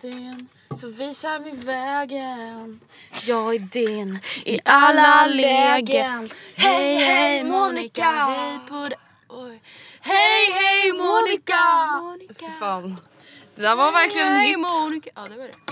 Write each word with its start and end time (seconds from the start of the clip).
din, 0.00 0.48
så 0.74 0.88
visa 0.88 1.38
mig 1.38 1.54
vägen. 1.54 2.80
Jag 3.24 3.54
är 3.54 3.58
din 3.58 4.18
i 4.44 4.60
alla 4.64 5.26
lägen. 5.26 6.28
Hej 6.56 6.96
hej 6.96 7.44
Monica. 7.44 8.10
Hej 8.10 8.58
på 8.68 8.88
dig 8.88 8.98
Oj. 9.28 9.60
Hej 10.00 10.52
hej 10.52 10.92
Monica. 10.92 11.62
Fy 12.40 12.58
fan. 12.60 12.96
Det 13.54 13.62
där 13.62 13.76
var 13.76 13.92
verkligen 13.92 14.26
en 14.26 14.40
hit 14.40 14.58
Monica. 14.58 15.10
Ja, 15.14 15.22
det 15.22 15.36
var 15.36 15.44
det. 15.44 15.67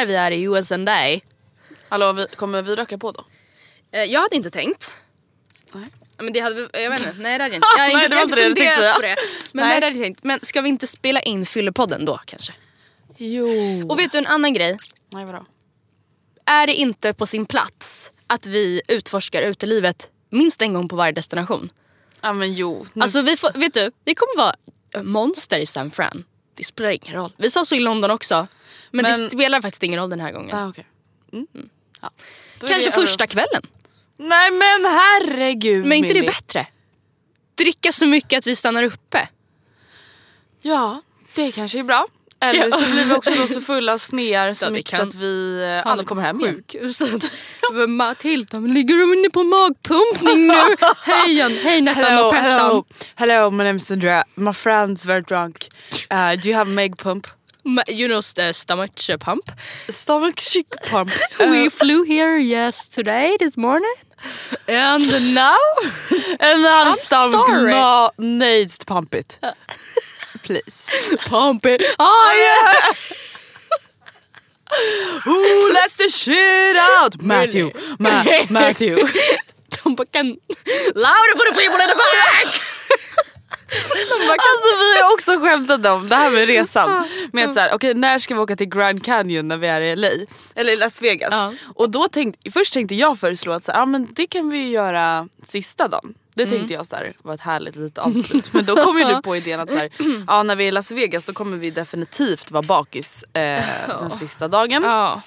När 0.00 0.06
vi 0.06 0.14
är 0.14 0.30
i 0.30 0.42
USA 0.42 0.76
Hallå 1.88 2.12
vi, 2.12 2.26
kommer 2.36 2.62
vi 2.62 2.76
röka 2.76 2.98
på 2.98 3.12
då? 3.12 3.24
Eh, 3.92 4.04
Jag 4.04 4.20
hade 4.20 4.36
inte 4.36 4.50
tänkt. 4.50 4.90
Nej. 5.72 5.88
Men 6.18 6.32
det 6.32 6.40
hade 6.40 6.68
jag 6.72 6.90
vet 6.90 7.00
inte, 7.00 7.14
nej 7.18 7.38
det 7.38 7.44
hade 7.44 7.54
jag 7.54 7.56
inte. 7.56 7.66
Jag 7.76 7.82
hade 7.82 7.94
Nej, 7.94 8.04
inte, 8.04 8.08
det 8.08 8.16
jag 8.16 8.22
inte 8.24 8.36
det 8.36 8.64
jag 8.64 8.74
funderat 8.74 8.76
tänkte 8.78 8.94
på 8.96 9.02
det. 9.02 9.16
Men, 9.52 9.62
Nej. 9.64 9.70
nej. 9.72 9.80
det 9.80 9.86
hade 9.86 9.96
jag 9.98 10.04
tänkt. 10.04 10.24
men 10.24 10.40
ska 10.42 10.60
vi 10.60 10.68
inte 10.68 10.86
spela 10.86 11.20
in 11.20 11.46
Fyllepodden 11.46 12.04
då 12.04 12.20
kanske? 12.24 12.52
Jo 13.16 13.46
Och 13.90 13.98
vet 13.98 14.12
du 14.12 14.18
en 14.18 14.26
annan 14.26 14.52
grej? 14.54 14.78
Nej 15.10 15.24
vadå? 15.24 15.44
Är 16.44 16.66
det 16.66 16.74
inte 16.74 17.14
på 17.14 17.26
sin 17.26 17.46
plats 17.46 18.12
att 18.26 18.46
vi 18.46 18.82
utforskar 18.88 19.42
utelivet 19.42 20.10
minst 20.30 20.62
en 20.62 20.72
gång 20.72 20.88
på 20.88 20.96
varje 20.96 21.12
destination? 21.12 21.72
Ja 22.20 22.32
men 22.32 22.54
jo 22.54 22.86
Alltså 23.00 23.22
vi 23.22 23.36
får, 23.36 23.50
vet 23.58 23.74
du, 23.74 23.90
vi 24.04 24.14
kommer 24.14 24.36
vara 24.36 24.54
monster 25.04 25.58
i 25.58 25.66
San 25.66 25.90
Fran. 25.90 26.24
Det 26.54 26.64
spelar 26.64 26.90
ingen 26.90 27.14
roll. 27.14 27.32
Vi 27.36 27.50
sa 27.50 27.64
så 27.64 27.74
i 27.74 27.80
London 27.80 28.10
också. 28.10 28.46
Men, 28.90 29.02
Men- 29.02 29.20
det 29.20 29.30
spelar 29.30 29.62
faktiskt 29.62 29.82
ingen 29.82 30.00
roll 30.00 30.10
den 30.10 30.20
här 30.20 30.32
gången. 30.32 30.56
ah, 30.56 30.68
okej 30.68 30.86
mm. 31.32 31.46
ja. 32.00 32.10
Då 32.58 32.66
är 32.66 32.70
Kanske 32.70 32.90
första 32.90 33.24
överallt. 33.24 33.32
kvällen. 33.32 33.62
Nej 34.16 34.50
men 34.50 34.90
herregud 34.92 35.84
Men 35.86 35.98
inte 35.98 36.12
det 36.12 36.22
bättre? 36.26 36.66
Dricka 37.54 37.92
så 37.92 38.06
mycket 38.06 38.38
att 38.38 38.46
vi 38.46 38.56
stannar 38.56 38.82
uppe. 38.82 39.28
Ja 40.62 41.02
det 41.34 41.52
kanske 41.52 41.78
är 41.78 41.82
bra 41.82 42.06
Eller 42.40 42.68
Ja. 42.68 42.76
så 42.76 42.90
blir 42.90 43.04
vi 43.04 43.14
också 43.14 43.30
då 43.30 43.46
så 43.46 43.60
fulla 43.70 43.92
och 43.92 44.00
snear 44.00 44.54
så 44.54 44.64
Ja, 44.64 44.70
mycket 44.70 44.90
kan 44.90 45.00
så 45.00 45.06
att 45.08 45.14
vi 45.14 45.62
eh, 45.76 45.86
aldrig 45.86 46.08
kommer 46.08 46.22
hem 46.22 46.40
igen. 46.40 46.62
Matilda, 47.88 48.60
men 48.60 48.72
ligger 48.74 48.94
du 48.96 49.18
inne 49.18 49.30
på 49.30 49.42
magpumpning 49.42 50.46
nu? 50.46 50.54
Hej 51.04 51.60
hej 51.64 51.80
Nettan 51.80 52.24
och 52.26 52.32
Pettan. 52.32 52.44
hello, 52.52 52.84
hello, 53.14 53.50
my 53.50 53.64
name 53.64 53.76
is 53.76 53.90
Andrea. 53.90 54.24
My 54.34 54.50
friend's 54.50 55.06
very 55.06 55.20
drunk. 55.22 55.68
Uh, 56.12 56.40
do 56.42 56.48
you 56.48 56.56
have 56.56 56.70
meg 56.70 56.98
pump? 56.98 57.26
Ma- 57.64 57.82
You 57.88 58.08
know 58.08 58.20
the 58.20 58.52
stomach 58.52 58.92
pump. 59.20 59.50
Stomach 59.88 60.40
pump. 60.90 61.10
We 61.40 61.66
uh, 61.66 61.70
flew 61.70 62.02
here 62.02 62.38
yesterday 62.38 63.36
this 63.38 63.56
morning. 63.56 63.94
And 64.68 65.34
now? 65.34 65.58
And 66.40 66.64
then 66.64 66.86
I'm 66.88 66.96
stomach 66.96 67.46
sorry. 67.46 67.70
no, 67.70 68.10
needs 68.18 68.78
to 68.78 68.86
pump 68.86 69.14
it. 69.14 69.38
Uh. 69.42 69.52
Please. 70.44 71.16
Pump 71.26 71.66
it. 71.66 71.82
Oh, 71.98 72.06
oh 72.06 72.32
yeah! 72.44 72.92
Who 75.24 75.72
lets 75.74 75.94
the 75.96 76.08
shit 76.08 76.76
out? 76.76 77.22
Matthew. 77.22 77.72
Ma 77.98 78.24
Matthew. 78.50 78.96
Bara 79.82 80.06
kan... 80.12 80.26
Louder 80.94 81.34
for 81.36 81.46
the 81.50 81.54
people 81.56 81.80
in 81.80 81.88
the 81.88 81.94
back! 81.94 82.46
Alltså 83.70 84.76
vi 84.78 85.02
har 85.02 85.12
också 85.14 85.40
skämtat 85.40 85.86
om 85.86 86.08
det 86.08 86.14
här 86.14 86.30
med 86.30 86.46
resan. 86.46 87.04
Med 87.32 87.48
att 87.48 87.54
så 87.54 87.60
här, 87.60 87.74
okej 87.74 87.94
när 87.94 88.18
ska 88.18 88.34
vi 88.34 88.40
åka 88.40 88.56
till 88.56 88.68
Grand 88.68 89.04
Canyon 89.04 89.48
när 89.48 89.56
vi 89.56 89.66
är 89.66 89.80
i 89.80 89.96
LA? 89.96 90.08
Eller 90.54 90.76
Las 90.76 91.02
Vegas. 91.02 91.28
Ja. 91.32 91.52
Och 91.74 91.90
då 91.90 92.08
tänkte, 92.08 92.50
först 92.50 92.72
tänkte 92.72 92.94
jag 92.94 93.18
föreslå 93.18 93.52
att 93.52 93.64
så 93.64 93.72
här, 93.72 93.78
ja, 93.78 93.86
men 93.86 94.08
det 94.10 94.26
kan 94.26 94.50
vi 94.50 94.58
ju 94.58 94.68
göra 94.70 95.28
sista 95.46 95.88
dagen. 95.88 96.14
Det 96.34 96.46
tänkte 96.46 96.74
jag 96.74 96.86
så 96.86 96.96
här, 96.96 97.12
var 97.22 97.34
ett 97.34 97.40
härligt 97.40 97.76
litet 97.76 97.98
avslut. 97.98 98.52
Men 98.52 98.64
då 98.64 98.76
kom 98.76 98.98
ju 98.98 99.04
du 99.04 99.22
på 99.22 99.36
idén 99.36 99.60
att 99.60 99.70
så 99.70 99.76
här, 99.76 99.90
ja, 100.26 100.42
när 100.42 100.56
vi 100.56 100.64
är 100.64 100.68
i 100.68 100.70
Las 100.70 100.90
Vegas 100.90 101.24
då 101.24 101.32
kommer 101.32 101.56
vi 101.56 101.70
definitivt 101.70 102.50
vara 102.50 102.62
bakis 102.62 103.22
eh, 103.22 103.64
den 104.00 104.10
sista 104.10 104.48
dagen. 104.48 104.82
Ja. 104.82 105.22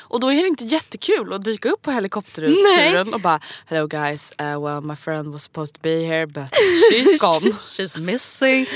Och 0.00 0.20
då 0.20 0.32
är 0.32 0.42
det 0.42 0.48
inte 0.48 0.64
jättekul 0.64 1.32
att 1.32 1.44
dyka 1.44 1.68
upp 1.70 1.82
på 1.82 1.90
helikopterturen 1.90 3.14
och 3.14 3.20
bara 3.20 3.40
Hello 3.66 3.86
guys, 3.86 4.32
uh, 4.40 4.64
well 4.64 4.80
my 4.80 4.96
friend 4.96 5.32
was 5.32 5.42
supposed 5.42 5.74
to 5.74 5.80
be 5.82 6.04
here 6.04 6.26
but 6.26 6.44
she's 6.92 7.18
gone. 7.20 7.50
She's 7.76 7.98
missing. 7.98 8.66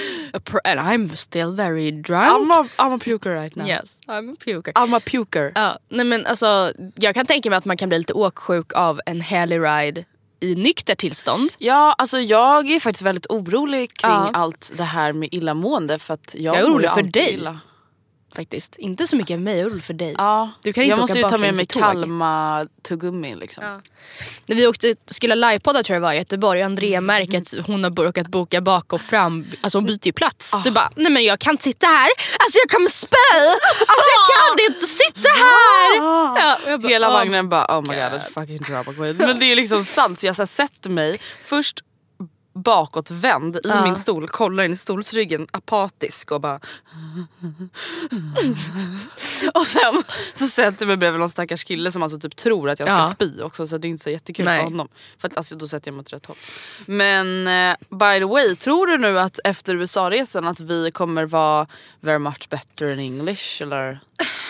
And 0.65 0.81
I'm 0.81 1.17
still 1.17 1.53
very 1.57 1.91
drunk. 1.91 2.27
I'm 2.43 2.51
a, 2.51 2.67
I'm 2.79 2.93
a 2.95 2.99
puker 2.99 3.35
right 3.43 3.57
now. 3.57 3.67
Yes, 3.67 3.99
I'm 4.09 4.33
a 4.33 4.37
puker. 4.45 4.73
I'm 4.73 4.97
a 4.97 5.01
puker. 5.01 5.53
Ja, 5.55 5.79
nej 5.89 6.05
men 6.07 6.27
alltså, 6.27 6.73
jag 6.95 7.15
kan 7.15 7.27
tänka 7.27 7.51
mig 7.51 7.57
att 7.57 7.65
man 7.65 7.77
kan 7.77 7.89
bli 7.89 7.99
lite 7.99 8.13
åksjuk 8.13 8.73
av 8.73 9.01
en 9.07 9.21
helig 9.21 9.59
ride 9.61 10.05
i 10.41 10.55
nykter 10.55 10.95
tillstånd. 10.95 11.51
Ja, 11.59 11.95
alltså 11.99 12.19
jag 12.19 12.71
är 12.71 12.81
faktiskt 12.81 13.03
väldigt 13.03 13.27
orolig 13.29 13.95
kring 13.97 14.11
Ja. 14.11 14.31
allt 14.35 14.73
det 14.77 14.85
här 14.85 15.13
med 15.13 15.29
illamående 15.33 15.99
för 15.99 16.15
att 16.15 16.35
jag, 16.35 16.57
Jag 16.57 16.63
är 16.63 16.67
orolig 16.71 16.91
för 16.91 17.03
dig. 17.03 17.33
Illa. 17.35 17.59
Faktiskt. 18.37 18.77
Inte 18.77 19.07
så 19.07 19.17
mycket 19.17 19.41
mig, 19.41 19.65
orolig 19.65 19.85
för 19.85 19.95
dig. 19.95 20.15
Ja. 20.19 20.51
Du 20.63 20.73
kan 20.73 20.85
inte 20.85 20.91
jag 20.93 20.99
måste 21.01 21.19
ju 21.19 21.25
ta 21.25 21.39
med 21.39 21.55
mig. 21.55 21.67
Kalma 21.67 22.67
tuggummi 22.83 23.35
liksom. 23.35 23.65
Ja. 23.65 23.81
När 24.47 24.57
vi 24.57 24.67
åkte, 24.67 24.97
skulle 25.07 25.35
livepodda 25.35 25.83
tror 25.83 25.95
jag 25.95 26.03
det 26.03 26.07
var 26.07 26.13
i 26.13 26.17
Göteborg 26.17 26.61
och 26.61 26.67
Andrea 26.67 27.01
märker 27.01 27.39
att 27.39 27.67
hon 27.67 27.85
har 27.85 27.91
råkat 27.91 28.29
boka 28.29 28.61
bak 28.61 28.93
och 28.93 29.01
fram. 29.01 29.47
Alltså 29.61 29.79
hon 29.79 29.87
byter 29.87 30.07
ju 30.07 30.13
plats. 30.13 30.55
Ah. 30.55 30.61
Du 30.65 30.71
bara, 30.71 30.91
nej 30.97 31.13
men 31.13 31.25
jag 31.25 31.39
kan 31.39 31.51
inte 31.51 31.65
sitta 31.65 31.87
här. 31.87 32.09
Alltså 32.39 32.59
jag 32.59 32.71
kommer 32.71 32.91
spö. 32.91 33.17
Alltså 33.87 34.09
jag 34.17 34.23
kan 34.37 34.75
inte 34.75 34.87
sitta 34.87 35.29
här. 35.29 35.97
Ja, 35.97 36.59
och 36.65 36.71
jag 36.71 36.81
bara, 36.81 36.89
Hela 36.89 37.09
"Oh 37.09 37.13
vagnen 37.13 37.49
bara 37.49 37.79
oh 37.79 37.83
my 37.83 38.01
god, 38.01 38.13
God." 38.13 38.23
fucking 38.35 38.59
drama 38.59 38.93
queen. 38.93 39.17
Men 39.17 39.39
det 39.39 39.53
är 39.53 39.57
liksom 39.57 39.85
sant 39.85 40.19
så 40.19 40.27
jag 40.27 40.37
så 40.37 40.43
här, 40.43 40.47
sätter 40.47 40.91
mig 40.91 41.19
först 41.45 41.81
bakåtvänd 42.55 43.57
i 43.57 43.61
Ja. 43.65 43.85
min 43.85 43.97
stol, 43.97 44.29
kollar 44.29 44.65
in 44.65 44.73
i 44.73 44.77
stolsryggen 44.77 45.47
apatisk 45.51 46.31
och 46.31 46.41
bara... 46.41 46.55
och 49.55 49.67
sen 49.67 50.03
så 50.35 50.47
sätter 50.47 50.77
jag 50.83 50.87
mig 50.89 50.97
bredvid 50.97 51.21
någon 51.21 51.29
stackars 51.29 51.65
kille 51.65 51.93
som 51.93 52.03
alltså 52.03 52.19
typ 52.19 52.37
tror 52.37 52.71
att 52.71 52.79
jag 52.79 52.89
ska 52.89 52.97
Ja. 52.97 53.11
spy 53.11 53.41
också 53.43 53.67
så 53.67 53.79
det 53.79 53.89
är 53.89 53.91
inte 53.91 54.05
så 54.05 54.11
jättekul 54.11 54.45
Nej. 54.45 54.59
för 54.59 54.65
honom. 54.65 54.89
För 55.19 55.29
att 55.29 55.37
alltså, 55.37 55.57
då 55.57 55.69
sätter 55.69 55.89
jag 55.89 55.95
mig 55.95 56.01
åt 56.01 56.13
rätt 56.13 56.27
håll. 56.27 56.37
Men 56.87 57.47
eh, 57.47 57.77
by 57.91 58.19
the 58.19 58.25
way, 58.25 58.55
tror 58.57 58.87
du 58.87 58.99
nu 58.99 59.19
att 59.19 59.41
efter 59.45 59.75
USA-resan 59.77 60.47
att 60.47 60.61
vi 60.61 60.91
kommer 60.91 61.25
vara 61.25 61.67
very 62.01 62.19
much 62.19 62.49
better 62.49 62.91
in 62.91 62.99
English 62.99 63.63
eller? 63.63 64.01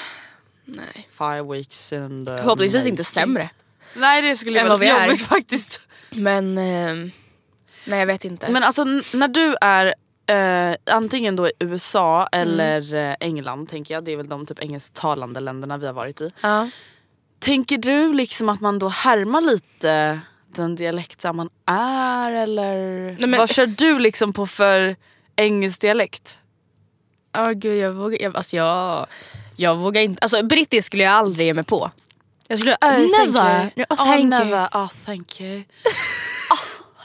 Nej. 0.64 1.08
Five 1.18 1.42
weeks 1.42 1.92
and... 1.92 2.28
Uh, 2.28 2.36
Förhoppningsvis 2.36 2.86
inte 2.86 3.04
sämre. 3.04 3.50
Nej 3.96 4.22
det 4.22 4.36
skulle 4.36 4.68
vara 4.68 4.84
jobbigt 4.84 5.26
faktiskt. 5.26 5.80
Men 6.10 6.58
eh, 6.58 7.10
nej 7.84 7.98
jag 7.98 8.06
vet 8.06 8.25
inte. 8.25 8.48
Men 8.50 8.62
alltså 8.62 8.84
när 9.14 9.28
du 9.28 9.56
är 9.60 9.94
eh, 10.70 10.76
antingen 10.90 11.36
då 11.36 11.48
i 11.48 11.52
USA 11.60 12.26
Mm. 12.32 12.48
eller 12.48 12.94
eh, 12.94 13.14
England 13.20 13.69
tänker 13.69 13.94
jag, 13.94 14.04
det 14.04 14.12
är 14.12 14.16
väl 14.16 14.28
de 14.28 14.46
typ 14.46 14.62
engelsktalande 14.62 15.40
länderna 15.40 15.78
vi 15.78 15.86
har 15.86 15.92
varit 15.92 16.20
i. 16.20 16.31
ja. 16.40 16.69
Tänker 17.38 17.78
du 17.78 18.14
liksom 18.14 18.48
att 18.48 18.60
man 18.60 18.78
då 18.78 18.88
härmar 18.88 19.40
lite 19.40 20.20
den 20.46 20.76
dialekt 20.76 21.19
där 21.22 21.32
man 21.32 21.48
är 21.66 22.32
eller 22.32 22.76
Nej, 23.04 23.16
men- 23.28 23.38
vad 23.38 23.50
kör 23.50 23.66
du 23.66 23.98
liksom 23.98 24.32
på 24.32 24.46
för 24.46 24.96
engelsk 25.36 25.81
dialekt? 25.81 26.38
Ja 27.32 27.50
gud 27.52 27.76
jag 27.78 27.92
vågar, 27.92 28.19
jag, 28.22 28.36
alltså 28.36 28.56
jag, 28.56 29.06
jag 29.56 29.76
vågar 29.76 30.00
inte, 30.02 30.22
alltså 30.22 30.42
brittisk 30.46 30.86
skulle 30.86 31.02
jag 31.02 31.12
aldrig 31.12 31.46
ge 31.46 31.54
mig 31.54 31.64
på. 31.64 31.90
Jag 32.48 32.58
skulle, 32.58 32.76
never, 32.82 33.70
no, 33.76 33.82
oh, 33.88 33.96
thank 33.96 34.20
you. 34.20 34.28
never, 34.28 34.69
oh 34.72 34.88
thank 35.04 35.40
you. 35.40 35.62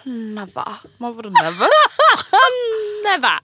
Never. 0.04 0.74
Man 0.98 1.16
vadå 1.16 1.30
never? 1.30 1.68
Never. 3.04 3.40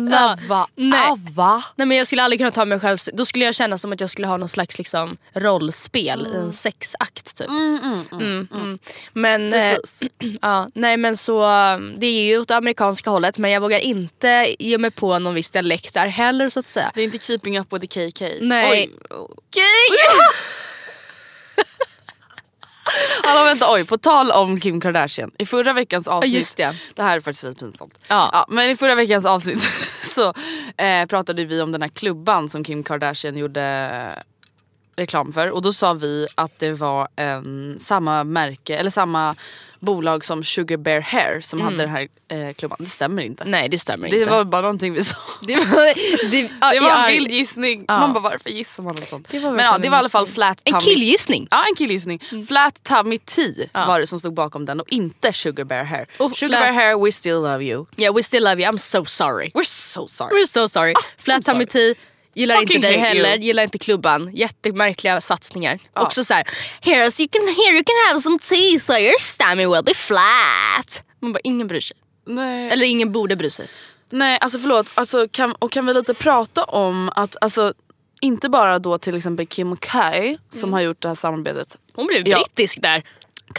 never. 0.00 0.66
nej. 0.74 1.00
Ah, 1.08 1.16
va? 1.36 1.62
Nej 1.76 1.86
men 1.86 1.96
jag 1.96 2.06
skulle 2.06 2.22
aldrig 2.22 2.40
kunna 2.40 2.50
ta 2.50 2.64
mig 2.64 2.80
själv, 2.80 2.98
då 3.12 3.24
skulle 3.24 3.44
jag 3.44 3.54
känna 3.54 3.78
som 3.78 3.92
att 3.92 4.00
jag 4.00 4.10
skulle 4.10 4.26
ha 4.26 4.36
någon 4.36 4.48
slags 4.48 4.78
liksom, 4.78 5.16
rollspel 5.32 6.28
i 6.32 6.36
en 6.36 6.52
sexakt 6.52 7.36
typ. 7.36 7.48
Mm, 7.48 8.04
mm. 8.12 8.78
Men, 9.12 9.52
eh, 9.52 9.76
ja, 10.42 10.68
nej 10.74 10.96
men 10.96 11.16
så, 11.16 11.40
det 11.98 12.06
är 12.06 12.22
ju 12.22 12.38
åt 12.38 12.50
amerikanska 12.50 13.10
hållet 13.10 13.38
men 13.38 13.50
jag 13.50 13.60
vågar 13.60 13.78
inte 13.78 14.54
ge 14.58 14.78
mig 14.78 14.90
på 14.90 15.18
någon 15.18 15.34
viss 15.34 15.50
dialekt 15.50 15.94
där 15.94 16.06
heller 16.06 16.50
så 16.50 16.60
att 16.60 16.68
säga. 16.68 16.90
Det 16.94 17.00
är 17.00 17.04
inte 17.04 17.18
keeping 17.18 17.58
up 17.58 17.72
with 17.72 17.86
the 17.86 18.10
KK. 18.10 18.24
Nej. 18.40 18.90
Oj. 19.10 19.30
Hallå 23.24 23.44
vänta, 23.44 23.72
oj 23.72 23.86
på 23.86 23.98
tal 23.98 24.30
om 24.30 24.60
Kim 24.60 24.80
Kardashian. 24.80 25.30
I 25.38 25.46
förra 25.46 25.72
veckans 25.72 26.08
avsnitt, 26.08 26.34
just 26.34 26.56
det. 26.56 26.76
det 26.94 27.02
här 27.02 27.16
är 27.16 27.20
faktiskt 27.20 27.42
lite 27.44 27.60
pinsamt. 27.60 27.98
Ja. 28.08 28.46
men 28.48 28.70
i 28.70 28.76
förra 28.76 28.94
veckans 28.94 29.26
avsnitt 29.26 29.68
så 30.14 30.34
eh, 30.82 31.06
pratade 31.06 31.44
vi 31.44 31.62
om 31.62 31.72
den 31.72 31.82
här 31.82 31.88
klubban 31.88 32.48
som 32.48 32.64
Kim 32.64 32.84
Kardashian 32.84 33.36
gjorde 33.36 33.62
eh, 34.14 34.22
reklam 34.96 35.32
för. 35.32 35.54
Och 35.54 35.62
då 35.62 35.72
sa 35.72 35.92
vi 35.92 36.26
att 36.34 36.52
det 36.58 36.72
var 36.72 37.08
en, 37.16 37.76
samma 37.80 38.24
märke, 38.24 38.76
eller 38.76 38.90
samma 38.90 39.36
bolag 39.80 40.24
som 40.24 40.44
Sugar 40.44 40.76
Bear 40.76 41.00
Hair 41.00 41.40
som 41.40 41.60
hade 41.60 41.76
den 41.76 41.88
här 41.88 42.08
eh, 42.30 42.52
klubban. 42.54 42.76
Det 42.80 42.86
stämmer 42.88 43.22
inte. 43.22 43.44
Nej 43.44 43.68
det 43.68 43.78
stämmer 43.78 44.08
Det 44.10 44.18
inte. 44.18 44.30
var 44.30 44.44
bara 44.44 44.62
någonting 44.62 44.92
vi 44.92 45.04
sa. 45.04 45.16
det 45.42 45.54
var, 45.56 45.94
det, 46.30 46.40
ja, 46.60 46.72
Det 46.72 46.80
var 46.80 47.06
en 47.08 47.12
vild 47.12 47.30
gissning. 47.30 47.84
Ja. 47.88 47.98
Man 48.00 48.12
bara 48.12 48.20
varför 48.20 48.50
gissar 48.50 48.82
man 48.82 48.94
något 48.94 49.08
sånt? 49.08 49.28
Det 49.30 49.38
var 49.38 49.52
Men 49.52 49.64
ja, 49.64 49.78
det 49.78 49.78
var 49.78 49.84
i 49.84 49.86
en 49.88 49.94
alla 49.94 50.08
fall 50.08 50.26
flat 50.26 50.62
En 50.64 50.72
tummy. 50.72 50.80
killgissning. 50.80 51.48
Ja 51.50 51.64
en 51.68 51.74
killgissning. 51.74 52.20
Flat 52.48 52.82
tummy 52.82 53.18
tea 53.18 53.66
Ja. 53.74 53.86
var 53.86 54.00
det 54.00 54.06
som 54.06 54.18
stod 54.18 54.34
bakom 54.34 54.64
den 54.64 54.80
och 54.80 54.86
inte 54.92 55.32
sugar 55.32 55.64
bear 55.64 55.84
hair. 55.84 56.06
Och 56.18 56.36
sugar 56.36 56.48
flat- 56.48 56.60
bear 56.60 56.72
hair 56.72 57.04
we 57.04 57.12
still 57.12 57.34
love 57.34 57.64
you. 57.64 57.86
Yeah 57.96 58.14
we 58.16 58.22
still 58.22 58.44
love 58.44 58.62
you, 58.62 58.72
I'm 58.72 58.78
so 58.78 59.04
sorry. 59.04 59.50
We're 59.54 59.62
so 59.64 60.08
sorry. 60.08 60.30
We're 60.42 60.46
so 60.46 60.68
sorry. 60.68 60.94
Flat 61.18 61.44
sorry. 61.44 61.54
tummy 61.54 61.66
tea, 61.66 61.94
gillar 62.38 62.56
Fucking 62.56 62.76
inte 62.76 62.88
dig 62.88 62.98
hate 62.98 63.16
you. 63.16 63.26
heller, 63.26 63.42
gillar 63.44 63.62
inte 63.62 63.78
klubban. 63.78 64.30
Jättemärkliga 64.34 65.20
satsningar. 65.20 65.78
Också 65.94 66.24
så 66.24 66.34
här, 66.34 66.44
here, 66.80 67.04
you 67.04 67.28
can, 67.32 67.42
here 67.42 67.74
you 67.74 67.84
can 67.84 67.96
have 68.08 68.20
some 68.20 68.38
tea 68.38 68.78
so 68.78 68.92
your 68.92 69.18
stomach 69.20 69.76
will 69.76 69.84
be 69.84 69.94
flat. 69.94 71.02
Man 71.22 71.32
bara, 71.32 71.40
ingen 71.44 71.66
bryr 71.66 71.80
sig. 71.80 71.96
Nej. 72.26 72.68
Eller 72.68 72.86
ingen 72.86 73.12
borde 73.12 73.36
bry 73.36 73.50
sig. 73.50 73.68
Nej 74.10 74.38
alltså 74.40 74.58
förlåt, 74.58 74.90
alltså, 74.94 75.26
kan, 75.30 75.52
och 75.52 75.70
kan 75.72 75.86
vi 75.86 75.94
lite 75.94 76.14
prata 76.14 76.64
om 76.64 77.10
att 77.14 77.36
alltså, 77.40 77.72
inte 78.20 78.48
bara 78.48 78.78
då 78.78 78.98
till 78.98 79.16
exempel 79.16 79.46
Kim 79.46 79.76
K 79.76 79.98
som 80.52 80.72
har 80.72 80.80
gjort 80.80 81.02
det 81.02 81.08
här 81.08 81.14
samarbetet. 81.14 81.76
Hon 81.94 82.06
blev 82.06 82.28
Ja. 82.28 82.36
brittisk 82.36 82.82
där. 82.82 83.02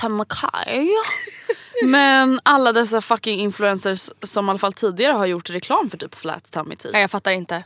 Kim 0.02 0.26
K. 0.26 0.48
Men 1.84 2.40
alla 2.44 2.72
dessa 2.74 3.02
fucking 3.02 3.40
influencers 3.40 4.10
som 4.24 4.46
i 4.46 4.50
alla 4.50 4.60
fall 4.60 4.74
tidigare 4.74 5.14
har 5.14 5.26
gjort 5.26 5.50
reklam 5.50 5.90
för 5.90 5.98
typ 5.98 6.16
flat 6.16 6.52
tummy 6.52 6.76
tea. 6.76 6.92
Nej, 6.92 7.02
jag 7.02 7.12
fattar 7.12 7.32
inte. 7.32 7.64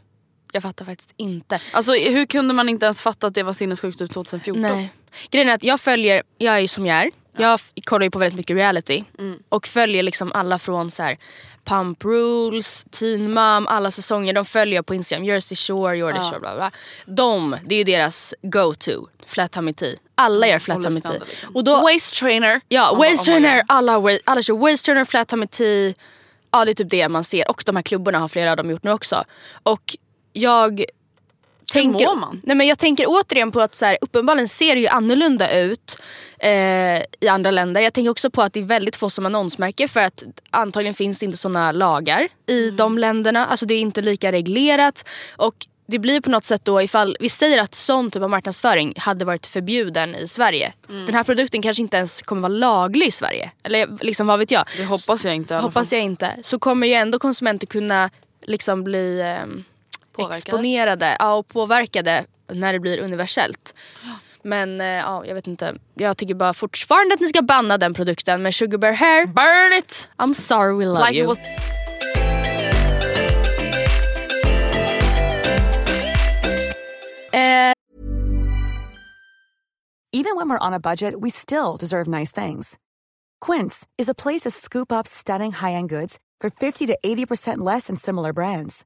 Jag 0.53 0.63
fattar 0.63 0.85
faktiskt 0.85 1.13
inte. 1.17 1.59
Alltså 1.71 1.91
hur 1.93 2.25
kunde 2.25 2.53
man 2.53 2.69
inte 2.69 2.85
ens 2.85 3.01
fatta 3.01 3.27
att 3.27 3.33
det 3.35 3.43
var 3.43 3.53
sinnessjukt 3.53 4.01
ut 4.01 4.11
2014? 4.11 4.61
Nej. 4.61 4.93
Grejen 5.31 5.49
är 5.49 5.53
att 5.53 5.63
jag 5.63 5.81
följer, 5.81 6.23
jag 6.37 6.55
är 6.55 6.59
ju 6.59 6.67
som 6.67 6.85
jag 6.85 6.97
är. 6.97 7.11
Jag 7.37 7.59
kollar 7.85 8.03
ju 8.03 8.11
på 8.11 8.19
väldigt 8.19 8.37
mycket 8.37 8.55
reality. 8.55 9.03
Och 9.49 9.67
följer 9.67 10.03
liksom 10.03 10.31
alla 10.31 10.59
från 10.59 10.91
så 10.91 11.03
här 11.03 11.17
Pump 11.63 12.05
Rules, 12.05 12.85
Teen 12.91 13.33
Mom, 13.33 13.67
alla 13.67 13.91
säsonger. 13.91 14.33
De 14.33 14.45
följer 14.45 14.75
jag 14.75 14.85
på 14.85 14.95
Instagram. 14.95 15.25
Jersey 15.25 15.55
Shore, 15.55 15.97
Jordy 15.97 16.19
Shore, 16.19 16.39
bla 16.39 16.55
bla. 16.55 16.71
De, 17.05 17.57
det 17.65 17.75
är 17.75 17.77
ju 17.79 17.83
deras 17.83 18.33
go-to. 18.41 19.07
Flat 19.27 19.51
tummy 19.51 19.73
tea. 19.73 19.95
Alla 20.15 20.47
gör 20.47 20.59
flat 20.59 20.77
och 20.77 20.83
tummy 20.83 21.01
tea. 21.01 21.11
liknande, 21.11 21.25
liksom. 21.29 21.55
Och 21.55 21.63
då, 21.63 21.81
Waist 21.81 22.13
trainer. 22.15 22.61
Ja, 22.67 22.89
Man 22.91 22.97
waist 22.99 23.27
my 23.27 23.31
trainer, 23.31 23.63
alla, 23.67 24.01
alla 24.23 24.41
kör 24.41 24.57
waist 24.57 24.85
trainer, 24.85 25.05
flat 25.05 25.27
tummy 25.27 25.47
tea. 25.47 25.93
Ja 26.51 26.65
det 26.65 26.71
är 26.71 26.75
typ 26.75 26.89
det 26.89 27.09
man 27.09 27.23
ser. 27.23 27.49
Och 27.49 27.63
de 27.65 27.75
här 27.75 27.83
klubborna 27.83 28.19
har 28.19 28.27
flera 28.27 28.51
av 28.51 28.57
dem 28.57 28.69
gjort 28.69 28.83
nu 28.83 28.91
också. 28.91 29.23
Och 29.63 29.95
jag 30.33 30.85
tänker, 31.71 32.05
mår 32.05 32.15
man? 32.15 32.41
Nej, 32.43 32.55
men 32.55 32.67
jag 32.67 32.79
tänker 32.79 33.05
återigen 33.07 33.51
på 33.51 33.61
att 33.61 33.75
så 33.75 33.85
här, 33.85 33.97
uppenbarligen 34.01 34.47
ser 34.49 34.75
det 34.75 34.81
ju 34.81 34.87
annorlunda 34.87 35.59
ut 35.59 35.99
eh, 36.39 36.97
i 37.19 37.27
andra 37.29 37.51
länder. 37.51 37.81
Jag 37.81 37.93
tänker 37.93 38.11
också 38.11 38.29
på 38.29 38.41
att 38.41 38.53
det 38.53 38.59
är 38.59 38.63
väldigt 38.63 38.95
få 38.95 39.09
som 39.09 39.25
annonsmärke 39.25 39.87
för 39.87 39.99
att 39.99 40.23
antagligen 40.49 40.93
finns 40.93 41.19
det 41.19 41.25
inte 41.25 41.37
såna 41.37 41.71
lagar 41.71 42.27
i 42.47 42.63
Mm. 42.63 42.75
de 42.75 42.97
länderna. 42.97 43.45
Alltså 43.45 43.65
det 43.65 43.73
är 43.73 43.79
inte 43.79 44.01
lika 44.01 44.31
reglerat. 44.31 45.05
Och 45.35 45.55
det 45.85 45.99
blir 45.99 46.21
på 46.21 46.29
något 46.29 46.45
sätt 46.45 46.65
då 46.65 46.81
ifall 46.81 47.17
vi 47.19 47.29
säger 47.29 47.59
att 47.61 47.75
sån 47.75 48.11
typ 48.11 48.23
av 48.23 48.29
marknadsföring 48.29 48.93
hade 48.97 49.25
varit 49.25 49.47
förbjuden 49.47 50.15
i 50.15 50.27
Sverige. 50.27 50.73
Mm. 50.89 51.05
Den 51.05 51.15
här 51.15 51.23
produkten 51.23 51.61
kanske 51.61 51.81
inte 51.81 51.97
ens 51.97 52.21
kommer 52.21 52.41
vara 52.41 52.49
laglig 52.57 53.07
i 53.07 53.11
Sverige. 53.11 53.51
Eller 53.63 53.97
liksom 54.01 54.27
vad 54.27 54.39
vet 54.39 54.51
jag. 54.51 54.65
Det 54.77 54.85
hoppas 54.85 55.25
jag 55.25 55.35
inte 55.35 55.55
Hoppas 55.55 55.91
jag 55.91 56.01
inte. 56.01 56.31
Så 56.41 56.59
kommer 56.59 56.87
ju 56.87 56.93
ändå 56.93 57.19
konsumenter 57.19 57.67
kunna 57.67 58.09
liksom 58.45 58.83
bli 58.83 59.21
ehm, 59.21 59.63
Påverkade. 60.13 60.37
exponerade 60.37 61.15
ja, 61.19 61.33
och 61.33 61.47
påverkade 61.47 62.25
när 62.51 62.73
det 62.73 62.79
blir 62.79 62.99
universellt. 62.99 63.73
Men 64.43 64.81
eh, 64.81 64.87
ja, 64.87 65.25
jag 65.25 65.35
vet 65.35 65.47
inte. 65.47 65.75
Jag 65.93 66.17
tycker 66.17 66.35
bara 66.35 66.53
fortfarande 66.53 67.13
att 67.13 67.21
ni 67.21 67.27
ska 67.27 67.41
banna 67.41 67.77
den 67.77 67.93
produkten. 67.93 68.41
Men 68.41 68.51
Sugar 68.51 68.77
Bear 68.77 68.93
Hair, 68.93 69.25
Burn 69.25 69.79
it! 69.79 70.09
I'm 70.17 70.33
sorry 70.33 70.73
we 70.77 70.85
love 70.85 71.07
Like 71.09 71.19
you. 71.19 71.35
Eh, 77.33 77.73
Even 80.15 80.35
when 80.35 80.47
we're 80.49 80.67
on 80.67 80.73
a 80.73 80.79
budget, 80.79 81.19
we 81.19 81.29
still 81.31 81.75
deserve 81.75 82.07
nice 82.07 82.31
things. 82.31 82.77
Quince 83.41 83.87
is 83.97 84.09
a 84.09 84.13
place 84.13 84.41
to 84.41 84.51
scoop 84.51 84.91
up 84.91 85.07
stunning 85.07 85.51
high-end 85.51 85.89
goods 85.89 86.19
for 86.39 86.49
50 86.51 86.85
to 86.87 86.97
80% 87.03 87.57
less 87.57 87.87
than 87.87 87.95
similar 87.95 88.31
brands. 88.31 88.85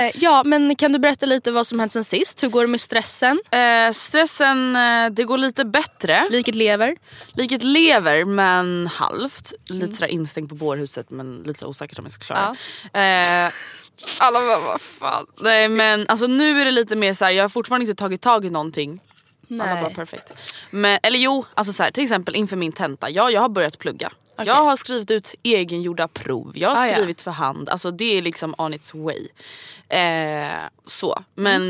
Eh, 0.00 0.10
ja, 0.14 0.42
men 0.44 0.76
kan 0.76 0.92
du 0.92 0.98
berätta 0.98 1.26
lite 1.26 1.50
vad 1.50 1.66
som 1.66 1.80
hänt 1.80 1.92
sen 1.92 2.04
sist? 2.04 2.42
Hur 2.42 2.48
går 2.48 2.60
det 2.62 2.66
med 2.68 2.80
stressen? 2.80 3.40
Eh, 3.50 3.92
stressen, 3.92 4.76
eh, 4.76 5.10
det 5.10 5.24
går 5.24 5.38
lite 5.38 5.64
bättre. 5.64 6.26
Liket 6.30 6.54
lever? 6.54 6.96
Liket 7.32 7.62
lever 7.62 8.24
men 8.24 8.86
halvt. 8.86 9.52
Lite 9.66 9.92
sådär 9.92 10.06
instängt 10.06 10.48
på 10.48 10.54
bårhuset 10.54 11.10
men 11.10 11.42
lite 11.42 11.58
så 11.60 11.66
osäkert 11.66 11.98
om 11.98 12.04
jag 12.04 12.12
ska 12.12 12.24
klara 12.24 12.56
det. 12.92 13.00
Eh, 13.00 13.50
alla 14.18 14.40
bara 14.40 14.58
vad 14.58 14.80
fan. 14.80 15.26
Nej 15.40 15.68
men 15.68 16.08
alltså 16.08 16.26
nu 16.26 16.60
är 16.60 16.64
det 16.64 16.70
lite 16.70 16.96
mer 16.96 17.14
så 17.14 17.24
här, 17.24 17.32
jag 17.32 17.44
har 17.44 17.48
fortfarande 17.48 17.86
inte 17.86 17.98
tagit 18.02 18.20
tag 18.22 18.44
i 18.44 18.50
någonting. 18.50 19.00
Alla 19.50 19.64
bara 19.64 19.82
Nej. 19.82 19.94
perfekt. 19.94 20.32
Men, 20.70 20.98
eller 21.02 21.18
jo, 21.18 21.44
alltså 21.54 21.72
så 21.72 21.82
här, 21.82 21.90
till 21.90 22.02
exempel 22.02 22.34
inför 22.34 22.56
min 22.56 22.72
tenta. 22.72 23.10
Ja, 23.10 23.30
jag 23.30 23.40
har 23.40 23.48
börjat 23.48 23.78
plugga. 23.78 24.12
Okej. 24.34 24.46
Jag 24.46 24.54
har 24.64 24.76
skrivit 24.76 25.10
ut 25.10 25.34
egengjorda 25.42 26.08
prov. 26.08 26.52
Jag 26.54 26.68
har 26.68 26.76
Ah, 26.76 26.86
ja. 26.88 26.94
skrivit 26.94 27.20
för 27.22 27.30
hand. 27.30 27.68
Alltså 27.68 27.90
det 27.90 28.18
är 28.18 28.22
liksom 28.22 28.54
on 28.58 28.74
its 28.74 28.94
way. 28.94 29.28
Eh, 29.88 30.52
så. 30.86 31.22
Men 31.34 31.62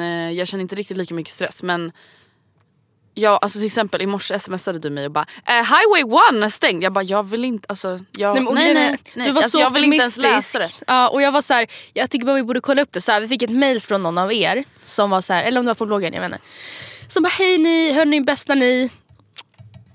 eh, 0.00 0.30
jag 0.38 0.48
känner 0.48 0.62
inte 0.62 0.74
riktigt 0.76 0.96
lika 0.96 1.14
mycket 1.14 1.34
stress. 1.34 1.62
Men 1.62 1.92
Ja, 3.14 3.38
alltså 3.42 3.58
till 3.58 3.66
exempel 3.66 4.02
i 4.02 4.06
morse 4.06 4.38
smsade 4.38 4.78
du 4.78 4.90
mig 4.90 5.04
och 5.06 5.10
bara 5.10 5.26
eh, 5.46 5.54
Highway 5.54 6.02
1 6.38 6.44
är 6.44 6.48
stängd. 6.48 6.82
Jag 6.84 6.92
bara 6.92 7.04
jag 7.04 7.22
vill 7.22 7.44
inte, 7.44 7.66
alltså 7.68 7.98
jag, 8.16 8.34
Nej, 8.44 8.54
nej, 8.54 8.74
nej, 8.74 8.96
nej. 9.14 9.26
Du 9.26 9.32
var 9.32 9.42
alltså, 9.42 9.58
så 9.58 9.62
jag 9.62 9.70
vill 9.70 9.84
inte 9.84 9.96
ens 9.96 10.16
läsa 10.16 10.58
det. 10.58 10.68
Ja, 10.86 11.08
och 11.08 11.22
jag 11.22 11.32
var 11.32 11.42
så 11.42 11.54
här, 11.54 11.66
jag 11.92 12.10
tycker 12.10 12.26
bara 12.26 12.36
vi 12.36 12.42
borde 12.42 12.60
kolla 12.60 12.82
upp 12.82 12.92
det. 12.92 13.00
Så 13.00 13.12
här, 13.12 13.20
vi 13.20 13.28
fick 13.28 13.42
ett 13.42 13.50
mail 13.50 13.80
från 13.80 14.02
någon 14.02 14.18
av 14.18 14.32
er, 14.32 14.64
som 14.82 15.10
var 15.10 15.20
så 15.20 15.32
här, 15.32 15.44
eller 15.44 15.60
om 15.60 15.66
det 15.66 15.70
var 15.70 15.74
på 15.74 15.86
bloggen, 15.86 16.14
jag 16.14 16.20
vet 16.20 16.26
inte. 16.32 16.44
Som 17.08 17.22
bara, 17.22 17.28
hej 17.28 17.58
ni, 17.58 17.92
hörni 17.92 18.20
bästa 18.20 18.54
ni. 18.54 18.90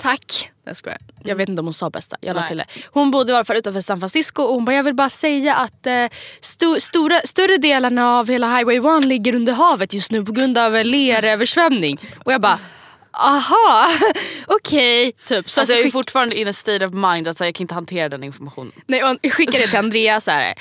Tack. 0.04 0.52
Jag 0.66 0.76
skojar. 0.76 0.98
Jag 1.24 1.36
vet 1.36 1.50
inte 1.50 1.60
om 1.60 1.66
hon 1.66 1.74
sa 1.74 1.90
bästa. 1.90 2.18
Jag 2.22 2.36
la 2.36 2.44
till 2.44 2.58
det. 2.58 2.66
Hon 2.92 3.12
bodde 3.12 3.32
i 3.32 3.36
alla 3.36 3.46
fall 3.46 3.58
utanför 3.58 3.82
San 3.82 4.00
Francisco 4.00 4.44
och 4.44 4.54
hon 4.54 4.66
bara, 4.66 4.76
jag 4.76 4.84
vill 4.84 4.94
bara 4.94 5.10
säga 5.10 5.56
att 5.56 5.86
eh, 5.86 6.06
sto, 6.40 6.80
stora, 6.80 7.20
större 7.20 7.58
delarna 7.58 8.20
av 8.20 8.28
hela 8.28 8.58
Highway 8.58 8.98
1 9.00 9.06
ligger 9.06 9.36
under 9.36 9.54
havet 9.54 9.94
just 9.94 10.12
nu 10.12 10.26
på 10.26 10.32
grund 10.32 10.58
av 10.58 10.76
eh, 10.76 10.86
leröversvämning. 10.86 11.98
Och 12.26 12.34
jag 12.34 12.42
bara, 12.42 12.60
aha, 13.12 13.88
okej. 14.48 15.12
Typ. 15.12 15.50
Så 15.50 15.60
Alltså, 15.62 15.76
jag 15.76 15.86
är 15.86 15.92
fortfarande 15.92 16.40
in 16.40 16.48
a 16.48 16.54
state 16.54 16.86
of 16.86 16.94
mind 16.94 17.28
att 17.28 17.38
så 17.38 17.44
här, 17.44 17.48
jag 17.48 17.56
kan 17.56 17.64
inte 17.64 17.74
hantera 17.74 18.10
den 18.10 18.24
informationen. 18.24 18.72
Nej, 18.88 19.04
och 19.04 19.32
skickade 19.32 19.58
det 19.58 19.68
till 19.68 19.80
Andrea 19.80 20.22
så 20.22 20.32
här. 20.32 20.54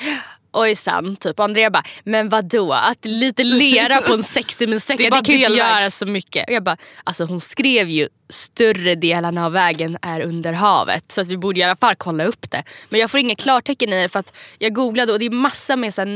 Ojsan, 0.52 1.16
typ. 1.16 1.38
Och 1.38 1.44
Andrea 1.44 1.70
bara, 1.70 1.84
men 2.04 2.28
vadå? 2.28 2.72
Att 2.72 3.04
lite 3.04 3.44
lera 3.44 4.00
på 4.00 4.12
en 4.12 4.22
60 4.22 4.66
mil 4.66 4.80
sträcka, 4.80 5.02
Det 5.02 5.10
det, 5.10 5.24
kan 5.24 5.34
ju 5.34 5.40
inte 5.40 5.52
göra 5.58 5.90
så 5.90 6.06
mycket. 6.06 6.48
Och 6.48 6.54
jag 6.54 6.62
bara, 6.62 6.76
alltså 7.04 7.24
hon 7.24 7.40
skrev 7.40 7.88
ju 7.88 8.08
större 8.28 8.94
delarna 8.94 9.46
av 9.46 9.52
vägen 9.52 9.98
är 10.02 10.20
under 10.20 10.52
havet. 10.52 11.12
Så 11.12 11.20
att 11.20 11.28
vi 11.28 11.36
borde 11.36 11.60
i 11.60 11.62
alla 11.62 11.76
fall 11.76 11.94
kolla 11.96 12.24
upp 12.24 12.50
det. 12.50 12.62
Men 12.88 13.00
jag 13.00 13.10
får 13.10 13.20
inget 13.20 13.38
klartecken 13.38 13.92
i 13.92 14.02
det 14.02 14.08
för 14.08 14.18
att 14.18 14.32
jag 14.58 14.74
googlade 14.74 15.12
och 15.12 15.18
det 15.18 15.26
är 15.26 15.30
massa 15.30 15.76
med 15.76 15.94
så 15.94 16.00
här 16.00 16.06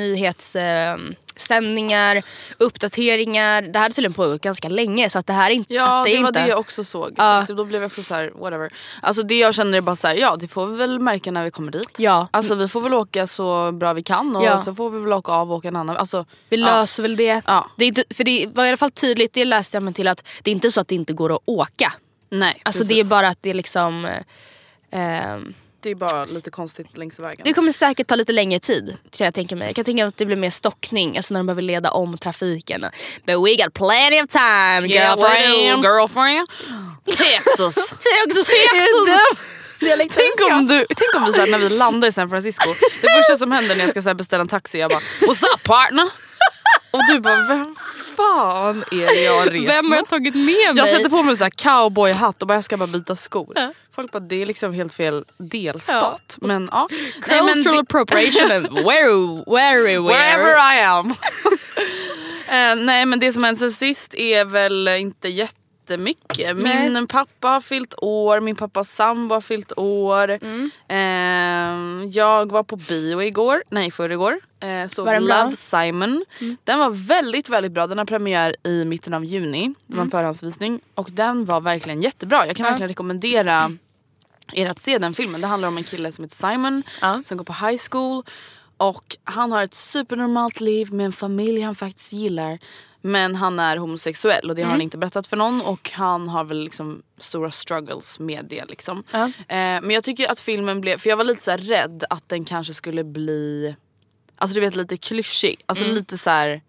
nyhetssändningar, 1.37 2.23
uppdateringar. 2.59 3.63
Det 3.63 3.79
här 3.79 3.85
har 3.87 3.89
tydligen 3.95 4.15
pågått 4.15 4.41
ganska 4.43 4.69
länge 4.69 5.11
så 5.11 5.19
att 5.19 5.27
det 5.27 5.33
här 5.33 5.51
är 5.51 5.55
inte... 5.55 5.75
Ja 5.75 6.03
det, 6.07 6.17
är 6.17 6.21
var 6.21 6.29
inte, 6.29 6.43
det 6.43 6.49
jag 6.49 6.59
också 6.59 6.85
såg. 6.85 7.15
Ja. 7.17 7.47
Så 7.47 7.55
då 7.55 7.65
blev 7.65 7.83
jag 7.83 7.87
också 7.87 8.03
så 8.03 8.15
här, 8.15 8.33
whatever. 8.35 8.71
Alltså 9.03 9.23
det 9.23 9.39
jag 9.39 9.55
känner 9.55 9.79
är 9.79 9.83
bara 9.83 9.97
så 9.97 10.07
här, 10.07 10.15
ja 10.15 10.37
det 10.37 10.49
får 10.49 10.67
vi 10.67 10.77
väl 10.77 11.01
märka 11.01 11.31
när 11.31 11.45
vi 11.45 11.51
kommer 11.51 11.73
dit. 11.73 11.89
Ja. 11.97 12.29
Alltså 12.31 12.55
vi 12.55 12.69
får 12.69 12.81
väl 12.81 12.95
åka 12.95 13.27
så 13.27 13.73
bra 13.73 13.93
vi 13.93 14.03
kan 14.03 14.37
och 14.37 14.45
Ja. 14.45 14.59
så 14.59 14.75
får 14.75 14.91
vi 14.91 15.01
väl 15.01 15.13
åka 15.13 15.33
av 15.33 15.51
och 15.51 15.57
åka 15.59 15.69
en 15.69 15.77
annan. 15.77 15.97
Alltså, 15.97 16.25
Vi 16.49 16.57
ja. 16.57 16.67
löser 16.67 17.03
väl 17.03 17.17
det. 17.17 17.43
Ja. 17.47 17.71
det 17.77 17.85
är 17.85 17.89
inte, 17.89 18.05
för 18.15 18.25
det 18.25 18.47
var 18.55 18.65
i 18.65 18.69
alla 18.69 18.77
fall 18.77 18.91
tydligt, 18.91 19.33
det 19.33 19.45
läste 19.45 19.77
jag 19.77 19.83
mig 19.83 19.95
till 19.95 20.09
att 20.09 20.25
det 20.43 20.51
är 20.51 20.53
inte 20.53 20.71
så 20.71 20.81
att 20.81 20.89
det 20.89 20.95
inte 20.95 21.13
går 21.13 21.33
att 21.35 21.43
åka. 21.45 21.93
Nej 22.31 22.61
Alltså 22.65 22.81
precis. 22.81 22.95
det 22.97 23.01
är 23.01 23.05
bara 23.11 23.29
att 23.29 23.39
det 23.43 23.51
är 23.51 23.55
liksom... 23.55 24.05
eh, 24.05 24.21
ehm, 24.91 25.55
det 25.81 25.91
är 25.91 25.95
bara 25.95 26.25
lite 26.25 26.51
konstigt 26.51 26.97
längs 26.97 27.19
vägen. 27.19 27.41
det 27.45 27.53
kommer 27.53 27.73
säkert 27.73 28.07
ta 28.07 28.15
lite 28.15 28.33
längre 28.33 28.59
tid. 28.59 28.97
Kan 29.11 29.25
jag, 29.25 29.35
tänka 29.35 29.57
mig. 29.57 29.67
jag 29.69 29.77
kan 29.77 29.85
tänka 29.85 30.03
mig 30.05 30.09
att 30.09 30.17
det 30.17 30.27
blir 30.27 30.37
mer 30.37 30.51
stockning, 30.51 31.17
alltså 31.17 31.35
när 31.35 31.41
de 31.41 31.47
behöver 31.47 31.63
leda 31.63 31.91
om 31.91 32.19
trafiken. 32.19 32.81
But 33.27 33.37
we 33.47 33.55
got 33.65 33.75
plenty 33.75 34.21
of 34.23 34.27
time 34.29 34.87
Yeah, 34.89 35.17
girlfriend. 35.19 35.85
girlfriend. 35.85 36.49
Texas. 37.07 37.75
Texas. 37.75 38.47
Texas. 38.47 39.63
Tänk 39.79 40.53
om, 40.53 40.67
du, 40.67 40.87
tänk 40.97 41.15
om 41.17 41.25
vi 41.25 41.33
så 41.33 41.41
här, 41.41 41.51
när 41.51 41.59
vi 41.59 41.69
landar 41.69 42.09
i 42.09 42.13
San 42.13 42.31
Francisco, 42.31 42.69
det 43.03 43.09
första 43.09 43.37
som 43.37 43.53
händer 43.53 43.77
när 43.77 43.83
jag 43.83 43.91
ska 43.91 44.03
så 44.03 44.15
beställa 44.15 44.41
en 44.41 44.49
taxi, 44.49 44.79
jag 44.79 44.91
bara 44.91 45.01
What's 45.01 45.45
up 45.55 45.63
partner? 45.63 46.05
Och 46.97 47.03
du 47.15 47.21
bara 47.21 47.43
vem 47.49 47.77
fan 48.17 48.85
är 48.91 49.07
det 49.07 49.23
jag 49.25 49.55
reser 49.55 49.67
Vem 49.67 49.91
har 49.91 49.97
jag 49.97 50.09
tagit 50.09 50.35
med 50.35 50.45
mig? 50.45 50.73
Jag 50.75 50.89
sätter 50.89 51.09
på 51.09 51.23
mig 51.23 51.37
en 51.43 51.51
cowboyhatt 51.51 52.43
och 52.43 52.49
bara 52.49 52.55
jag 52.55 52.65
ska 52.65 52.77
bara 52.77 52.87
byta 52.87 53.17
skor. 53.17 53.53
Ja. 53.55 53.73
Folk 53.95 54.13
bara 54.13 54.21
det 54.21 54.43
är 54.43 54.47
liksom 54.47 54.73
helt 54.73 54.95
fel 54.95 55.25
delstat. 55.39 56.39
Men 56.41 56.69
ja. 56.73 56.89
Nej, 57.27 57.43
men 57.43 57.55
Cultural 57.55 57.79
appropriation 57.79 58.53
and 58.53 58.69
where, 58.73 59.43
where, 59.47 59.83
where. 59.83 60.01
Wherever 60.01 60.77
I 60.77 60.81
am. 60.81 61.15
Eh, 62.49 62.77
nej 62.77 63.07
men 63.07 63.19
det 63.19 63.33
som 63.33 63.45
hänt 63.45 63.59
sen 63.59 63.73
sist 63.73 64.15
är 64.15 64.45
väl 64.45 64.89
inte 64.89 65.29
jättemycket. 65.91 66.57
Min 66.57 66.93
Nej. 66.93 67.07
pappa 67.07 67.49
har 67.49 67.61
fyllt 67.61 67.95
år, 67.99 68.41
min 68.41 68.57
pappas 68.57 68.91
sambo 68.91 69.35
har 69.35 69.41
fyllt 69.41 69.73
år. 69.77 70.31
Mm. 70.43 70.71
Eh, 70.89 72.09
jag 72.09 72.53
var 72.53 72.63
på 72.63 72.77
bio 72.77 73.23
igår, 73.23 73.63
nej 73.71 73.91
förrgår. 73.91 74.41
Eh, 74.61 74.89
såg 74.89 75.07
den 75.07 75.25
bra? 75.25 75.35
Mm. 75.35 75.45
Love 75.47 75.57
Simon. 75.57 76.25
Den 76.65 76.79
var 76.79 76.91
väldigt 76.91 77.49
väldigt 77.49 77.73
bra. 77.73 77.87
Den 77.87 77.99
har 77.99 78.05
premiär 78.05 78.57
i 78.65 78.85
mitten 78.85 79.15
av 79.15 79.25
juni. 79.25 79.75
Det 79.87 79.97
var 79.97 80.03
Mm. 80.03 80.07
en 80.07 80.11
förhandsvisning. 80.11 80.81
Och 80.95 81.09
den 81.13 81.45
var 81.45 81.61
verkligen 81.61 82.03
jättebra. 82.03 82.47
Jag 82.47 82.57
kan 82.57 82.65
verkligen 82.67 82.89
rekommendera 82.89 83.73
er 84.53 84.67
att 84.67 84.79
se 84.79 84.99
den 84.99 85.15
filmen. 85.15 85.41
Det 85.41 85.47
handlar 85.47 85.69
om 85.69 85.77
en 85.77 85.85
kille 85.85 86.13
som 86.13 86.25
heter 86.25 86.37
Simon 86.53 86.83
Ja. 87.01 87.23
som 87.25 87.37
går 87.37 87.45
på 87.45 87.53
high 87.67 87.81
school. 87.91 88.23
Och 88.79 89.17
han 89.25 89.53
har 89.53 89.63
ett 89.63 89.75
supernormalt 89.75 90.61
liv 90.61 90.93
med 90.93 91.07
en 91.07 91.13
familj 91.13 91.61
han 91.61 91.75
faktiskt 91.75 92.13
gillar. 92.13 92.59
Men 93.07 93.35
han 93.37 93.59
är 93.59 93.77
homosexuell 93.77 94.51
och 94.51 94.57
det 94.57 94.63
har 94.63 94.67
Mm. 94.67 94.71
han 94.75 94.81
inte 94.81 94.99
berättat 94.99 95.27
för 95.27 95.37
någon. 95.37 95.61
Och 95.61 95.91
han 95.95 96.29
har 96.29 96.45
väl 96.45 96.59
liksom 96.65 97.03
stora 97.19 97.51
struggles 97.51 98.19
med 98.19 98.47
det. 98.51 98.65
Liksom. 98.65 99.03
Ja. 99.13 99.25
Eh, 99.25 99.33
men 99.49 99.91
jag 99.91 100.05
tycker 100.05 100.31
att 100.31 100.41
filmen 100.41 100.81
blev, 100.81 100.99
för 100.99 101.09
jag 101.09 101.17
var 101.17 101.25
lite 101.25 101.43
så 101.43 101.51
rädd 101.57 102.05
att 102.11 102.29
den 102.29 102.45
kanske 102.45 102.75
skulle 102.75 103.05
bli 103.05 103.75
Alltså 104.39 104.55
du 104.55 104.61
vet 104.61 104.77
lite 104.77 104.97
klyschig. 104.97 105.63
Alltså 105.67 105.85
lite 105.85 106.19
så 106.19 106.31
här, 106.31 106.61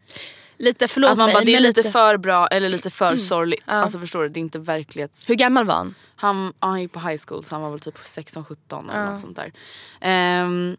Lite, 0.60 0.88
förlåt 0.88 1.10
att 1.12 1.18
man 1.18 1.26
mig, 1.26 1.34
bara, 1.34 1.44
det 1.44 1.56
är 1.56 1.60
lite 1.60 1.92
för 1.92 2.18
bra 2.18 2.48
eller 2.48 2.70
lite 2.70 2.90
för 2.90 3.18
sorgligt. 3.18 3.64
Ja. 3.68 3.74
Alltså 3.74 4.00
förstår 4.00 4.24
du, 4.24 4.30
det 4.30 4.40
är 4.40 4.42
inte 4.42 4.60
verklighets... 4.60 5.30
Hur 5.30 5.36
gammal 5.36 5.66
var 5.66 5.76
han? 5.76 5.96
Han, 6.16 6.54
ja, 6.60 6.68
han 6.68 6.82
gick 6.82 6.92
på 6.92 7.00
high 7.00 7.22
school 7.28 7.44
så 7.44 7.56
han 7.56 7.62
var 7.62 7.70
väl 7.70 7.80
typ 7.80 7.98
16-17 7.98 8.92
eller 8.92 9.06
något 9.12 9.20
sånt 9.22 9.36
där. 9.36 9.52
Ehm, 10.02 10.78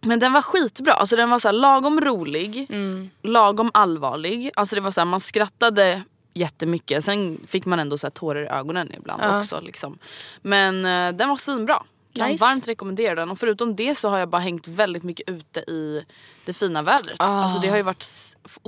men 0.00 0.18
den 0.18 0.32
var 0.32 0.42
skitbra, 0.42 0.92
alltså 0.92 1.16
den 1.16 1.30
var 1.30 1.38
så 1.38 1.52
lagom 1.52 2.00
rolig, 2.00 2.66
Mm. 2.70 3.10
lagom 3.22 3.70
allvarlig. 3.74 4.50
Alltså 4.56 4.74
det 4.74 4.80
var 4.80 4.90
så 4.90 5.00
här, 5.00 5.04
man 5.06 5.20
skrattade 5.20 6.02
jättemycket. 6.34 7.04
Sen 7.04 7.40
fick 7.46 7.66
man 7.66 7.78
ändå 7.80 7.98
så 7.98 8.10
tårar 8.10 8.42
i 8.42 8.46
ögonen 8.46 8.92
ibland 8.94 9.22
Ja. 9.22 9.38
också. 9.38 9.60
Liksom. 9.60 9.98
Men 10.42 10.84
eh, 10.84 11.16
den 11.16 11.28
var 11.28 11.36
svinbra. 11.36 11.82
Kan 12.14 12.28
Nice. 12.28 12.44
varmt 12.44 12.68
rekommendera 12.68 13.14
den. 13.14 13.30
Och 13.30 13.38
förutom 13.38 13.76
det 13.76 13.94
så 13.94 14.08
har 14.08 14.18
jag 14.18 14.28
bara 14.28 14.42
hängt 14.42 14.68
väldigt 14.68 15.02
mycket 15.02 15.28
ute 15.28 15.60
i 15.60 16.04
det 16.44 16.52
fina 16.52 16.82
vädret. 16.82 17.16
Ah. 17.20 17.24
Alltså 17.24 17.58
det 17.60 17.68
har 17.68 17.76
ju 17.76 17.82
varit 17.82 18.04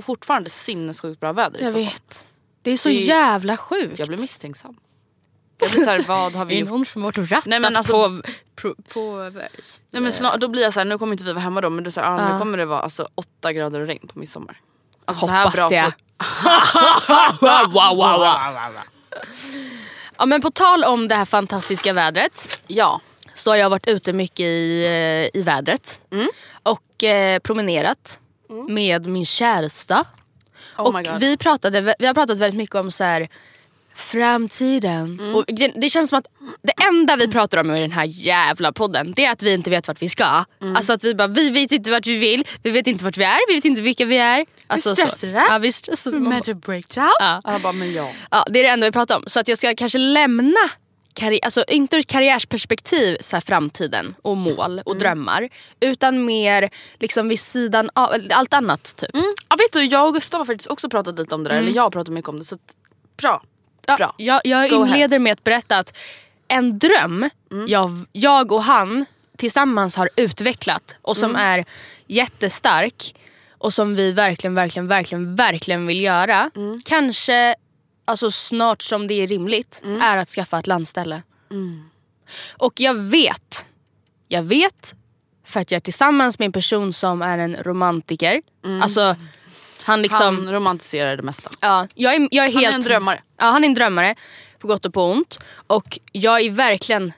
fortfarande 0.01 0.49
sinnessjukt 0.49 1.19
bra 1.19 1.33
väder 1.33 1.59
i 1.59 1.63
Jag 1.63 1.71
Stockholm. 1.73 1.85
vet. 2.07 2.25
Det 2.61 2.71
är 2.71 2.77
så 2.77 2.89
Det- 2.89 2.95
jävla 2.95 3.57
sjukt. 3.57 3.99
Jag 3.99 4.07
blir 4.07 4.17
misstänksam. 4.17 4.75
Jag 5.61 5.71
blir 5.71 5.83
såhär, 5.83 5.99
vad 6.07 6.33
har 6.35 6.45
vi 6.45 6.53
är 6.53 6.55
det 6.55 6.61
gjort? 6.61 6.69
någon 6.69 6.85
som 6.85 7.01
har 7.01 7.07
varit 7.07 7.17
och 7.17 7.29
rattat 7.29 7.45
Nej, 7.45 7.59
men 7.59 7.75
alltså- 7.77 7.93
på... 7.93 8.21
på, 8.61 8.75
på 8.93 9.31
Nej, 9.91 10.01
men 10.01 10.11
snart, 10.11 10.35
då 10.39 10.47
blir 10.47 10.61
jag 10.63 10.73
så 10.73 10.79
här, 10.79 10.85
nu 10.85 10.97
kommer 10.97 11.11
inte 11.13 11.23
vi 11.23 11.33
vara 11.33 11.43
hemma 11.43 11.61
då 11.61 11.69
men 11.69 11.83
då 11.83 11.91
så 11.91 11.99
här, 12.01 12.07
ah, 12.07 12.21
Ja. 12.21 12.33
nu 12.33 12.39
kommer 12.39 12.57
det 12.57 12.65
vara 12.65 12.79
alltså, 12.79 13.07
åtta 13.15 13.53
grader 13.53 13.79
och 13.79 13.87
regn 13.87 14.07
på 14.07 14.19
midsommar. 14.19 14.59
Alltså, 15.05 15.25
Hoppas 15.25 15.69
det. 15.69 15.93
får- 16.19 17.67
wow, 17.67 17.95
wow, 17.95 18.19
wow. 18.19 18.27
Ja, 20.17 20.25
men 20.25 20.41
på 20.41 20.51
tal 20.51 20.83
om 20.83 21.07
det 21.07 21.15
här 21.15 21.25
fantastiska 21.25 21.93
vädret 21.93 22.61
Ja. 22.67 23.01
så 23.33 23.49
har 23.49 23.57
jag 23.57 23.69
varit 23.69 23.87
ute 23.87 24.13
mycket 24.13 24.45
i, 24.45 24.85
eh, 25.33 25.39
i 25.39 25.43
vädret 25.43 25.99
Mm. 26.11 26.27
och 26.63 27.03
eh, 27.03 27.39
promenerat 27.39 28.19
med 28.67 29.05
min 29.05 29.25
käresta. 29.25 30.05
Oh 30.77 30.93
my 30.93 30.99
och 30.99 31.05
God. 31.05 31.19
vi, 31.19 31.37
pratade, 31.37 31.95
vi 31.99 32.07
har 32.07 32.13
pratat 32.13 32.37
väldigt 32.37 32.57
mycket 32.57 32.75
om 32.75 32.91
så 32.91 33.03
här, 33.03 33.29
framtiden. 34.01 35.19
Mm. 35.19 35.35
Och 35.35 35.45
det, 35.81 35.89
känns 35.89 36.09
som 36.09 36.17
att 36.17 36.27
det 36.61 36.73
enda 36.87 37.15
vi 37.15 37.27
pratar 37.27 37.57
om 37.57 37.75
i 37.75 37.81
den 37.81 37.91
här 37.91 38.05
jävla 38.05 38.71
podden 38.71 39.13
det 39.15 39.25
är 39.25 39.31
att 39.31 39.43
vi 39.43 39.53
inte 39.53 39.69
vet 39.69 39.87
vart 39.87 40.01
vi 40.01 40.09
ska. 40.09 40.45
Mm. 40.61 40.75
Alltså 40.75 40.93
att 40.93 41.03
vi 41.03 41.15
bara, 41.15 41.27
vi 41.27 41.49
vet 41.49 41.71
inte 41.71 41.91
vart 41.91 42.07
vi 42.07 42.17
vill, 42.17 42.43
vi 42.63 42.71
vet 42.71 42.87
inte 42.87 43.03
vart 43.03 43.17
vi 43.17 43.23
är, 43.23 43.47
vi 43.47 43.55
vet 43.55 43.65
inte 43.65 43.81
vilka 43.81 44.05
vi 44.05 44.17
är. 44.17 44.45
Alltså, 44.67 44.89
så. 44.95 45.01
stressade. 45.01 45.45
Ja, 45.49 45.57
vi 45.57 45.71
stressade. 45.71 46.19
Mental 46.19 46.55
breakdown. 46.55 47.09
Ja. 47.19 47.41
Alla 47.43 47.59
bara, 47.59 47.73
men 47.73 47.93
ja. 47.93 48.09
Ja, 48.31 48.45
det 48.49 48.59
är 48.59 48.63
det 48.63 48.69
enda 48.69 48.87
vi 48.87 48.91
pratar 48.91 49.15
om. 49.17 49.23
Så 49.27 49.39
att 49.39 49.47
jag 49.47 49.57
ska 49.57 49.75
kanske 49.75 49.97
lämna, 49.97 50.59
karri- 51.15 51.39
alltså 51.43 51.63
inte 51.67 51.95
ur 51.95 51.99
ett 51.99 52.07
karriärsperspektiv, 52.07 53.17
så 53.21 53.35
här, 53.35 53.41
framtiden 53.41 54.15
och 54.21 54.37
mål 54.37 54.71
Mm. 54.71 54.83
och 54.85 54.97
drömmar. 54.97 55.49
Utan 55.79 56.25
mer 56.25 56.69
liksom 56.99 57.27
vid 57.29 57.39
sidan 57.39 57.89
av, 57.93 58.09
allt 58.31 58.53
annat 58.53 58.95
typ. 58.95 59.13
Mm. 59.15 59.25
Ja, 59.49 59.55
vet 59.55 59.71
du, 59.73 59.83
jag 59.83 60.07
och 60.07 60.13
Gustav 60.13 60.39
har 60.39 60.45
faktiskt 60.45 60.69
också 60.69 60.89
pratat 60.89 61.19
lite 61.19 61.35
om 61.35 61.43
det 61.43 61.49
där. 61.49 61.57
Eller 61.57 61.71
jag 61.75 61.83
har 61.83 61.89
pratat 61.89 62.13
mycket 62.13 62.29
om 62.29 62.39
det. 62.39 62.45
Så 62.45 62.55
att, 62.55 62.61
bra. 63.87 63.95
Ja, 63.97 63.97
Bra. 63.97 64.13
Jag, 64.17 64.41
jag 64.43 64.69
Go 64.69 64.85
inleder 64.85 65.05
ahead. 65.05 65.19
med 65.19 65.33
att 65.33 65.43
berätta 65.43 65.77
att 65.77 65.97
en 66.47 66.79
dröm 66.79 67.29
jag, 67.67 68.05
jag 68.11 68.51
och 68.51 68.63
han 68.63 69.05
tillsammans 69.37 69.95
har 69.95 70.09
utvecklat 70.15 70.95
och 71.01 71.17
som 71.17 71.35
är 71.35 71.65
jättestark 72.07 73.15
och 73.57 73.73
som 73.73 73.95
vi 73.95 74.11
verkligen, 74.11 74.55
verkligen, 74.55 74.87
verkligen, 74.87 75.35
verkligen 75.35 75.87
vill 75.87 76.01
göra. 76.01 76.51
Kanske 76.85 77.55
alltså 78.05 78.31
snart 78.31 78.81
som 78.81 79.07
det 79.07 79.13
är 79.13 79.27
rimligt, 79.27 79.81
är 80.01 80.17
att 80.17 80.29
skaffa 80.29 80.59
ett 80.59 80.67
landställe. 80.67 81.21
Och 82.57 82.73
jag 82.79 82.93
vet, 82.93 83.65
jag 84.27 84.43
vet 84.43 84.93
för 85.45 85.59
att 85.59 85.71
jag 85.71 85.77
är 85.77 85.81
tillsammans 85.81 86.39
med 86.39 86.45
en 86.45 86.51
person 86.51 86.93
som 86.93 87.21
är 87.21 87.37
en 87.37 87.55
romantiker. 87.55 88.41
Alltså 88.81 89.15
han 89.83 90.01
liksom... 90.01 90.45
Han 90.45 90.51
romantiserar 90.53 91.17
det 91.17 91.23
mesta. 91.23 91.49
Ja, 91.59 91.87
jag 91.95 92.15
är, 92.15 92.27
jag 92.31 92.45
är 92.45 92.49
Han 92.53 92.57
är 92.61 92.65
helt, 92.65 92.75
en 92.75 92.81
drömmare. 92.81 93.21
Ja, 93.39 93.45
han 93.45 93.63
är 93.63 93.67
en 93.67 93.73
drömmare. 93.73 94.15
På 94.59 94.67
gott 94.67 94.85
och 94.85 94.93
på 94.93 95.03
ont. 95.05 95.39
Och 95.67 95.99
jag 96.11 96.41
är 96.41 96.51
verkligen 96.51 97.13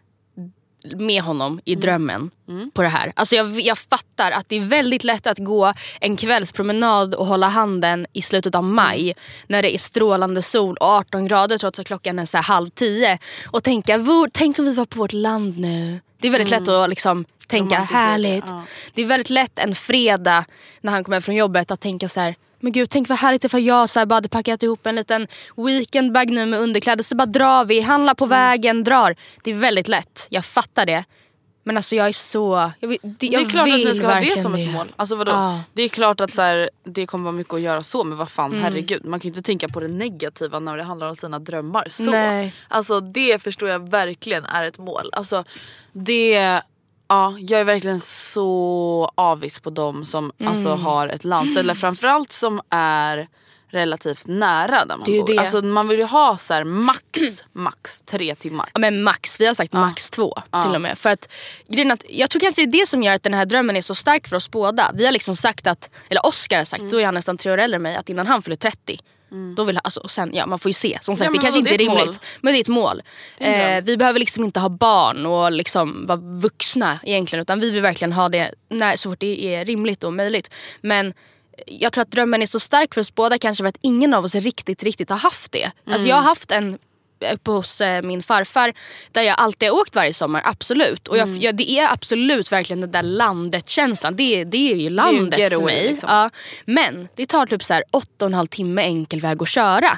med 0.95 1.21
honom 1.21 1.51
Mm. 1.51 1.61
i 1.65 1.75
drömmen 1.75 2.31
på 2.73 2.81
det 2.81 2.87
här. 2.87 3.13
Alltså 3.15 3.35
jag, 3.35 3.59
jag 3.59 3.77
fattar 3.77 4.31
att 4.31 4.49
det 4.49 4.55
är 4.55 4.61
väldigt 4.65 5.03
lätt 5.03 5.27
att 5.27 5.37
gå 5.39 5.73
en 6.01 6.15
kvällspromenad 6.17 7.15
och 7.15 7.25
hålla 7.25 7.47
handen 7.47 8.05
i 8.13 8.21
slutet 8.21 8.55
av 8.55 8.63
maj 8.63 9.01
Mm. 9.01 9.15
när 9.47 9.61
det 9.61 9.75
är 9.75 9.77
strålande 9.77 10.41
sol 10.41 10.77
och 10.77 10.87
18 10.87 11.27
grader 11.27 11.57
trots 11.57 11.79
att 11.79 11.87
klockan 11.87 12.19
är 12.19 12.25
så 12.25 12.37
halv 12.37 12.69
tio 12.69 13.19
och 13.51 13.63
tänka, 13.63 13.97
"Vår- 13.97 14.29
tänk 14.33 14.59
om 14.59 14.65
vi 14.65 14.73
var 14.73 14.85
på 14.85 14.99
vårt 14.99 15.13
land 15.13 15.59
nu. 15.59 15.99
Det 16.21 16.27
är 16.27 16.31
väldigt 16.31 16.49
lätt 16.49 16.67
att 16.67 16.89
liksom 16.89 17.25
tänka 17.47 17.75
Mm. 17.75 17.87
Härligt. 17.87 18.45
ja. 18.47 18.63
Det 18.93 19.01
är 19.01 19.05
väldigt 19.05 19.29
lätt 19.29 19.59
en 19.59 19.75
fredag 19.75 20.45
när 20.81 20.91
han 20.91 21.03
kommer 21.03 21.21
från 21.21 21.35
jobbet 21.35 21.71
att 21.71 21.79
tänka 21.81 22.09
så 22.09 22.19
här. 22.19 22.35
Men 22.63 22.71
gud 22.71 22.89
tänk 22.89 23.09
vad 23.09 23.17
härligt 23.17 23.43
ifall 23.43 23.63
jag 23.63 23.89
så 23.89 23.99
här 23.99 24.05
bara 24.05 24.15
hade 24.15 24.29
packat 24.29 24.63
ihop 24.63 24.85
en 24.85 24.95
liten 24.95 25.27
weekendbag 25.55 26.29
nu 26.29 26.45
med 26.45 26.59
underkläder 26.59 27.03
så 27.03 27.15
bara 27.15 27.25
drar 27.25 27.65
vi, 27.65 27.81
handlar 27.81 28.13
på 28.13 28.25
vägen, 28.25 28.83
drar. 28.83 29.15
Det 29.43 29.51
är 29.51 29.55
väldigt 29.55 29.87
lätt, 29.87 30.27
jag 30.29 30.45
fattar 30.45 30.85
det. 30.85 31.03
Men 31.63 31.77
alltså 31.77 31.95
jag 31.95 32.07
är 32.07 32.11
så... 32.11 32.71
Jag 32.79 32.87
vill, 32.87 32.97
det, 33.01 33.09
Det 33.17 33.35
är 33.35 33.49
klart 33.49 33.67
att 33.67 33.75
ni 33.75 33.95
ska 33.95 34.07
ha 34.07 34.19
det 34.19 34.39
som 34.39 34.53
ett 34.53 34.73
mål. 34.73 34.93
Alltså 34.95 35.15
vadå? 35.15 35.31
Ja. 35.31 35.61
Det 35.73 35.83
är 35.83 35.89
klart 35.89 36.21
att 36.21 36.33
så 36.33 36.41
här, 36.41 36.69
det 36.83 37.05
kommer 37.05 37.23
vara 37.23 37.31
mycket 37.31 37.53
att 37.53 37.61
göra 37.61 37.83
så 37.83 38.03
men 38.03 38.17
vad 38.17 38.29
fan 38.29 38.51
Mm. 38.51 38.63
herregud. 38.63 39.05
Man 39.05 39.19
kan 39.19 39.27
ju 39.27 39.29
inte 39.29 39.41
tänka 39.41 39.67
på 39.67 39.79
det 39.79 39.87
negativa 39.87 40.59
när 40.59 40.77
det 40.77 40.83
handlar 40.83 41.09
om 41.09 41.15
sina 41.15 41.39
drömmar. 41.39 41.87
Så. 41.89 42.03
Nej. 42.03 42.53
Alltså 42.67 42.99
det 42.99 43.41
förstår 43.41 43.69
jag 43.69 43.89
verkligen 43.89 44.45
är 44.45 44.63
ett 44.63 44.77
mål. 44.77 45.09
Alltså 45.13 45.43
det... 45.91 46.61
Ja, 47.13 47.35
jag 47.39 47.59
är 47.61 47.63
verkligen 47.65 47.99
så 47.99 49.11
avis 49.15 49.59
på 49.59 49.69
dem 49.69 50.05
som 50.05 50.31
alltså, 50.45 50.67
Mm. 50.67 50.79
har 50.81 51.07
ett 51.07 51.23
landställe. 51.23 51.75
Framförallt 51.75 52.31
som 52.31 52.61
är 52.69 53.27
relativt 53.69 54.27
nära 54.27 54.85
där 54.85 54.97
man 54.97 55.01
Det 55.05 55.19
bor. 55.25 55.39
Alltså, 55.39 55.61
man 55.61 55.87
vill 55.87 55.99
ju 55.99 56.05
ha 56.05 56.37
så 56.37 56.53
här, 56.53 56.63
max, 56.63 57.01
max 57.51 58.01
tre 58.01 58.35
timmar. 58.35 58.69
Ja, 58.73 58.79
men 58.79 59.03
max, 59.03 59.39
vi 59.39 59.45
har 59.47 59.53
sagt 59.53 59.73
max 59.73 60.09
två 60.09 60.33
till 60.63 60.75
och 60.75 60.81
med. 60.81 60.97
För 60.97 61.09
att, 61.09 61.29
grejen 61.67 61.91
att, 61.91 62.03
jag 62.09 62.29
tror 62.29 62.39
kanske 62.39 62.65
det 62.65 62.77
är 62.77 62.81
det 62.81 62.87
som 62.87 63.03
gör 63.03 63.13
att 63.15 63.23
den 63.23 63.33
här 63.33 63.45
drömmen 63.45 63.77
är 63.77 63.81
så 63.81 63.95
stark 63.95 64.27
för 64.27 64.35
oss 64.35 64.51
båda. 64.51 64.91
Vi 64.93 65.05
har 65.05 65.11
liksom 65.11 65.35
sagt 65.35 65.67
att, 65.67 65.89
eller 66.09 66.25
Oscar 66.25 66.57
har 66.57 66.65
sagt, 66.65 66.79
Mm. 66.81 66.91
då 66.91 66.99
är 67.01 67.05
han 67.05 67.13
nästan 67.13 67.37
tre 67.37 67.51
år 67.51 67.57
äldre 67.57 67.75
än 67.75 67.81
mig, 67.81 67.95
att 67.95 68.09
innan 68.09 68.27
han 68.27 68.41
fyller 68.41 68.55
30 68.57 68.99
Då 69.55 69.63
vill 69.63 69.79
alltså, 69.83 69.99
och 69.99 70.11
sen, 70.11 70.31
ja, 70.33 70.45
man 70.45 70.59
får 70.59 70.69
ju 70.69 70.73
se. 70.73 70.99
Som 71.01 71.17
sagt, 71.17 71.25
Ja, 71.25 71.31
det 71.31 71.37
kanske 71.43 71.59
inte 71.59 71.73
är 71.73 71.77
rimligt. 71.77 72.05
mål. 72.05 72.15
Men 72.41 72.53
det 72.53 72.59
är 72.59 72.61
ett 72.61 72.67
mål. 72.67 73.01
är. 73.37 73.77
Eh, 73.77 73.83
vi 73.83 73.97
behöver 73.97 74.19
liksom 74.19 74.43
inte 74.43 74.59
ha 74.59 74.69
barn 74.69 75.25
och 75.25 75.51
liksom 75.51 76.05
vara 76.05 76.17
vuxna 76.17 76.99
egentligen. 77.03 77.41
Utan 77.43 77.59
vi 77.59 77.71
vill 77.71 77.81
verkligen 77.81 78.13
ha 78.13 78.29
det 78.29 78.53
när, 78.69 78.95
så 78.95 79.09
fort 79.09 79.19
det 79.19 79.55
är 79.55 79.65
rimligt 79.65 80.03
och 80.03 80.13
möjligt. 80.13 80.49
Men 80.81 81.13
jag 81.67 81.93
tror 81.93 82.01
att 82.01 82.11
drömmen 82.11 82.41
är 82.41 82.45
så 82.45 82.59
stark 82.59 82.93
för 82.93 83.01
oss 83.01 83.15
båda 83.15 83.37
kanske 83.37 83.63
för 83.63 83.69
att 83.69 83.77
ingen 83.81 84.13
av 84.13 84.25
oss 84.25 84.35
riktigt, 84.35 84.83
riktigt 84.83 85.09
har 85.09 85.17
haft 85.17 85.51
det. 85.51 85.65
Alltså 85.65 85.99
Mm. 85.99 86.09
jag 86.09 86.15
har 86.15 86.23
haft 86.23 86.51
en 86.51 86.77
hos 87.45 87.81
eh, 87.81 88.01
min 88.01 88.23
farfar 88.23 88.73
där 89.11 89.21
jag 89.21 89.35
alltid 89.39 89.69
har 89.69 89.75
åkt 89.79 89.95
varje 89.95 90.13
sommar, 90.13 90.41
absolut. 90.45 91.07
Och 91.07 91.17
jag, 91.17 91.27
Mm. 91.27 91.41
jag, 91.41 91.55
det 91.55 91.71
är 91.71 91.91
absolut 91.93 92.51
verkligen 92.51 92.81
den 92.81 92.91
där 92.91 93.03
landet-känslan. 93.03 94.15
Det, 94.15 94.41
är- 94.41 94.45
det 94.45 94.71
är 94.71 94.75
ju 94.75 94.89
landet 94.89 95.49
för 95.53 95.61
mig. 95.65 95.89
liksom. 95.89 96.09
Ja. 96.11 96.29
Men 96.65 97.07
det 97.15 97.25
tar 97.25 97.45
typ 97.45 97.63
så 97.63 97.73
här 97.73 97.83
åtta 97.91 98.25
och 98.25 98.29
en 98.29 98.33
halv 98.33 98.47
timme 98.47 98.81
enkel 98.81 99.21
väg 99.21 99.41
att 99.41 99.49
köra. 99.49 99.97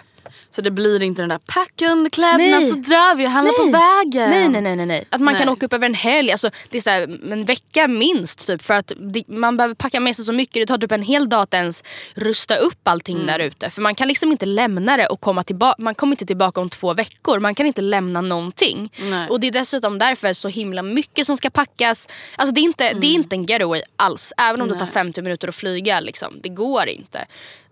Så 0.55 0.61
det 0.61 0.71
blir 0.71 1.03
inte 1.03 1.21
den 1.21 1.29
där 1.29 1.39
packen 1.45 2.09
kläderna 2.11 2.59
Nej. 2.59 2.69
så 2.69 2.75
drar 2.75 3.15
vi 3.15 3.25
och 3.25 3.31
handlar 3.31 3.53
på 3.53 3.63
Nej. 3.63 3.71
vägen. 3.71 4.29
Nej, 4.29 4.49
nej, 4.49 4.61
nej, 4.61 4.75
nej, 4.75 4.85
nej. 4.85 5.07
Att 5.09 5.21
man 5.21 5.35
kan 5.35 5.45
Nej. 5.45 5.53
åka 5.53 5.65
upp 5.65 5.73
över 5.73 5.85
en 5.85 5.93
helg. 5.93 6.31
Alltså, 6.31 6.49
det 6.69 6.77
är 6.77 6.81
så 6.81 6.89
här, 6.89 7.01
en 7.31 7.45
vecka 7.45 7.87
minst. 7.87 8.47
Typ, 8.47 8.61
för 8.61 8.73
att 8.73 8.91
det, 9.13 9.27
man 9.27 9.57
behöver 9.57 9.75
packa 9.75 9.99
med 9.99 10.15
sig 10.15 10.25
så 10.25 10.31
mycket. 10.33 10.53
Det 10.53 10.65
tar 10.65 10.77
typ 10.77 10.91
en 10.91 11.01
hel 11.01 11.29
dag 11.29 11.41
att 11.41 11.53
ens 11.53 11.83
rusta 12.13 12.55
upp 12.55 12.87
allting 12.87 13.15
Mm. 13.15 13.27
där 13.27 13.39
ute. 13.39 13.69
För 13.69 13.81
man 13.81 13.95
kan 13.95 14.07
liksom 14.07 14.31
inte 14.31 14.45
lämna 14.45 14.97
det 14.97 15.07
och 15.07 15.21
komma 15.21 15.43
tillbaka. 15.43 15.75
Man 15.81 15.95
kommer 15.95 16.13
inte 16.13 16.25
tillbaka 16.25 16.61
om 16.61 16.69
två 16.69 16.93
veckor. 16.93 17.39
Man 17.39 17.55
kan 17.55 17.65
inte 17.65 17.81
lämna 17.81 18.21
någonting. 18.21 18.91
Och 19.29 19.39
det 19.39 19.47
är 19.47 19.51
dessutom 19.51 19.99
därför 19.99 20.33
så 20.33 20.47
himla 20.47 20.81
mycket 20.81 21.25
som 21.25 21.37
ska 21.37 21.49
packas. 21.49 22.07
Alltså, 22.35 22.55
det, 22.55 22.61
är 22.61 22.63
inte, 22.63 22.93
det 22.93 23.07
är 23.07 23.13
inte 23.13 23.35
en 23.35 23.45
getaway 23.45 23.81
alls. 23.95 24.33
Även 24.37 24.61
om 24.61 24.67
det 24.67 24.79
tar 24.79 24.85
50 24.85 25.21
minuter 25.21 25.47
att 25.47 25.55
flyga. 25.55 25.99
Liksom. 25.99 26.39
Det 26.43 26.49
går 26.49 26.87
inte. 26.87 27.25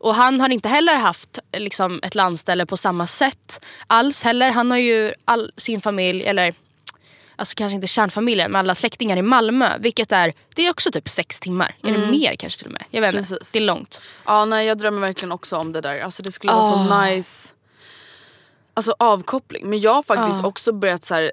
Och 0.04 0.16
han 0.16 0.42
har 0.42 0.50
inte 0.50 0.70
heller 0.70 0.96
haft 0.96 1.40
liksom, 1.58 2.00
ett 2.04 2.16
landställe 2.16 2.66
på 2.66 2.73
samma 2.78 3.08
sätt 3.08 3.60
alls 3.88 4.24
heller. 4.24 4.52
Han 4.52 4.72
har 4.72 4.78
ju 4.78 5.14
all 5.26 5.52
sin 5.58 5.82
familj, 5.82 6.24
eller 6.24 6.56
alltså 7.36 7.56
kanske 7.56 7.76
inte 7.76 7.88
kärnfamiljen, 7.88 8.52
men 8.52 8.60
alla 8.60 8.76
släktingar 8.76 9.18
i 9.18 9.22
Malmö. 9.22 9.70
Vilket 9.80 10.12
är, 10.12 10.34
det 10.56 10.66
är 10.66 10.72
också 10.72 10.92
typ 10.92 11.10
sex 11.10 11.40
timmar. 11.40 11.76
Eller 11.84 12.12
mer 12.12 12.36
kanske 12.36 12.58
till 12.60 12.68
och 12.68 12.74
med. 12.74 12.84
Jag 12.92 13.02
vet 13.02 13.16
inte, 13.16 13.40
det 13.52 13.58
är 13.60 13.64
långt. 13.64 14.02
Ja 14.26 14.46
nej 14.46 14.68
jag 14.68 14.78
drömmer 14.78 15.00
verkligen 15.02 15.32
också 15.32 15.56
om 15.58 15.72
det 15.72 15.82
där. 15.82 16.00
Alltså 16.02 16.24
det 16.24 16.32
skulle 16.32 16.54
vara 16.54 16.64
Ah. 16.64 16.88
så 16.88 17.06
nice 17.06 17.50
Alltså 18.76 18.96
avkoppling. 19.00 19.70
Men 19.70 19.80
jag 19.80 19.94
har 19.94 20.04
faktiskt 20.04 20.44
Ah. 20.44 20.48
också 20.48 20.72
börjat 20.74 21.04
så 21.04 21.14
här, 21.14 21.32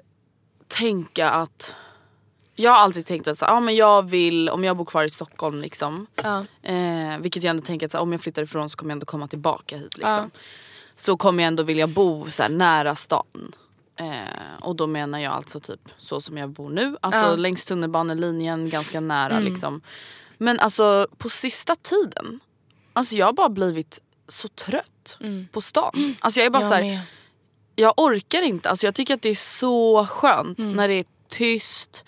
tänka 0.67 1.29
att 1.29 1.75
jag 2.55 2.71
har 2.71 2.77
alltid 2.77 3.05
tänkt 3.05 3.27
att 3.27 3.39
så, 3.39 3.45
ja, 3.45 3.59
men 3.59 3.75
jag 3.75 4.09
vill, 4.09 4.49
om 4.49 4.63
jag 4.63 4.77
bor 4.77 4.85
kvar 4.85 5.03
i 5.03 5.09
Stockholm 5.09 5.61
liksom, 5.61 6.07
Ja. 6.23 6.45
eh, 6.63 7.17
vilket 7.19 7.43
jag 7.43 7.49
ändå 7.49 7.63
tänker 7.63 7.85
att 7.85 7.91
så, 7.91 7.99
om 7.99 8.11
jag 8.11 8.21
flyttar 8.21 8.43
ifrån 8.43 8.69
så 8.69 8.77
kommer 8.77 8.91
jag 8.91 8.95
ändå 8.95 9.05
komma 9.05 9.27
tillbaka 9.27 9.77
hit. 9.77 9.97
Liksom. 9.97 10.11
Ja. 10.33 10.39
Så 11.01 11.17
kommer 11.17 11.43
jag 11.43 11.47
ändå 11.47 11.63
vilja 11.63 11.87
bo 11.87 12.29
så 12.29 12.47
nära 12.47 12.95
stan. 12.95 13.51
Eh, 13.99 14.61
och 14.61 14.75
då 14.75 14.87
menar 14.87 15.19
jag 15.19 15.33
alltså 15.33 15.59
typ 15.59 15.79
så 15.97 16.21
som 16.21 16.37
jag 16.37 16.49
bor 16.49 16.69
nu. 16.69 16.97
Alltså 17.01 17.19
Ja. 17.21 17.35
längs 17.35 17.65
tunnelbanelinjen, 17.65 18.69
ganska 18.69 18.99
nära 18.99 19.39
liksom. 19.39 19.81
Men 20.37 20.59
alltså 20.59 21.07
på 21.17 21.29
sista 21.29 21.75
tiden, 21.75 22.39
alltså 22.93 23.15
jag 23.15 23.25
har 23.25 23.33
bara 23.33 23.49
blivit 23.49 23.99
så 24.27 24.47
trött 24.47 25.17
på 25.51 25.61
stan. 25.61 26.15
Alltså 26.19 26.39
jag 26.39 26.45
är 26.45 26.49
bara 26.49 26.63
Jag 26.63 26.69
så 26.69 26.75
här, 26.75 26.99
jag 27.75 27.93
orkar 27.97 28.41
inte. 28.41 28.69
Alltså 28.69 28.87
jag 28.87 28.95
tycker 28.95 29.13
att 29.13 29.21
det 29.21 29.29
är 29.29 29.35
så 29.35 30.05
skönt 30.05 30.59
Mm. 30.59 30.71
när 30.73 30.87
det 30.87 30.93
är 30.93 31.05
tyst. 31.29 32.03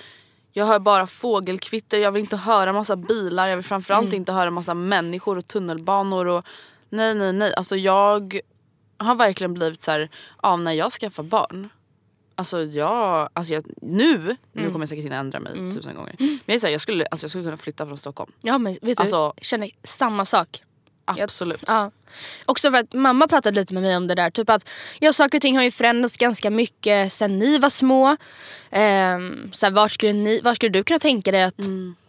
Jag 0.51 0.65
hör 0.65 0.79
bara 0.79 1.07
fågelkvitter, 1.07 1.97
jag 1.97 2.11
vill 2.11 2.19
inte 2.23 2.37
höra 2.37 2.73
massa 2.73 2.95
bilar, 2.95 3.47
jag 3.47 3.55
vill 3.55 3.65
framförallt 3.65 4.03
Mm. 4.07 4.15
inte 4.15 4.31
höra 4.31 4.49
massa 4.51 4.73
människor 4.73 5.37
och 5.37 5.47
tunnelbanor. 5.47 6.25
Och, 6.25 6.45
nej 6.89 7.15
nej 7.15 7.33
nej, 7.33 7.53
alltså 7.55 7.75
jag 7.75 8.39
har 9.03 9.15
verkligen 9.15 9.53
blivit 9.53 9.81
så 9.81 9.91
här, 9.91 10.09
ja 10.43 10.55
när 10.55 10.71
jag 10.71 10.91
skaffar 10.91 11.23
barn. 11.23 11.69
Alltså 12.35 12.63
jag, 12.63 13.29
alltså 13.33 13.53
jag 13.53 13.63
nu, 13.81 14.15
Mm. 14.15 14.35
nu 14.51 14.65
kommer 14.65 14.79
jag 14.79 14.89
säkert 14.89 15.05
hinna 15.05 15.15
ändra 15.15 15.39
mig 15.39 15.53
tusen 15.73 15.95
gånger. 15.95 16.15
Men 16.19 16.39
jag, 16.45 16.55
är 16.55 16.59
så 16.59 16.65
här, 16.67 16.71
jag, 16.71 16.81
skulle, 16.81 17.05
alltså 17.11 17.23
jag 17.23 17.29
skulle 17.29 17.43
kunna 17.43 17.57
flytta 17.57 17.85
från 17.85 17.97
Stockholm. 17.97 18.31
Ja 18.41 18.57
men 18.57 18.73
vet 18.73 18.97
du, 18.97 19.01
Alltså- 19.01 19.33
jag 19.37 19.45
känner 19.45 19.69
samma 19.83 20.25
sak. 20.25 20.61
Absolut. 21.05 21.63
Ja. 21.67 21.91
Också 22.45 22.71
för 22.71 22.77
att 22.77 22.93
mamma 22.93 23.27
pratade 23.27 23.59
lite 23.59 23.73
med 23.73 23.83
mig 23.83 23.97
om 23.97 24.07
det 24.07 24.15
där. 24.15 24.29
Typ 24.29 24.49
att 24.49 24.69
ja, 24.99 25.13
saker 25.13 25.37
och 25.37 25.41
ting 25.41 25.55
har 25.57 25.63
ju 25.63 25.71
förändrats 25.71 26.17
ganska 26.17 26.49
mycket 26.49 27.13
sen 27.13 27.39
ni 27.39 27.57
var 27.57 27.69
små. 27.69 28.17
Ehm, 28.71 29.51
så 29.53 29.65
här, 29.65 29.73
var, 29.73 29.87
skulle 29.87 30.13
ni, 30.13 30.41
var 30.41 30.53
skulle 30.53 30.69
du 30.69 30.83
kunna 30.83 30.99
tänka 30.99 31.31
dig 31.31 31.43
att 31.43 31.55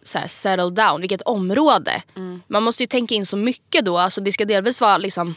så 0.03 0.19
här, 0.19 0.27
settle 0.27 0.71
down? 0.71 1.01
Vilket 1.01 1.23
område? 1.23 2.03
Man 2.47 2.63
måste 2.63 2.83
ju 2.83 2.87
tänka 2.87 3.15
in 3.15 3.27
så 3.27 3.37
mycket 3.37 3.85
då. 3.85 3.99
Alltså, 3.99 4.21
det 4.21 4.33
ska 4.33 4.45
delvis 4.45 4.81
vara 4.81 4.99
liksom, 4.99 5.35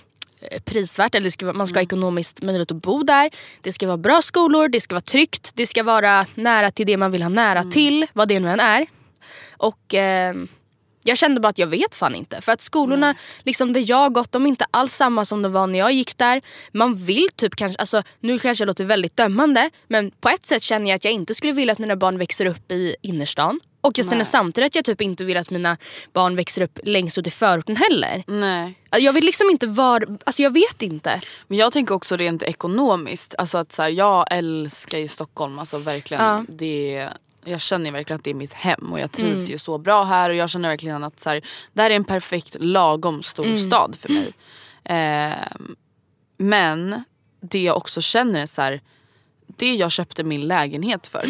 prisvärt, 0.65 1.15
eller 1.15 1.29
ska, 1.29 1.53
man 1.53 1.67
ska 1.67 1.77
ha 1.77 1.83
ekonomiskt 1.83 2.41
möjlighet 2.41 2.71
att 2.71 2.81
bo 2.81 3.03
där. 3.03 3.29
Det 3.61 3.71
ska 3.71 3.87
vara 3.87 3.97
bra 3.97 4.21
skolor, 4.21 4.67
det 4.67 4.81
ska 4.81 4.95
vara 4.95 5.01
tryggt, 5.01 5.51
det 5.55 5.67
ska 5.67 5.83
vara 5.83 6.25
nära 6.35 6.71
till 6.71 6.87
det 6.87 6.97
man 6.97 7.11
vill 7.11 7.21
ha 7.21 7.29
nära 7.29 7.63
till. 7.63 8.05
Vad 8.13 8.27
det 8.27 8.39
nu 8.39 8.49
än 8.49 8.59
är. 8.59 8.87
Och 9.57 9.93
ehm, 9.93 10.47
Jag 11.03 11.17
kände 11.17 11.39
bara 11.41 11.47
att 11.47 11.57
jag 11.57 11.67
vet 11.67 11.95
fan 11.95 12.15
inte. 12.15 12.41
För 12.41 12.51
att 12.51 12.61
skolorna 12.61 13.15
liksom 13.43 13.73
där 13.73 13.83
jag 13.89 14.13
gått, 14.13 14.31
de 14.31 14.43
är 14.43 14.47
inte 14.47 14.65
alls 14.71 14.93
samma 14.93 15.25
som 15.25 15.41
de 15.41 15.51
var 15.51 15.67
när 15.67 15.79
jag 15.79 15.91
gick 15.93 16.17
där. 16.17 16.41
Man 16.71 16.95
vill 16.95 17.27
typ 17.35 17.55
kanske, 17.55 17.79
alltså 17.79 18.01
nu 18.19 18.39
kanske 18.39 18.61
jag 18.61 18.67
låter 18.67 18.85
väldigt 18.85 19.17
dömande. 19.17 19.69
Men 19.87 20.11
på 20.11 20.29
ett 20.29 20.45
sätt 20.45 20.63
känner 20.63 20.89
jag 20.89 20.95
att 20.95 21.03
jag 21.03 21.13
inte 21.13 21.35
skulle 21.35 21.53
vilja 21.53 21.71
att 21.71 21.79
mina 21.79 21.95
barn 21.95 22.17
växer 22.17 22.45
upp 22.45 22.71
i 22.71 22.95
innerstan. 23.01 23.59
Och 23.87 23.97
jag 23.97 24.09
känner 24.09 24.23
samtidigt 24.23 24.71
att 24.71 24.75
jag 24.75 24.85
typ 24.85 25.01
inte 25.01 25.23
vill 25.23 25.37
att 25.37 25.49
mina 25.49 25.77
barn 26.13 26.35
växer 26.35 26.61
upp 26.61 26.79
längst 26.83 27.17
ut 27.17 27.27
i 27.27 27.31
förorten 27.31 27.75
heller. 27.75 28.23
Nej. 28.27 28.73
Jag 28.91 29.13
vill 29.13 29.25
liksom 29.25 29.49
inte 29.49 29.67
vara, 29.67 30.05
alltså 30.23 30.41
jag 30.41 30.53
vet 30.53 30.81
inte. 30.81 31.19
Men 31.47 31.57
jag 31.57 31.73
tänker 31.73 31.95
också 31.95 32.15
rent 32.15 32.43
ekonomiskt. 32.43 33.35
Alltså 33.37 33.57
att 33.57 33.71
så 33.71 33.81
här, 33.81 33.89
jag 33.89 34.25
älskar 34.31 34.97
ju 34.97 35.07
Stockholm. 35.07 35.59
Alltså 35.59 35.77
verkligen. 35.77 36.23
Ja. 36.23 36.45
Det, 36.49 37.07
jag 37.45 37.61
känner 37.61 37.91
verkligen 37.91 38.17
att 38.17 38.23
det 38.23 38.29
är 38.29 38.35
mitt 38.35 38.53
hem 38.53 38.91
och 38.91 38.99
jag 38.99 39.11
trivs 39.11 39.49
ju 39.49 39.57
så 39.57 39.77
bra 39.77 40.03
här. 40.03 40.29
Och 40.29 40.35
jag 40.35 40.49
känner 40.49 40.69
verkligen 40.69 41.03
att 41.03 41.19
så 41.19 41.29
här, 41.29 41.41
det 41.73 41.81
här 41.81 41.89
är 41.89 41.95
en 41.95 42.03
perfekt 42.03 42.55
lagom 42.59 43.23
stor 43.23 43.55
stad 43.55 43.95
för 44.01 44.09
mig. 44.09 44.33
Ehm, 44.89 45.75
men 46.37 47.03
det 47.41 47.63
jag 47.63 47.77
också 47.77 48.01
känner 48.01 48.41
är 48.41 48.45
så 48.45 48.61
här, 48.61 48.81
det 49.47 49.75
jag 49.75 49.91
köpte 49.91 50.23
min 50.23 50.47
lägenhet 50.47 51.07
för. 51.07 51.25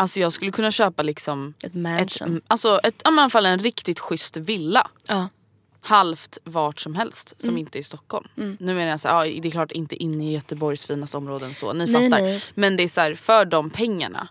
Alltså 0.00 0.20
jag 0.20 0.32
skulle 0.32 0.50
kunna 0.50 0.70
köpa 0.70 1.02
liksom 1.02 1.54
Ett 1.64 1.74
mansion. 1.74 2.36
ett, 2.36 2.42
alltså 2.46 2.78
ett, 2.82 2.94
i 2.94 3.00
alla 3.04 3.30
fall 3.30 3.46
en 3.46 3.58
riktigt 3.58 3.98
schysst 4.00 4.36
villa 4.36 4.90
Ja. 5.06 5.28
halvt 5.80 6.38
vart 6.44 6.80
som 6.80 6.94
helst 6.94 7.34
som 7.38 7.48
Mm. 7.48 7.58
inte 7.58 7.78
är 7.78 7.80
i 7.80 7.84
Stockholm. 7.84 8.28
Nu 8.34 8.56
menar 8.74 8.86
jag 8.90 9.00
så 9.00 9.08
här, 9.08 9.24
ja, 9.24 9.40
det 9.42 9.48
är 9.48 9.52
klart 9.52 9.72
inte 9.72 9.96
inne 10.02 10.30
i 10.30 10.32
Göteborgs 10.34 10.84
finaste 10.86 11.16
områden 11.16 11.54
så, 11.54 11.72
ni 11.72 11.86
Nej, 11.86 11.94
fattar. 12.10 12.22
nej. 12.22 12.30
Mm. 12.30 12.40
Men 12.54 12.76
det 12.76 12.82
är 12.82 12.88
så 12.88 13.00
här, 13.00 13.14
för 13.14 13.44
de 13.44 13.70
pengarna 13.70 14.28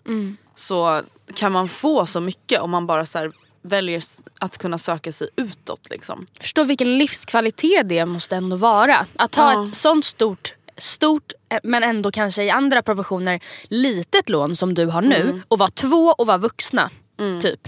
så 0.56 1.02
kan 1.34 1.52
man 1.52 1.68
få 1.70 2.06
så 2.06 2.20
mycket 2.20 2.62
om 2.62 2.70
man 2.72 2.88
bara 2.88 3.06
så 3.06 3.18
här, 3.18 3.32
väljer 3.62 4.04
att 4.40 4.58
kunna 4.58 4.78
söka 4.78 5.12
sig 5.12 5.30
utåt. 5.36 5.90
Liksom. 5.90 6.26
Förstå 6.42 6.64
vilken 6.64 6.98
livskvalitet 6.98 7.90
det 7.90 8.06
måste 8.06 8.36
ändå 8.36 8.56
vara. 8.56 9.06
Att 9.16 9.36
ha 9.36 9.54
Ja. 9.54 9.66
ett 9.66 9.76
sånt 9.76 10.06
stort, 10.06 10.54
stort 10.80 11.34
eh, 11.50 11.60
men 11.64 11.84
ändå 11.84 12.12
kanske 12.12 12.44
i 12.44 12.50
andra 12.50 12.82
proportioner 12.82 13.40
litet 13.68 14.30
lån 14.30 14.56
som 14.56 14.74
du 14.74 14.86
har 14.86 15.02
nu 15.02 15.22
Mm. 15.22 15.42
och 15.48 15.60
vara 15.60 15.70
två 15.70 16.16
och 16.18 16.28
vara 16.28 16.38
vuxna. 16.38 16.90
Typ. 17.42 17.68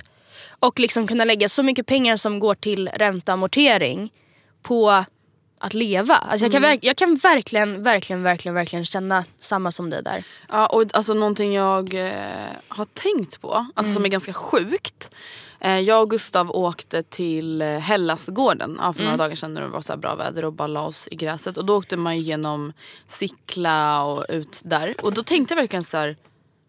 Och 0.59 0.79
liksom 0.79 1.07
kunna 1.07 1.25
lägga 1.25 1.49
så 1.49 1.63
mycket 1.63 1.85
pengar 1.85 2.15
som 2.15 2.39
går 2.39 2.55
till 2.55 2.89
ränta 2.89 3.31
och 3.31 3.33
amortering 3.33 4.11
på 4.61 5.03
att 5.59 5.73
leva. 5.73 6.15
Alltså 6.15 6.45
jag, 6.45 6.51
kan 6.51 6.63
Mm. 6.63 6.79
jag 6.81 6.97
kan 6.97 7.15
verkligen, 7.15 7.83
verkligen, 7.83 8.23
verkligen, 8.23 8.55
verkligen 8.55 8.85
känna 8.85 9.25
samma 9.39 9.71
som 9.71 9.89
dig 9.89 10.03
där. 10.03 10.23
Ja, 10.51 10.67
och 10.67 10.83
alltså 10.93 11.13
någonting 11.13 11.53
jag 11.53 11.93
eh, 11.93 12.11
har 12.67 12.85
tänkt 12.85 13.41
på, 13.41 13.65
alltså 13.73 13.93
som 13.93 14.05
är 14.05 14.09
ganska 14.09 14.33
sjukt. 14.33 15.09
Eh, 15.63 15.79
jag 15.79 16.01
och 16.01 16.09
Gustav 16.09 16.51
åkte 16.51 17.03
till 17.03 17.61
eh, 17.61 17.67
Hellasgården 17.67 18.77
ja, 18.79 18.93
för 18.93 19.03
några 19.03 19.17
dagar 19.17 19.35
sedan 19.35 19.53
när 19.53 19.61
det 19.61 19.67
var 19.67 19.81
så 19.81 19.93
här 19.93 19.97
bra 19.97 20.15
väder 20.15 20.45
och 20.45 20.53
bara 20.53 20.67
la 20.67 20.87
oss 20.87 21.07
i 21.11 21.15
gräset. 21.15 21.57
Och 21.57 21.65
då 21.65 21.77
åkte 21.77 21.97
man 21.97 22.19
genom 22.19 22.73
Sickla 23.07 24.03
och 24.03 24.25
ut 24.29 24.59
där. 24.63 24.95
Och 25.01 25.13
då 25.13 25.23
tänkte 25.23 25.53
jag 25.53 25.61
verkligen 25.61 25.83
så 25.83 25.97
här, 25.97 26.17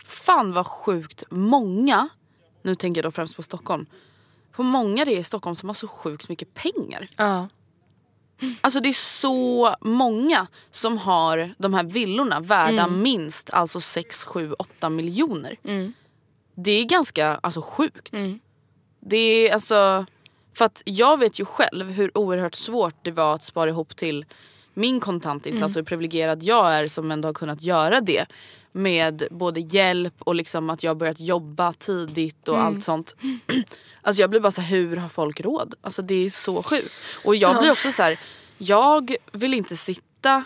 fan 0.05 0.52
vad 0.52 0.66
sjukt 0.66 1.24
många, 1.31 2.09
nu 2.62 2.74
tänker 2.74 2.98
jag 2.98 3.07
då 3.07 3.11
främst 3.11 3.37
på 3.37 3.42
Stockholm, 3.42 3.87
på 4.52 4.62
många 4.62 5.05
det 5.05 5.12
är 5.12 5.18
i 5.18 5.24
Stockholm 5.24 5.57
som 5.57 5.68
har 5.68 5.74
så 5.74 5.88
sjukt 5.88 6.28
mycket 6.28 6.55
pengar. 6.55 7.09
Ja. 7.16 7.48
Alltså 8.61 8.81
det 8.81 8.88
är 8.88 9.20
så 9.20 9.76
många 9.81 10.46
som 10.70 10.98
har 10.98 11.55
de 11.59 11.74
här 11.74 11.85
villorna 11.85 12.40
värda 12.40 12.87
minst 12.88 13.50
alltså 13.50 13.81
6, 13.81 14.24
7, 14.24 14.52
8 14.52 14.88
miljoner. 14.88 15.57
Det 16.55 16.70
är 16.70 16.85
ganska 16.85 17.35
alltså, 17.42 17.62
sjukt. 17.62 18.12
Det 19.07 19.17
är 19.49 19.55
alltså... 19.55 20.07
För 20.55 20.65
att 20.65 20.83
jag 20.85 21.19
vet 21.19 21.41
ju 21.41 21.45
själv 21.45 21.91
hur 21.91 22.19
oerhört 22.19 22.55
svårt 22.55 22.95
det 23.03 23.11
var 23.11 23.35
att 23.35 23.45
spara 23.45 23.71
ihop 23.71 23.97
till 23.97 24.25
min 24.75 25.01
kontantinsats 25.01 25.77
och 25.77 25.81
hur 25.81 25.85
privilegierad 25.85 26.43
jag 26.43 26.75
är 26.75 26.88
som 26.88 27.11
ändå 27.11 27.29
har 27.29 27.33
kunnat 27.35 27.62
göra 27.62 28.01
det. 28.01 28.27
Med 28.73 29.23
både 29.31 29.61
hjälp 29.61 30.15
och 30.19 30.35
liksom 30.35 30.71
att 30.71 30.83
jag 30.83 30.91
har 30.91 30.95
börjat 30.95 31.21
jobba 31.21 31.73
tidigt 31.73 32.49
och 32.49 32.61
allt 32.61 32.85
sånt. 32.85 33.17
Alltså 34.05 34.21
jag 34.21 34.31
blir 34.31 34.41
bara 34.41 34.53
så 34.53 34.61
här, 34.61 34.77
hur 34.79 34.97
har 34.97 35.09
folk 35.09 35.41
råd? 35.41 35.75
Alltså 35.81 36.03
det 36.03 36.15
är 36.15 36.31
så 36.31 36.62
sjukt. 36.62 36.95
Och 37.25 37.37
jag 37.37 37.59
blir 37.59 37.71
också 37.73 37.93
så 37.93 38.03
här, 38.03 38.19
jag 38.59 39.17
vill 39.33 39.55
inte 39.55 39.77
sitta 39.77 40.45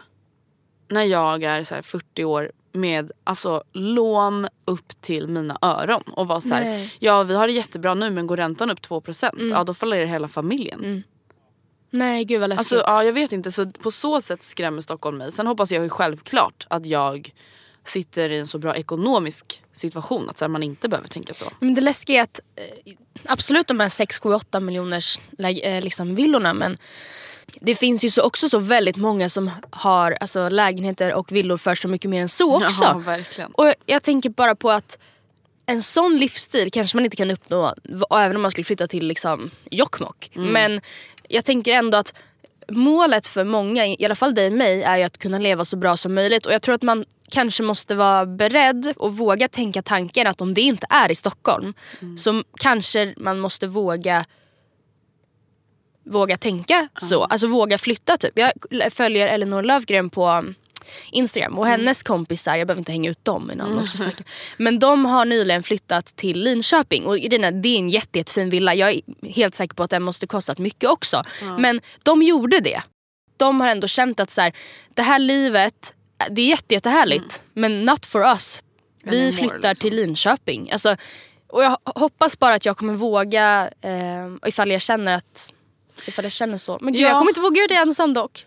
när 0.88 1.04
jag 1.04 1.42
är 1.42 1.64
så 1.64 1.74
här 1.74 1.82
40 1.82 2.24
år 2.24 2.52
med 2.76 3.12
alltså, 3.24 3.62
lån 3.72 4.48
upp 4.64 5.00
till 5.00 5.28
mina 5.28 5.58
öron 5.62 6.02
och 6.06 6.28
vara 6.28 6.40
så 6.40 6.54
här, 6.54 6.90
ja 6.98 7.22
vi 7.22 7.34
har 7.34 7.46
det 7.46 7.52
jättebra 7.52 7.94
nu 7.94 8.10
men 8.10 8.26
går 8.26 8.36
räntan 8.36 8.70
upp 8.70 8.80
2% 8.80 9.50
ja 9.50 9.64
då 9.64 9.74
faller 9.74 10.06
hela 10.06 10.28
familjen. 10.28 11.02
Nej 11.90 12.24
gud 12.24 12.40
vad 12.40 12.48
läskigt. 12.48 12.72
Alltså, 12.72 12.90
ja, 12.90 13.04
jag 13.04 13.12
vet 13.12 13.32
inte, 13.32 13.52
så 13.52 13.70
på 13.70 13.90
så 13.90 14.20
sätt 14.20 14.42
skrämmer 14.42 14.80
Stockholm 14.80 15.18
mig. 15.18 15.32
Sen 15.32 15.46
hoppas 15.46 15.72
jag 15.72 15.82
ju 15.82 15.88
självklart 15.88 16.66
att 16.70 16.86
jag 16.86 17.32
sitter 17.84 18.30
i 18.30 18.38
en 18.38 18.46
så 18.46 18.58
bra 18.58 18.76
ekonomisk 18.76 19.62
situation 19.72 20.30
att 20.30 20.38
så 20.38 20.44
här, 20.44 20.48
man 20.48 20.62
inte 20.62 20.88
behöver 20.88 21.08
tänka 21.08 21.34
så. 21.34 21.44
Men 21.60 21.74
det 21.74 21.80
läskiga 21.80 22.18
är 22.18 22.22
att 22.22 22.40
eh, 22.56 22.92
absolut 23.24 23.68
de 23.68 23.80
här 23.80 23.88
6, 23.88 24.18
7, 24.18 24.34
8 24.34 24.60
miljoners 24.60 25.20
eh, 25.38 25.82
liksom 25.84 26.14
villorna 26.14 26.54
men 26.54 26.78
det 27.60 27.74
finns 27.74 28.04
ju 28.04 28.10
så 28.10 28.22
också 28.22 28.48
så 28.48 28.58
väldigt 28.58 28.96
många 28.96 29.28
som 29.28 29.50
har 29.70 30.16
alltså, 30.20 30.48
lägenheter 30.48 31.14
och 31.14 31.32
villor 31.32 31.56
för 31.56 31.74
så 31.74 31.88
mycket 31.88 32.10
mer 32.10 32.22
än 32.22 32.28
så 32.28 32.56
också. 32.56 32.82
Ja, 32.82 32.98
verkligen. 32.98 33.52
Och 33.52 33.74
jag 33.86 34.02
tänker 34.02 34.30
bara 34.30 34.54
på 34.54 34.70
att 34.70 34.98
en 35.66 35.82
sån 35.82 36.18
livsstil 36.18 36.70
kanske 36.70 36.96
man 36.96 37.04
inte 37.04 37.16
kan 37.16 37.30
uppnå 37.30 37.74
även 38.14 38.36
om 38.36 38.42
man 38.42 38.50
skulle 38.50 38.64
flytta 38.64 38.86
till 38.86 39.06
liksom, 39.06 39.50
Jokkmokk. 39.70 40.30
Men 40.34 40.80
jag 41.28 41.44
tänker 41.44 41.74
ändå 41.74 41.98
att 41.98 42.14
målet 42.68 43.26
för 43.26 43.44
många, 43.44 43.86
i 43.86 44.04
alla 44.04 44.14
fall 44.14 44.34
dig 44.34 44.46
och 44.46 44.52
mig, 44.52 44.82
är 44.82 44.96
ju 44.96 45.02
att 45.02 45.18
kunna 45.18 45.38
leva 45.38 45.64
så 45.64 45.76
bra 45.76 45.96
som 45.96 46.14
möjligt. 46.14 46.46
Och 46.46 46.52
jag 46.52 46.62
tror 46.62 46.74
att 46.74 46.82
man 46.82 47.04
kanske 47.30 47.62
måste 47.62 47.94
vara 47.94 48.26
beredd 48.26 48.92
och 48.96 49.16
våga 49.16 49.48
tänka 49.48 49.82
tanken 49.82 50.26
att 50.26 50.40
om 50.40 50.54
det 50.54 50.60
inte 50.60 50.86
är 50.90 51.10
i 51.10 51.14
Stockholm 51.14 51.74
så 52.18 52.42
kanske 52.58 53.14
man 53.16 53.38
måste 53.38 53.66
våga 53.66 54.24
våga 56.06 56.36
tänka 56.36 56.88
så. 57.00 57.24
Alltså 57.24 57.46
våga 57.46 57.78
flytta 57.78 58.16
typ. 58.16 58.38
Jag 58.70 58.92
följer 58.92 59.28
Elinor 59.28 59.62
Lövgren 59.62 60.10
på 60.10 60.44
Instagram 61.10 61.58
och 61.58 61.66
hennes 61.66 62.02
kompisar, 62.02 62.56
jag 62.56 62.66
behöver 62.66 62.80
inte 62.80 62.92
hänga 62.92 63.10
ut 63.10 63.24
dem 63.24 63.50
i 63.50 63.54
namn 63.54 63.78
också 63.78 63.96
snacka. 63.96 64.24
Men 64.56 64.78
de 64.78 65.04
har 65.04 65.24
nyligen 65.24 65.62
flyttat 65.62 66.06
till 66.06 66.42
Linköping 66.42 67.04
och 67.04 67.16
det 67.16 67.36
är 67.36 67.66
en 67.66 67.90
jätte, 67.90 68.18
jättefin 68.18 68.50
villa. 68.50 68.74
Jag 68.74 68.90
är 68.90 69.00
helt 69.28 69.54
säker 69.54 69.74
på 69.74 69.82
att 69.82 69.90
den 69.90 70.02
måste 70.02 70.26
kostat 70.26 70.58
mycket 70.58 70.90
också. 70.90 71.22
Men 71.58 71.80
de 72.02 72.22
gjorde 72.22 72.60
det. 72.60 72.82
De 73.36 73.60
har 73.60 73.68
ändå 73.68 73.86
känt 73.86 74.20
att 74.20 74.30
så 74.30 74.40
här, 74.40 74.52
det 74.94 75.02
här 75.02 75.18
livet, 75.18 75.92
det 76.30 76.42
är 76.42 76.46
jätte, 76.46 76.74
jättehärligt 76.74 77.42
men 77.54 77.84
not 77.84 78.06
for 78.06 78.22
us. 78.22 78.60
Vi 79.02 79.32
flyttar 79.32 79.68
liksom. 79.68 79.74
till 79.74 79.96
Linköping. 79.96 80.70
Alltså, 80.72 80.96
och 81.48 81.64
jag 81.64 81.78
hoppas 81.84 82.38
bara 82.38 82.54
att 82.54 82.64
jag 82.64 82.76
kommer 82.76 82.94
våga 82.94 83.70
eh, 83.80 84.48
ifall 84.48 84.70
jag 84.70 84.82
känner 84.82 85.14
att 85.14 85.52
Ifall 86.06 86.24
jag 86.24 86.32
känner 86.32 86.58
så. 86.58 86.78
Men 86.80 86.92
gud 86.92 87.02
Ja. 87.02 87.08
jag 87.08 87.18
kommer 87.18 87.30
inte 87.30 87.40
våga 87.40 87.56
göra 87.58 87.68
det 87.68 87.74
ensam 87.74 88.14
dock. 88.14 88.46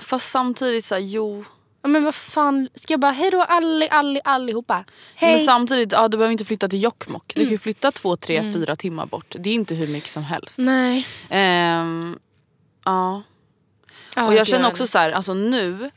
Fast 0.00 0.30
samtidigt 0.30 0.84
så 0.84 0.94
här, 0.94 1.02
jo. 1.02 1.44
Ja, 1.82 1.88
men 1.88 2.04
vad 2.04 2.14
fan, 2.14 2.68
ska 2.74 2.92
jag 2.92 3.00
bara 3.00 3.12
hejdå 3.12 3.42
alli, 3.42 3.88
alli, 3.90 4.20
allihopa? 4.24 4.84
Hej! 5.14 5.36
Men 5.36 5.46
samtidigt, 5.46 5.92
ja, 5.92 6.08
du 6.08 6.16
behöver 6.16 6.32
inte 6.32 6.44
flytta 6.44 6.68
till 6.68 6.82
Jokkmokk. 6.82 7.32
Du 7.34 7.40
kan 7.42 7.50
ju 7.50 7.58
flytta 7.58 7.92
två, 7.92 8.16
tre, 8.16 8.52
fyra 8.54 8.76
timmar 8.76 9.06
bort. 9.06 9.34
Det 9.38 9.50
är 9.50 9.54
inte 9.54 9.74
hur 9.74 9.86
mycket 9.88 10.10
som 10.10 10.22
helst. 10.22 10.58
Nej. 10.58 11.06
Ehm, 11.30 12.18
ja. 12.84 13.22
Ja, 14.16 14.26
och 14.26 14.34
jag 14.34 14.46
känner 14.46 14.68
också 14.68 14.86
så 14.86 14.98
här, 14.98 15.10
alltså 15.10 15.34
nu 15.34 15.90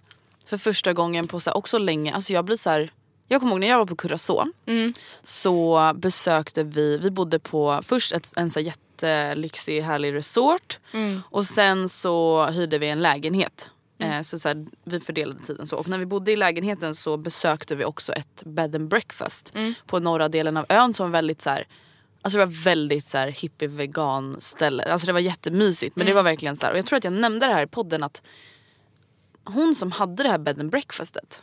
för 0.46 0.58
första 0.58 0.94
gången 0.94 1.28
på 1.28 1.40
så 1.40 1.50
här, 1.50 1.58
också 1.58 1.78
länge, 1.78 2.14
alltså 2.14 2.34
jag 2.34 2.46
blir 2.46 2.58
så 2.58 2.70
här. 2.70 2.92
Jag 3.28 3.42
kommer 3.42 3.52
ihåg 3.54 3.60
när 3.60 3.68
jag 3.68 3.78
var 3.78 3.86
på 3.86 3.96
Curacao 3.96 4.46
Mm. 4.66 4.94
så 5.24 5.92
besökte 5.96 6.64
vi, 6.64 6.98
vi 6.98 7.12
bodde 7.12 7.40
på 7.40 7.82
först 7.84 8.12
ett, 8.12 8.34
en 8.36 8.50
så 8.50 8.60
här 8.60 8.68
jättelyxig 9.08 9.82
härlig 9.82 10.14
resort 10.14 10.80
Mm. 10.94 11.22
och 11.30 11.46
sen 11.46 11.90
så 11.90 12.46
hyrde 12.46 12.78
vi 12.78 12.90
en 12.90 13.02
lägenhet. 13.02 13.70
Eh, 14.00 14.22
så 14.22 14.40
så 14.40 14.48
här, 14.48 14.66
vi 14.84 15.00
fördelade 15.00 15.40
tiden 15.40 15.68
så. 15.68 15.78
Och 15.78 15.88
när 15.90 15.98
vi 15.98 16.06
bodde 16.06 16.32
i 16.32 16.36
lägenheten 16.36 16.96
så 16.96 17.18
besökte 17.18 17.76
vi 17.76 17.86
också 17.86 18.14
ett 18.14 18.44
bed 18.46 18.76
and 18.76 18.88
breakfast 18.88 19.52
Mm. 19.56 19.74
på 19.88 20.00
norra 20.00 20.30
delen 20.30 20.58
av 20.58 20.66
ön 20.70 20.94
som 20.94 21.06
var 21.06 21.12
väldigt 21.12 21.42
så 21.42 21.50
här, 21.50 21.68
Alltså 22.26 22.40
det 22.40 22.46
var 22.46 22.64
väldigt 22.64 23.06
så 23.06 23.18
här 23.18 23.28
hippie 23.28 23.68
vegan 23.68 24.36
ställe. 24.42 24.84
Alltså 24.84 25.08
det 25.08 25.14
var 25.14 25.20
jättemysigt 25.20 25.96
men 25.96 26.06
det 26.08 26.14
var 26.14 26.24
verkligen 26.24 26.56
så 26.56 26.66
här. 26.66 26.72
Och 26.72 26.78
jag 26.78 26.86
tror 26.86 26.98
att 26.98 27.04
jag 27.04 27.14
nämnde 27.14 27.48
det 27.48 27.54
här 27.54 27.64
i 27.64 27.68
podden 27.68 28.04
att 28.04 28.22
hon 29.46 29.76
som 29.76 29.92
hade 29.92 30.24
det 30.24 30.30
här 30.30 30.38
bed 30.38 30.60
and 30.60 30.70
breakfastet. 30.72 31.42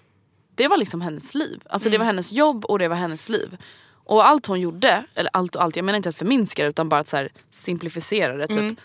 Det 0.54 0.68
var 0.68 0.76
liksom 0.76 1.00
hennes 1.00 1.34
liv. 1.34 1.62
Alltså 1.70 1.88
det 1.90 1.98
var 1.98 2.04
hennes 2.04 2.32
jobb 2.32 2.64
och 2.64 2.78
det 2.78 2.88
var 2.88 2.96
hennes 2.96 3.28
liv. 3.28 3.56
Och 4.04 4.26
allt 4.26 4.46
hon 4.46 4.60
gjorde, 4.60 5.04
eller 5.14 5.30
allt 5.32 5.56
och 5.56 5.62
allt, 5.62 5.76
jag 5.76 5.84
menar 5.84 5.96
inte 5.96 6.08
att 6.08 6.16
förminska 6.16 6.62
det 6.62 6.68
utan 6.68 6.88
bara 6.88 7.00
att 7.00 7.08
så 7.08 7.16
här 7.16 7.28
simplifiera 7.50 8.36
det. 8.36 8.46
Typ. 8.46 8.78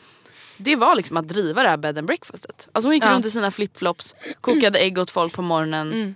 Det 0.58 0.76
var 0.76 0.96
liksom 0.96 1.18
att 1.18 1.28
driva 1.28 1.64
det 1.64 1.70
här 1.70 1.78
bed 1.78 1.98
and 1.98 2.08
breakfastet. 2.08 2.68
Alltså 2.72 2.88
hon 2.88 2.94
gick 2.94 3.04
Ja. 3.04 3.14
runt 3.14 3.26
i 3.26 3.32
sina 3.32 3.52
flipflops, 3.52 4.16
kokade 4.42 4.80
ägg 4.80 4.98
åt 4.98 5.12
folk 5.12 5.34
på 5.34 5.42
morgonen. 5.42 6.16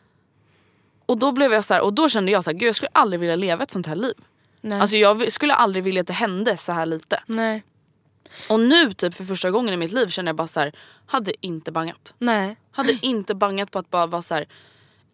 Och 1.06 1.18
då 1.18 1.32
blev 1.32 1.54
jag 1.54 1.66
så 1.66 1.74
här, 1.74 1.82
och 1.82 1.94
då 1.94 2.10
kände 2.10 2.32
jag 2.32 2.44
så 2.44 2.50
här, 2.50 2.58
gud 2.58 2.68
jag 2.68 2.76
skulle 2.76 2.90
aldrig 2.94 3.20
vilja 3.20 3.36
leva 3.36 3.64
ett 3.64 3.72
sånt 3.72 3.88
här 3.88 3.96
liv. 3.96 4.14
Nej. 4.62 4.82
Alltså 4.82 4.98
jag 4.98 5.32
skulle 5.32 5.54
aldrig 5.54 5.84
vilja 5.84 6.02
att 6.02 6.08
det 6.08 6.14
hände 6.14 6.58
så 6.58 6.72
här 6.72 6.86
lite. 6.86 7.24
Nej. 7.26 7.64
Och 8.50 8.60
nu 8.60 8.94
typ 8.94 9.14
för 9.14 9.24
första 9.24 9.52
gången 9.52 9.74
i 9.74 9.78
mitt 9.78 9.92
liv 9.92 10.08
känner 10.08 10.30
jag 10.30 10.36
bara 10.36 10.48
så 10.48 10.60
här, 10.60 10.74
hade 11.06 11.46
inte 11.46 11.72
bangat. 11.72 12.14
Nej. 12.18 12.56
Hade 12.72 12.98
inte 13.02 13.36
bangat 13.36 13.72
på 13.72 13.80
att 13.80 13.90
bara 13.90 14.08
vara 14.08 14.22
så 14.22 14.34
här, 14.34 14.46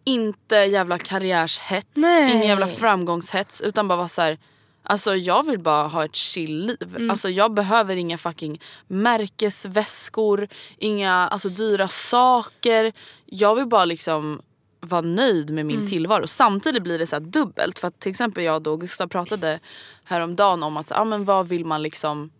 inte 0.06 0.56
jävla 0.56 0.98
karriärshets, 0.98 1.90
Nej. 1.94 2.32
ingen 2.32 2.48
jävla 2.48 2.68
framgångshets 2.68 3.60
utan 3.60 3.88
bara 3.88 3.96
vara 3.96 4.08
så 4.08 4.20
här. 4.22 4.38
Alltså 4.82 5.16
jag 5.16 5.46
vill 5.46 5.58
bara 5.58 5.86
ha 5.86 6.04
ett 6.04 6.14
chill 6.14 6.66
liv. 6.66 7.10
Alltså 7.10 7.28
jag 7.28 7.54
behöver 7.54 7.96
inga 7.96 8.18
fucking 8.18 8.60
märkesväskor, 8.86 10.48
inga 10.78 11.12
alltså, 11.12 11.48
dyra 11.48 11.88
saker. 11.88 12.92
Jag 13.24 13.54
vill 13.54 13.66
bara 13.66 13.84
liksom 13.84 14.42
vara 14.80 15.00
nöjd 15.00 15.50
med 15.50 15.66
min 15.66 15.86
tillvaro. 15.86 16.26
Samtidigt 16.26 16.82
blir 16.82 16.98
det 16.98 17.06
så 17.06 17.16
här 17.16 17.20
dubbelt. 17.20 17.78
För 17.78 17.88
att 17.88 18.00
till 18.00 18.10
exempel 18.10 18.44
jag 18.44 18.62
då 18.62 18.72
och 18.72 18.80
Gustav 18.80 19.06
pratade 19.06 19.60
häromdagen 20.04 20.62
om 20.62 20.76
att 20.76 20.86
så, 20.86 20.94
ah, 20.94 21.04
men 21.04 21.24
vad 21.24 21.48
vill 21.48 21.64
man 21.64 21.82
liksom 21.82 22.30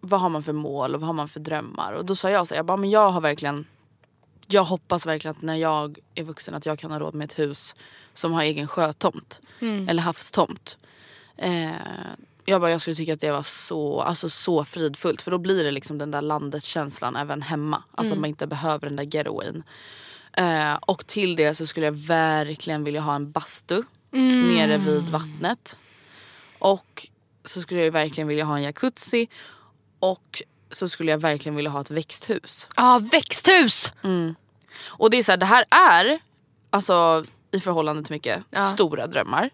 vad 0.00 0.20
har 0.20 0.28
man 0.28 0.42
för 0.42 0.52
mål 0.52 0.94
och 0.94 1.00
vad 1.00 1.06
har 1.06 1.14
man 1.14 1.28
för 1.28 1.40
drömmar? 1.40 1.92
Och 1.92 2.04
då 2.04 2.14
sa 2.14 2.30
jag 2.30 2.48
så 2.48 2.54
här, 2.54 2.58
jag 2.58 2.66
bara, 2.66 2.76
men 2.76 2.90
jag 2.90 3.10
har 3.10 3.20
verkligen 3.20 3.66
jag 4.52 4.64
hoppas 4.64 5.06
verkligen 5.06 5.36
att 5.36 5.42
när 5.42 5.56
jag 5.56 5.98
är 6.14 6.24
vuxen 6.24 6.54
att 6.54 6.66
jag 6.66 6.78
kan 6.78 6.90
ha 6.90 6.98
råd 6.98 7.14
med 7.14 7.24
ett 7.24 7.38
hus 7.38 7.74
som 8.14 8.32
har 8.32 8.42
egen 8.42 8.68
sjötomt. 8.68 9.40
Eller 9.88 10.02
havstomt. 10.02 10.76
Eh, 11.36 11.70
jag 12.44 12.60
bara, 12.60 12.70
jag 12.70 12.80
skulle 12.80 12.96
tycka 12.96 13.14
att 13.14 13.20
det 13.20 13.30
var 13.30 13.42
så, 13.42 14.00
alltså 14.00 14.28
så 14.28 14.64
fridfullt. 14.64 15.22
För 15.22 15.30
då 15.30 15.38
blir 15.38 15.64
det 15.64 15.70
liksom 15.70 15.98
den 15.98 16.10
där 16.10 16.22
landet-känslan 16.22 17.16
även 17.16 17.42
hemma. 17.42 17.82
Alltså 17.94 18.14
att 18.14 18.20
man 18.20 18.28
inte 18.28 18.46
behöver 18.46 18.88
den 18.88 18.96
där 18.96 19.04
getawayn. 19.04 19.62
Eh, 20.32 20.74
och 20.74 21.06
till 21.06 21.36
det 21.36 21.54
så 21.54 21.66
skulle 21.66 21.86
jag 21.86 21.92
verkligen 21.92 22.84
vilja 22.84 23.00
ha 23.00 23.14
en 23.14 23.30
bastu 23.30 23.82
nere 24.10 24.78
vid 24.78 25.08
vattnet. 25.08 25.76
Och 26.58 27.08
så 27.44 27.60
skulle 27.60 27.84
jag 27.84 27.92
verkligen 27.92 28.28
vilja 28.28 28.44
ha 28.44 28.56
en 28.56 28.62
jacuzzi. 28.62 29.28
Och 29.98 30.42
så 30.70 30.88
skulle 30.88 31.10
jag 31.10 31.18
verkligen 31.18 31.56
vilja 31.56 31.70
ha 31.70 31.80
ett 31.80 31.90
växthus. 31.90 32.66
Ja, 32.76 33.00
växthus! 33.12 33.92
Och 34.84 35.10
det 35.10 35.16
är 35.18 35.22
så 35.22 35.32
här, 35.32 35.36
det 35.36 35.46
här 35.46 35.64
är 35.70 36.18
alltså 36.70 37.24
i 37.50 37.60
förhållande 37.60 38.02
till 38.02 38.12
mycket 38.12 38.42
Ja. 38.50 38.60
stora 38.60 39.06
drömmar. 39.06 39.50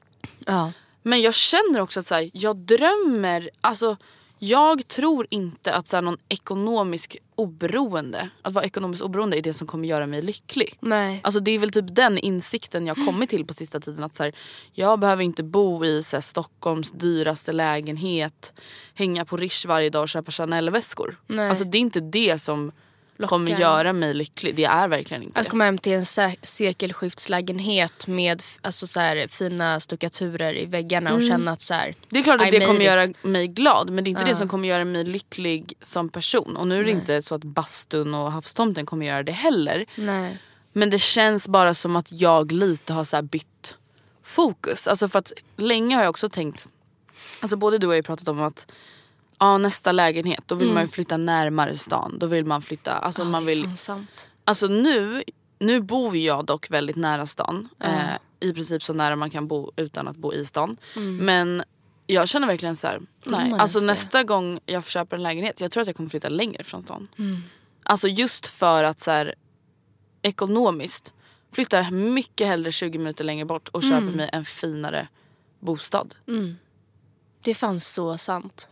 Ja. 0.46 0.72
Men 1.02 1.20
jag 1.22 1.34
känner 1.34 1.80
också 1.80 2.00
att 2.00 2.06
så 2.06 2.14
här, 2.14 2.30
jag 2.32 2.56
drömmer, 2.56 3.50
alltså 3.60 3.96
jag 4.38 4.88
tror 4.88 5.26
inte 5.30 5.74
att 5.74 5.88
så 5.88 5.96
här, 5.96 6.02
någon 6.02 6.18
ekonomisk 6.28 7.16
oberoende, 7.34 8.30
att 8.42 8.52
vara 8.52 8.64
ekonomiskt 8.64 9.02
oberoende 9.02 9.38
är 9.38 9.42
det 9.42 9.52
som 9.52 9.66
kommer 9.66 9.88
göra 9.88 10.06
mig 10.06 10.22
lycklig. 10.22 10.78
Nej. 10.80 11.20
Alltså 11.24 11.40
det 11.40 11.50
är 11.50 11.58
väl 11.58 11.70
typ 11.70 11.94
den 11.94 12.18
insikten 12.18 12.86
jag 12.86 12.96
kommit 13.06 13.30
till 13.30 13.44
på 13.44 13.54
sista 13.54 13.80
tiden. 13.80 14.04
Att 14.04 14.16
så 14.16 14.22
här, 14.22 14.32
jag 14.72 15.00
behöver 15.00 15.22
inte 15.22 15.42
bo 15.42 15.84
i 15.84 16.02
så 16.02 16.16
här, 16.16 16.20
Stockholms 16.20 16.90
dyraste 16.90 17.52
lägenhet, 17.52 18.52
hänga 18.94 19.24
på 19.24 19.36
Rish 19.36 19.66
varje 19.66 19.90
dag 19.90 20.02
och 20.02 20.08
köpa 20.08 20.30
Chanel-väskor. 20.30 21.20
Alltså 21.38 21.64
det 21.64 21.78
är 21.78 21.80
inte 21.80 22.00
det 22.00 22.38
som 22.38 22.72
Lockar. 23.16 23.28
kommer 23.28 23.60
göra 23.60 23.92
mig 23.92 24.14
lycklig. 24.14 24.54
Det 24.54 24.64
är 24.64 24.88
verkligen 24.88 25.22
inte 25.22 25.40
Att 25.40 25.48
komma 25.48 25.64
hem 25.64 25.78
till 25.78 25.92
en 25.92 26.06
sekelskiftslägenhet 26.42 28.06
med 28.06 28.42
alltså, 28.62 28.86
så 28.86 29.00
här, 29.00 29.28
fina 29.28 29.80
stuckaturer 29.80 30.58
i 30.58 30.66
väggarna 30.66 31.14
och 31.14 31.22
känna 31.22 31.52
att 31.52 31.62
så 31.62 31.74
här, 31.74 31.94
Det 32.08 32.18
är 32.18 32.22
klart 32.22 32.40
att 32.40 32.48
I 32.48 32.50
det 32.50 32.66
kommer 32.66 32.80
it. 32.80 32.86
göra 32.86 33.06
mig 33.22 33.48
glad 33.48 33.90
men 33.90 34.04
det 34.04 34.08
är 34.08 34.10
inte 34.10 34.24
det 34.24 34.34
som 34.34 34.48
kommer 34.48 34.68
göra 34.68 34.84
mig 34.84 35.04
lycklig 35.04 35.74
som 35.80 36.08
person. 36.08 36.56
Och 36.56 36.66
nu 36.66 36.80
är 36.80 36.84
det 36.84 36.90
inte 36.90 37.22
så 37.22 37.34
att 37.34 37.44
bastun 37.44 38.14
och 38.14 38.32
havstomten 38.32 38.86
kommer 38.86 39.06
göra 39.06 39.22
det 39.22 39.32
heller. 39.32 39.86
Nej. 39.94 40.38
Men 40.72 40.90
det 40.90 40.98
känns 40.98 41.48
bara 41.48 41.74
som 41.74 41.96
att 41.96 42.12
jag 42.12 42.52
lite 42.52 42.92
har 42.92 43.04
så 43.04 43.16
här 43.16 43.22
bytt 43.22 43.76
fokus. 44.22 44.86
Alltså 44.86 45.08
för 45.08 45.18
att 45.18 45.32
länge 45.56 45.96
har 45.96 46.02
jag 46.02 46.10
också 46.10 46.28
tänkt, 46.28 46.66
alltså 47.40 47.56
både 47.56 47.78
du 47.78 47.86
och 47.86 47.92
jag 47.92 47.94
har 47.94 47.96
ju 47.96 48.02
pratat 48.02 48.28
om 48.28 48.42
att 48.42 48.66
ja, 49.38 49.58
nästa 49.58 49.92
lägenhet 49.92 50.44
då 50.46 50.54
vill 50.54 50.72
man 50.72 50.82
ju 50.82 50.88
flytta 50.88 51.16
närmare 51.16 51.76
stan. 51.76 52.18
Då 52.18 52.26
vill 52.26 52.44
man 52.44 52.62
flytta, 52.62 52.92
alltså 52.92 53.24
man 53.24 53.44
Det 53.46 53.52
är 53.52 53.56
vill. 53.56 53.68
Alltså 54.44 54.66
nu, 54.66 55.22
nu 55.58 55.80
bor 55.80 56.16
jag 56.16 56.44
dock 56.44 56.70
väldigt 56.70 56.96
nära 56.96 57.26
stan. 57.26 57.68
Eh, 57.80 57.90
I 58.40 58.52
princip 58.52 58.82
så 58.82 58.92
nära 58.92 59.16
man 59.16 59.30
kan 59.30 59.48
bo 59.48 59.72
utan 59.76 60.08
att 60.08 60.16
bo 60.16 60.32
i 60.32 60.44
stan. 60.44 60.76
Men 61.20 61.62
jag 62.06 62.28
känner 62.28 62.46
verkligen 62.46 62.76
så 62.76 62.86
här, 62.86 63.00
nej. 63.24 63.50
man 63.50 63.60
Alltså 63.60 63.80
nästa 63.80 64.22
gång 64.22 64.60
jag 64.66 64.84
köper 64.84 65.16
en 65.16 65.22
lägenhet, 65.22 65.60
jag 65.60 65.70
tror 65.70 65.80
att 65.80 65.86
jag 65.86 65.96
kommer 65.96 66.10
flytta 66.10 66.28
längre 66.28 66.64
från 66.64 66.82
stan. 66.82 67.08
Alltså 67.82 68.08
just 68.08 68.46
för 68.46 68.84
att 68.84 69.00
så 69.00 69.10
här, 69.10 69.34
ekonomiskt 70.22 71.12
flyttar 71.52 71.90
mycket 71.90 72.46
hellre 72.46 72.72
20 72.72 72.98
minuter 72.98 73.24
längre 73.24 73.44
bort 73.44 73.68
och 73.68 73.82
köper 73.82 74.12
mig 74.16 74.30
en 74.32 74.44
finare 74.44 75.08
bostad. 75.60 76.14
Det 77.42 77.50
är 77.50 77.54
fan 77.54 77.80
så 77.80 78.18
sant. 78.18 78.68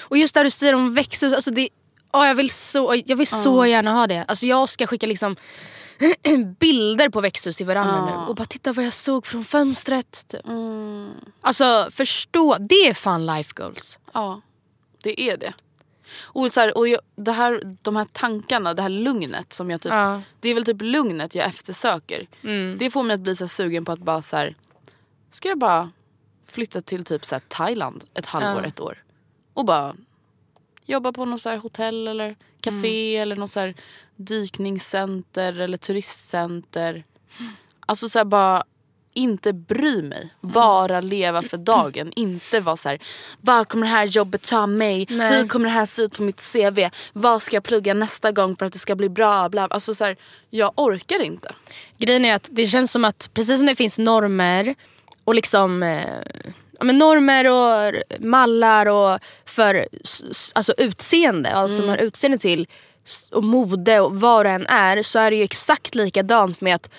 Och 0.00 0.18
just 0.18 0.34
där 0.34 0.44
du 0.44 0.50
säger 0.50 0.74
om 0.74 0.94
växthus, 0.94 1.34
alltså 1.34 1.50
det, 1.50 1.68
åh, 2.12 2.26
jag 2.26 2.34
vill, 2.34 2.50
så, 2.50 3.02
jag 3.06 3.16
vill 3.16 3.26
så 3.26 3.66
gärna 3.66 3.92
ha 3.92 4.06
det. 4.06 4.24
Alltså 4.28 4.46
jag 4.46 4.68
ska 4.68 4.86
skicka 4.86 5.06
liksom 5.06 5.36
bilder 6.58 7.08
på 7.08 7.20
växthus 7.20 7.56
till 7.56 7.66
varandra 7.66 8.06
nu 8.06 8.12
och 8.12 8.34
bara 8.34 8.44
titta 8.44 8.72
vad 8.72 8.84
jag 8.84 8.92
såg 8.92 9.26
från 9.26 9.44
fönstret. 9.44 10.24
Typ. 10.28 10.40
Alltså 11.40 11.88
förstå, 11.92 12.56
det 12.60 12.74
är 12.74 12.94
fan 12.94 13.26
life 13.26 13.52
goals. 13.56 13.98
Ja, 14.12 14.40
det 15.02 15.20
är 15.20 15.36
det. 15.36 15.52
Och, 16.22 16.52
så 16.52 16.60
här, 16.60 16.78
och 16.78 16.88
jag, 16.88 17.00
det 17.16 17.32
här, 17.32 17.76
de 17.82 17.96
här 17.96 18.04
tankarna, 18.04 18.74
det 18.74 18.82
här 18.82 18.88
lugnet 18.88 19.52
som 19.52 19.70
jag 19.70 19.80
typ... 19.80 19.92
Ja. 19.92 20.22
Det 20.40 20.48
är 20.48 20.54
väl 20.54 20.64
typ 20.64 20.76
lugnet 20.80 21.34
jag 21.34 21.46
eftersöker. 21.46 22.26
Mm. 22.42 22.78
Det 22.78 22.90
får 22.90 23.02
mig 23.02 23.14
att 23.14 23.20
bli 23.20 23.36
så 23.36 23.48
sugen 23.48 23.84
på 23.84 23.92
att 23.92 23.98
bara 23.98 24.22
så 24.22 24.36
här, 24.36 24.54
Ska 25.32 25.48
jag 25.48 25.58
bara 25.58 25.90
flytta 26.46 26.80
till 26.80 27.04
typ 27.04 27.26
så 27.26 27.40
Thailand 27.48 28.04
ett 28.14 28.26
halvår, 28.26 28.62
Ja. 28.62 28.68
ett 28.68 28.80
år. 28.80 29.02
Och 29.54 29.64
bara 29.64 29.94
jobba 30.86 31.12
på 31.12 31.24
något 31.24 31.40
så 31.42 31.48
här 31.48 31.56
hotell 31.56 32.08
eller 32.08 32.36
café 32.60 33.14
Mm. 33.16 33.22
eller 33.22 33.36
något 33.36 33.52
så 33.52 33.60
här 33.60 33.74
dykningscenter 34.16 35.58
eller 35.60 35.76
turistcenter. 35.76 37.04
Alltså 37.86 38.08
så 38.08 38.24
bara 38.24 38.64
inte 39.14 39.52
bry 39.52 40.02
mig. 40.02 40.34
Bara 40.40 41.00
leva 41.00 41.42
för 41.42 41.56
dagen. 41.56 42.12
Inte 42.16 42.60
vara 42.60 42.76
så 42.76 42.88
här, 42.88 42.98
var 43.40 43.64
kommer 43.64 43.86
det 43.86 43.92
här 43.92 44.04
jobbet 44.06 44.42
ta 44.42 44.66
mig? 44.66 45.06
Nej. 45.10 45.36
Hur 45.40 45.48
kommer 45.48 45.64
det 45.64 45.70
här 45.70 45.86
se 45.86 46.02
ut 46.02 46.16
på 46.16 46.22
mitt 46.22 46.52
CV? 46.52 46.90
Vad 47.12 47.42
ska 47.42 47.56
jag 47.56 47.62
plugga 47.64 47.94
nästa 47.94 48.32
gång 48.32 48.56
för 48.56 48.66
att 48.66 48.72
det 48.72 48.78
ska 48.78 48.94
bli 48.94 49.08
bra? 49.08 49.48
Bla. 49.48 49.66
Alltså 49.66 49.94
så 49.94 50.04
här, 50.04 50.16
jag 50.50 50.72
orkar 50.76 51.22
inte. 51.22 51.54
Grejen 51.98 52.24
är 52.24 52.34
att 52.34 52.48
det 52.52 52.66
känns 52.66 52.92
som 52.92 53.04
att 53.04 53.30
precis 53.34 53.58
som 53.58 53.66
det 53.66 53.76
finns 53.76 53.98
normer 53.98 54.74
och 55.24 55.34
liksom 55.34 55.82
eh, 55.82 56.04
ja, 56.80 56.84
men 56.84 56.98
normer 56.98 57.46
och 57.48 58.02
mallar 58.20 58.86
och 58.86 59.20
för 59.44 59.86
alltså 60.54 60.74
utseende, 60.78 61.50
allt 61.50 61.74
som 61.74 61.88
har 61.88 61.96
utseende 61.96 62.38
till 62.38 62.66
och 63.30 63.44
mode 63.44 64.00
och 64.00 64.20
vad 64.20 64.46
det 64.46 64.50
än 64.50 64.66
är 64.66 65.02
så 65.02 65.18
är 65.18 65.30
det 65.30 65.36
ju 65.36 65.42
exakt 65.42 65.94
likadant 65.94 66.60
med 66.60 66.74
att 66.74 66.90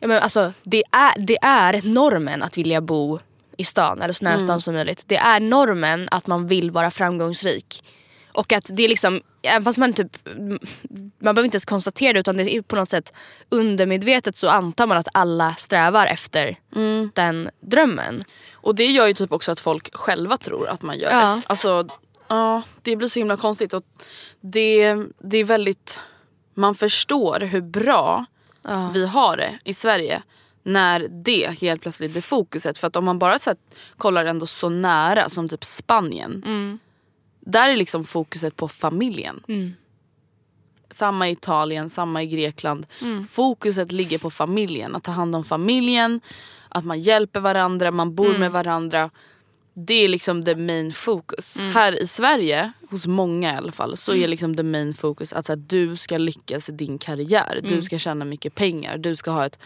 ja, 0.00 0.08
men 0.08 0.18
alltså, 0.18 0.52
det, 0.62 0.82
är, 0.92 1.18
det 1.18 1.38
är 1.42 1.80
normen 1.84 2.42
att 2.42 2.58
vilja 2.58 2.80
bo 2.80 3.18
i 3.56 3.64
stan 3.64 4.02
eller 4.02 4.14
så 4.14 4.24
nära 4.24 4.38
stan 4.38 4.60
som 4.60 4.74
möjligt. 4.74 5.04
Det 5.06 5.16
är 5.16 5.40
normen 5.40 6.08
att 6.10 6.26
man 6.26 6.46
vill 6.46 6.70
vara 6.70 6.90
framgångsrik. 6.90 7.84
Och 8.32 8.52
att 8.52 8.66
det 8.72 8.84
är 8.84 8.88
liksom, 8.88 9.20
även 9.42 9.64
fast 9.64 9.78
man 9.78 9.92
typ, 9.92 10.16
man 11.18 11.34
behöver 11.34 11.44
inte 11.44 11.54
ens 11.56 11.64
konstatera 11.64 12.12
det 12.12 12.20
utan 12.20 12.36
det 12.36 12.56
är 12.56 12.62
på 12.62 12.76
något 12.76 12.90
sätt 12.90 13.12
undermedvetet 13.48 14.36
så 14.36 14.48
antar 14.48 14.86
man 14.86 14.98
att 14.98 15.08
alla 15.14 15.54
strävar 15.54 16.06
efter 16.06 16.56
den 17.14 17.50
drömmen. 17.60 18.24
Och 18.52 18.74
det 18.74 18.86
gör 18.86 19.06
ju 19.06 19.14
typ 19.14 19.32
också 19.32 19.52
att 19.52 19.60
folk 19.60 19.94
själva 19.96 20.36
tror 20.36 20.68
att 20.68 20.82
man 20.82 20.98
gör 20.98 21.10
Ja. 21.10 21.26
det. 21.34 21.42
Alltså, 21.46 21.86
ja, 22.28 22.62
det 22.82 22.96
blir 22.96 23.08
så 23.08 23.18
himla 23.18 23.36
konstigt. 23.36 23.72
Och 23.72 23.84
det, 24.40 24.94
det 25.22 25.38
är 25.38 25.44
väldigt... 25.44 26.00
Man 26.54 26.74
förstår 26.74 27.40
hur 27.40 27.60
bra 27.60 28.24
vi 28.94 29.06
har 29.06 29.36
det 29.36 29.58
i 29.64 29.74
Sverige 29.74 30.22
när 30.62 31.08
det 31.24 31.50
helt 31.60 31.82
plötsligt 31.82 32.12
blir 32.12 32.22
fokuset. 32.22 32.78
För 32.78 32.86
att 32.86 32.96
om 32.96 33.04
man 33.04 33.18
bara 33.18 33.38
så 33.38 33.54
kollar 33.96 34.24
ändå 34.24 34.46
så 34.46 34.68
nära 34.68 35.28
som 35.28 35.48
typ 35.48 35.64
Spanien. 35.64 36.42
Där 37.40 37.68
är 37.68 37.76
liksom 37.76 38.04
fokuset 38.04 38.56
på 38.56 38.68
familjen. 38.68 39.42
Samma 40.90 41.28
i 41.28 41.32
Italien, 41.32 41.90
samma 41.90 42.22
i 42.22 42.26
Grekland. 42.26 42.86
Fokuset 43.30 43.92
ligger 43.92 44.18
på 44.18 44.30
familjen. 44.30 44.96
Att 44.96 45.04
ta 45.04 45.10
hand 45.10 45.36
om 45.36 45.44
familjen, 45.44 46.20
att 46.68 46.84
man 46.84 47.00
hjälper 47.00 47.40
varandra, 47.40 47.90
man 47.90 48.14
bor 48.14 48.38
med 48.38 48.52
varandra. 48.52 49.10
Det 49.74 49.94
är 49.94 50.08
liksom 50.08 50.44
the 50.44 50.56
main 50.56 50.92
fokus. 50.92 51.56
Här 51.58 52.02
i 52.02 52.06
Sverige, 52.06 52.72
hos 52.90 53.06
många 53.06 53.52
i 53.54 53.56
alla 53.56 53.72
fall, 53.72 53.96
så 53.96 54.14
är 54.14 54.28
liksom 54.28 54.56
the 54.56 54.62
main 54.62 54.94
fokus 54.94 55.32
att 55.32 55.48
här, 55.48 55.56
du 55.56 55.96
ska 55.96 56.18
lyckas 56.18 56.68
i 56.68 56.72
din 56.72 56.98
karriär. 56.98 57.60
Du 57.62 57.82
ska 57.82 57.98
tjäna 57.98 58.24
mycket 58.24 58.54
pengar, 58.54 58.98
du 58.98 59.16
ska 59.16 59.30
ha 59.30 59.46
ett 59.46 59.58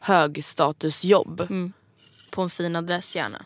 högstatusjobb. 0.00 1.46
På 2.30 2.42
en 2.42 2.50
fin 2.50 2.76
adress 2.76 3.16
gärna. 3.16 3.44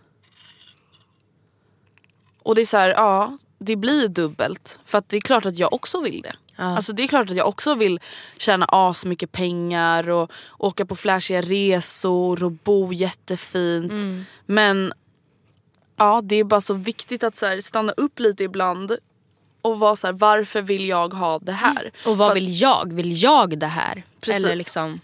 Och 2.43 2.55
det 2.55 2.61
är 2.61 2.67
så 2.67 2.77
här, 2.77 2.89
ja, 2.89 3.39
det 3.65 3.77
blir 3.77 4.09
dubbelt. 4.09 4.79
För 4.85 5.03
det 5.07 5.17
är 5.17 5.21
klart 5.21 5.47
att 5.47 5.59
jag 5.59 5.73
också 5.73 6.01
vill 6.01 6.23
det. 6.23 6.35
Alltså 6.57 6.93
det 6.93 7.03
är 7.03 7.09
klart 7.09 7.31
att 7.31 7.37
jag 7.37 7.49
också 7.49 7.75
vill 7.75 8.01
tjäna 8.39 8.67
as 8.69 9.05
mycket 9.05 9.33
pengar 9.33 10.09
och 10.09 10.33
åka 10.59 10.87
på 10.87 10.97
flashiga 10.97 11.41
resor 11.41 12.45
och 12.45 12.53
bo 12.53 12.93
jättefint. 12.93 13.93
Men 14.47 14.93
ja, 15.97 16.21
det 16.25 16.37
är 16.37 16.45
bara 16.45 16.61
så 16.61 16.75
viktigt 16.75 17.25
att 17.25 17.37
så 17.37 17.47
här, 17.47 17.61
stanna 17.61 17.93
upp 17.93 18.19
lite 18.19 18.45
ibland 18.45 18.97
och 19.63 19.79
vara 19.79 19.97
så 19.97 20.07
här, 20.07 20.15
varför 20.15 20.63
vill 20.63 20.89
jag 20.89 21.15
ha 21.15 21.39
det 21.39 21.53
här? 21.53 21.91
Och 22.07 22.19
vad 22.19 22.29
För- 22.29 22.35
vill 22.35 22.61
jag? 22.61 22.93
Vill 22.93 23.23
jag 23.23 23.59
det 23.59 23.67
här? 23.67 24.03
Precis. 24.21 24.45
Eller 24.45 24.57
liksom... 24.57 25.01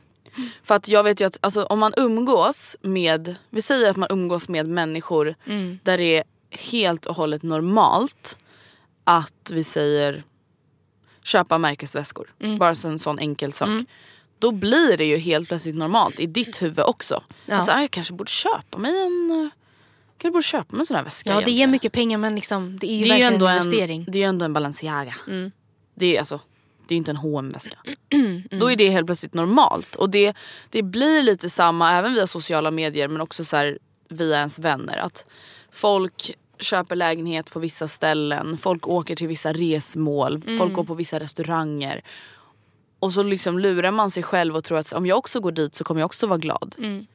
För 0.65 0.75
att 0.75 0.89
jag 0.89 1.03
vet 1.03 1.21
ju 1.21 1.25
att 1.25 1.39
alltså, 1.41 1.65
om 1.65 1.79
man 1.79 1.93
umgås 1.97 2.77
med, 2.83 3.35
vi 3.51 3.63
säger 3.63 3.91
att 3.91 3.97
man 3.97 4.09
umgås 4.11 4.49
med 4.49 4.67
människor 4.67 5.35
där 5.83 5.99
det 5.99 6.19
är 6.19 6.25
helt 6.51 7.07
och 7.07 7.17
hållet 7.17 7.43
normalt 7.43 8.37
att 9.17 9.51
vi 9.51 9.65
säger 9.65 10.23
köpa 11.23 11.59
märkesväskor. 11.59 12.29
Bara 12.59 12.75
så 12.75 12.89
en 12.89 12.99
sån 12.99 13.19
enkel 13.19 13.53
sak. 13.53 13.69
Då 14.39 14.53
blir 14.53 14.97
det 14.97 15.05
ju 15.05 15.17
helt 15.17 15.49
plötsligt 15.49 15.75
normalt 15.75 16.21
i 16.21 16.27
ditt 16.27 16.63
huvud 16.63 16.85
också. 16.85 17.23
Ja. 17.47 17.57
Att 17.57 17.67
så, 17.67 17.73
här, 17.73 17.81
jag 17.81 17.91
kanske 17.91 18.13
borde 18.13 18.31
köpa 18.31 18.79
mig 18.79 18.91
en 19.01 19.31
eh, 19.31 19.49
kanske 20.19 20.33
borde 20.33 20.43
köpa 20.43 20.77
mig 20.77 20.81
en 20.81 20.87
sån 20.87 20.97
här 20.97 21.05
väska. 21.05 21.31
Ja 21.31 21.35
det 21.35 21.41
ger 21.41 21.49
egentligen. 21.49 21.71
mycket 21.71 21.93
pengar 21.93 22.19
men 22.19 22.35
liksom, 22.35 22.79
det 22.79 22.91
är 22.91 22.97
ju 22.97 23.03
det 23.03 23.09
är 23.09 23.11
verkligen 23.11 23.33
ändå 23.33 23.47
en 23.47 23.57
investering. 23.57 24.05
det 24.09 24.19
är 24.19 24.21
ju 24.21 24.29
ändå 24.29 24.45
en 24.45 24.53
Balenciaga. 24.53 25.15
Det 25.95 26.17
är 26.17 26.19
alltså 26.19 26.41
det 26.91 26.95
är 26.95 26.97
inte 26.97 27.11
en 27.11 27.17
hm 27.17 27.51
väska 27.51 27.77
Mm. 28.11 28.43
Då 28.51 28.71
är 28.71 28.77
det 28.77 28.89
helt 28.89 29.07
plötsligt 29.07 29.35
normalt. 29.35 29.97
Och 29.97 30.11
det, 30.11 30.37
det 30.71 30.83
blir 30.83 31.23
lite 31.23 31.51
samma 31.51 31.93
även 31.93 32.15
via 32.15 32.27
sociala 32.27 32.71
medier 32.71 33.09
men 33.09 33.21
också 33.21 33.45
så 33.45 33.57
här, 33.57 33.79
via 34.09 34.39
ens 34.39 34.59
vänner. 34.59 34.97
Att 34.97 35.25
folk 35.73 36.37
köper 36.61 36.97
lägenhet 36.97 37.51
på 37.51 37.59
vissa 37.61 37.89
ställen, 37.89 38.57
folk 38.57 38.89
åker 38.89 39.15
till 39.17 39.29
vissa 39.29 39.53
resmål, 39.53 40.43
Mm. 40.47 40.59
folk 40.59 40.73
går 40.73 40.85
på 40.85 40.95
vissa 40.95 41.21
restauranger. 41.21 42.01
Och 42.99 43.13
så 43.13 43.23
liksom 43.23 43.59
lurar 43.59 43.91
man 43.91 44.11
sig 44.11 44.23
själv 44.23 44.57
och 44.57 44.65
tror 44.65 44.79
att 44.79 44.93
om 44.93 45.07
jag 45.07 45.19
också 45.19 45.41
går 45.41 45.53
dit 45.53 45.75
så 45.75 45.85
kommer 45.85 46.01
jag 46.01 46.07
också 46.07 46.27
vara 46.27 46.39
glad. 46.39 46.75
Mm. 46.79 47.07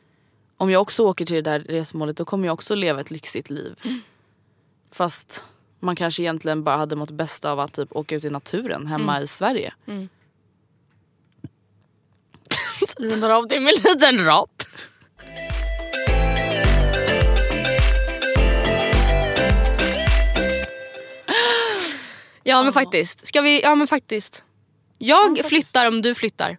Om 0.58 0.70
jag 0.72 0.82
också 0.82 1.04
åker 1.04 1.26
till 1.26 1.36
det 1.36 1.42
där 1.42 1.60
resmålet 1.60 2.18
då 2.18 2.26
kommer 2.26 2.46
jag 2.48 2.54
också 2.54 2.76
leva 2.76 3.00
ett 3.02 3.12
lyxigt 3.12 3.50
liv. 3.50 3.76
Mm. 3.84 4.02
Fast 4.92 5.44
man 5.80 5.96
kanske 5.96 6.22
egentligen 6.24 6.64
bara 6.64 6.78
hade 6.78 6.96
mått 6.96 7.12
bäst 7.12 7.46
av 7.46 7.60
att 7.60 7.74
typ 7.74 7.96
åka 7.96 8.16
ut 8.16 8.24
i 8.24 8.30
naturen 8.30 8.88
hemma 8.88 9.12
Mm. 9.14 9.24
i 9.24 9.28
Sverige. 9.28 9.74
Rundar 12.98 13.30
av 13.30 13.48
det 13.48 13.60
med 13.60 13.74
en 13.86 13.92
liten 13.94 14.26
rap. 14.26 14.55
Ja 22.48 22.64
men 22.64 22.74
faktiskt. 22.74 23.28
Ska 23.28 23.42
vi, 23.42 23.62
ja 23.62 23.76
men 23.76 23.88
faktiskt. 23.88 24.44
Jag 24.98 25.46
flyttar 25.46 25.88
om 25.88 26.02
du 26.02 26.16
flyttar. 26.16 26.58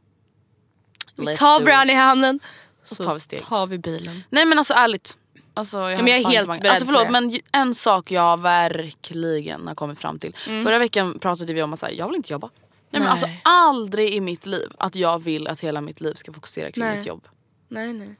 Vi 1.16 1.24
Let's 1.24 1.36
tar 1.36 1.58
do 1.60 1.66
varandra 1.66 1.92
i 1.92 1.96
handen. 1.96 2.40
Så 2.84 2.94
tar 2.94 3.14
vi 3.14 3.20
steget. 3.20 3.46
tar 3.46 3.66
vi 3.66 3.78
bilen. 3.78 4.22
Nej 4.30 4.44
men 4.46 4.58
alltså 4.58 4.74
ärligt. 4.74 5.16
Alltså, 5.54 5.78
jag, 5.78 5.98
men 5.98 6.06
jag 6.06 6.18
är 6.18 6.22
fan 6.22 6.32
helt 6.32 6.40
inte 6.42 6.48
många- 6.48 6.60
beredd 6.60 6.70
alltså, 6.70 6.86
för 6.86 6.92
förlåt, 6.94 7.06
det. 7.06 7.12
men 7.20 7.40
en 7.62 7.74
sak 7.74 8.10
jag 8.10 8.40
verkligen 8.40 9.66
har 9.66 9.74
kommit 9.74 9.98
fram 9.98 10.18
till. 10.18 10.36
Mm. 10.48 10.64
Förra 10.64 10.78
veckan 10.78 11.18
pratade 11.18 11.52
vi 11.52 11.62
om 11.62 11.72
att 11.72 11.78
så 11.78 11.86
här, 11.86 11.92
jag 11.92 12.06
vill 12.06 12.16
inte 12.16 12.32
jobba. 12.32 12.46
Nej, 12.46 12.62
men 12.90 13.02
Nej. 13.02 13.10
alltså 13.10 13.28
aldrig 13.44 14.14
i 14.14 14.20
mitt 14.20 14.46
liv 14.46 14.68
att 14.78 14.94
jag 14.96 15.22
vill 15.22 15.48
att 15.48 15.60
hela 15.60 15.80
mitt 15.80 16.00
liv 16.00 16.14
ska 16.14 16.32
fokusera 16.32 16.72
kring 16.72 16.84
Nej. 16.84 16.96
mitt 16.98 17.06
jobb. 17.06 17.28
Nej 17.68 17.92
nej. 17.92 18.16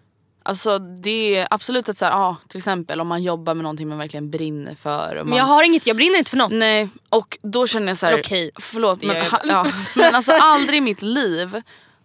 Alltså 0.46 0.78
det 0.78 1.36
är 1.36 1.48
absolut 1.50 1.88
att 1.88 1.98
så 1.98 2.04
här, 2.04 2.12
ja, 2.12 2.36
till 2.48 2.58
exempel 2.58 3.00
om 3.00 3.08
man 3.08 3.22
jobbar 3.22 3.54
med 3.54 3.62
någonting 3.62 3.88
man 3.88 3.98
verkligen 3.98 4.30
brinner 4.30 4.74
för. 4.74 5.10
Och 5.10 5.26
man, 5.26 5.28
Men 5.28 5.38
jag 5.38 5.44
har 5.44 5.62
inget, 5.64 5.86
jag 5.86 5.96
brinner 5.96 6.18
inte 6.18 6.30
för 6.30 6.36
något. 6.36 6.52
Nej 6.52 6.88
och 7.08 7.38
då 7.42 7.66
känner 7.66 7.88
jag 7.88 7.96
så 7.96 8.06
här, 8.06 8.20
Okej, 8.20 8.50
förlåt 8.60 9.02
men, 9.02 9.26
ha, 9.26 9.40
ja, 9.44 9.66
men 9.96 10.14
alltså 10.14 10.32
aldrig 10.32 10.78
i 10.78 10.80
mitt 10.80 11.02
liv 11.02 11.62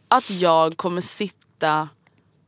att 0.07 0.29
jag 0.29 0.77
kommer 0.77 1.01
sitta 1.01 1.89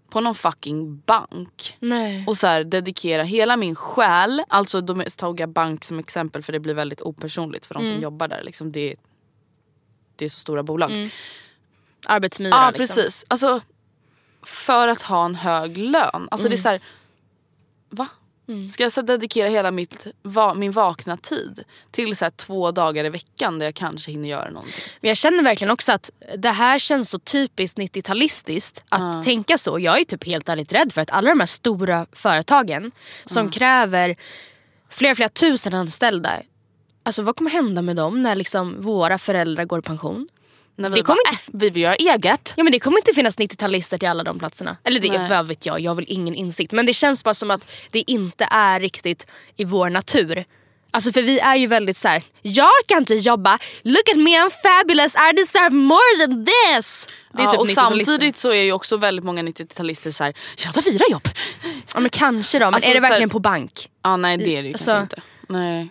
på 0.09 0.21
någon 0.21 0.35
fucking 0.35 0.99
bank 1.05 1.77
Nej. 1.79 2.23
och 2.27 2.37
så 2.37 2.47
här, 2.47 2.63
dedikera 2.63 3.23
hela 3.23 3.57
min 3.57 3.75
själ, 3.75 4.43
alltså 4.47 4.81
då 4.81 5.03
tog 5.17 5.39
jag 5.39 5.49
bank 5.49 5.83
som 5.85 5.99
exempel 5.99 6.43
för 6.43 6.53
det 6.53 6.59
blir 6.59 6.73
väldigt 6.73 7.01
opersonligt 7.01 7.65
för 7.65 7.73
de 7.73 7.83
Mm. 7.83 7.95
som 7.95 8.03
jobbar 8.03 8.27
där. 8.27 8.43
Liksom 8.43 8.71
det, 8.71 8.95
det 10.15 10.25
är 10.25 10.29
så 10.29 10.39
stora 10.39 10.63
bolag. 10.63 11.09
Arbetsmyra 12.05 12.49
Ja 12.55 12.71
liksom. 12.77 12.95
precis. 12.95 13.25
Alltså, 13.27 13.61
för 14.43 14.87
att 14.87 15.01
ha 15.01 15.25
en 15.25 15.35
hög 15.35 15.77
lön. 15.77 16.27
Alltså 16.31 16.49
det 16.49 16.55
är 16.55 16.57
så 16.57 16.69
här, 16.69 16.81
va? 17.89 18.07
Ska 18.69 18.83
jag 18.83 18.91
så 18.91 19.01
dedikera 19.01 19.49
hela 19.49 19.71
mitt, 19.71 20.07
va, 20.21 20.53
min 20.53 20.71
vakna 20.71 21.17
tid 21.17 21.63
till 21.91 22.15
så 22.15 22.29
två 22.35 22.71
dagar 22.71 23.05
i 23.05 23.09
veckan 23.09 23.59
där 23.59 23.65
jag 23.65 23.75
kanske 23.75 24.11
hinner 24.11 24.29
göra 24.29 24.49
någonting? 24.49 24.73
Men 25.01 25.07
jag 25.07 25.17
känner 25.17 25.43
verkligen 25.43 25.71
också 25.71 25.91
att 25.91 26.11
det 26.37 26.49
här 26.49 26.79
känns 26.79 27.09
så 27.09 27.19
typiskt 27.19 27.77
90-talistiskt 27.77 28.81
att 28.89 29.23
tänka 29.23 29.57
så. 29.57 29.79
Jag 29.79 29.99
är 29.99 30.05
typ 30.05 30.25
helt 30.25 30.49
ärligt 30.49 30.71
rädd 30.71 30.93
för 30.93 31.01
att 31.01 31.11
alla 31.11 31.29
de 31.29 31.39
här 31.39 31.47
stora 31.47 32.05
företagen 32.11 32.91
som 33.25 33.49
kräver 33.49 34.15
flera, 34.89 35.15
flera 35.15 35.29
tusen 35.29 35.73
anställda. 35.73 36.31
Alltså 37.03 37.21
vad 37.21 37.35
kommer 37.35 37.51
hända 37.51 37.81
med 37.81 37.95
dem 37.95 38.23
när 38.23 38.35
liksom 38.35 38.81
våra 38.81 39.17
föräldrar 39.17 39.65
går 39.65 39.79
i 39.79 39.81
pension? 39.81 40.27
När 40.75 40.89
vi 40.89 40.95
Det 40.95 41.01
kommer 41.01 41.17
bara, 41.25 41.31
inte- 41.31 41.51
äh, 41.53 41.59
vi 41.59 41.69
vill 41.69 41.81
göra 41.83 41.95
eget. 41.95 42.53
Ja 42.57 42.63
men 42.63 42.71
det 42.73 42.79
kommer 42.79 42.97
inte 42.97 43.11
finnas 43.13 43.37
90-talister 43.37 43.97
till 43.97 44.07
alla 44.07 44.23
de 44.23 44.39
platserna. 44.39 44.77
Eller 44.83 44.99
det, 44.99 45.09
Nej. 45.17 45.29
vad 45.29 45.47
vet 45.47 45.65
jag, 45.65 45.79
jag 45.79 45.91
har 45.91 45.95
väl 45.95 46.05
ingen 46.07 46.35
insikt. 46.35 46.71
Men 46.71 46.85
det 46.85 46.93
känns 46.93 47.23
bara 47.23 47.33
som 47.33 47.51
att 47.51 47.67
det 47.91 48.03
inte 48.11 48.47
är 48.51 48.79
riktigt 48.79 49.27
i 49.55 49.65
vår 49.65 49.89
natur. 49.89 50.45
Alltså 50.91 51.11
för 51.11 51.21
vi 51.21 51.39
är 51.39 51.55
ju 51.55 51.67
väldigt 51.67 51.97
så 51.97 52.07
här: 52.07 52.23
jag 52.41 52.69
kan 52.87 52.97
inte 52.97 53.13
jobba, 53.15 53.59
look 53.83 54.09
at 54.11 54.17
me 54.17 54.31
I'm 54.39 54.49
fabulous, 54.63 55.13
I 55.15 55.35
deserve 55.35 55.69
more 55.75 56.25
than 56.25 56.45
this. 56.45 57.07
Det 57.33 57.41
är 57.41 57.45
ja, 57.45 57.51
typ 57.51 57.59
och 57.59 57.67
90-talister. 57.67 57.75
samtidigt 58.05 58.37
så 58.37 58.49
är 58.51 58.61
ju 58.63 58.71
också 58.71 58.97
väldigt 58.97 59.25
många 59.25 59.41
90-talister 59.43 60.11
såhär, 60.11 60.33
jag 60.65 60.73
tar 60.73 60.81
fyra 60.81 61.03
jobb. 61.11 61.27
Ja 61.93 61.99
men 61.99 62.09
kanske 62.09 62.59
då, 62.59 62.65
men 62.65 62.73
Alltså, 62.73 62.89
är 62.89 62.93
det 62.93 62.99
så 62.99 63.03
här- 63.03 63.09
verkligen 63.11 63.29
på 63.29 63.39
bank? 63.39 63.89
Ja 64.03 64.17
nej 64.17 64.37
det 64.37 64.57
är 64.57 64.61
det 64.63 64.67
ju 64.67 64.73
Alltså- 64.73 64.91
kanske 64.91 65.03
inte. 65.03 65.21
Nej. 65.49 65.89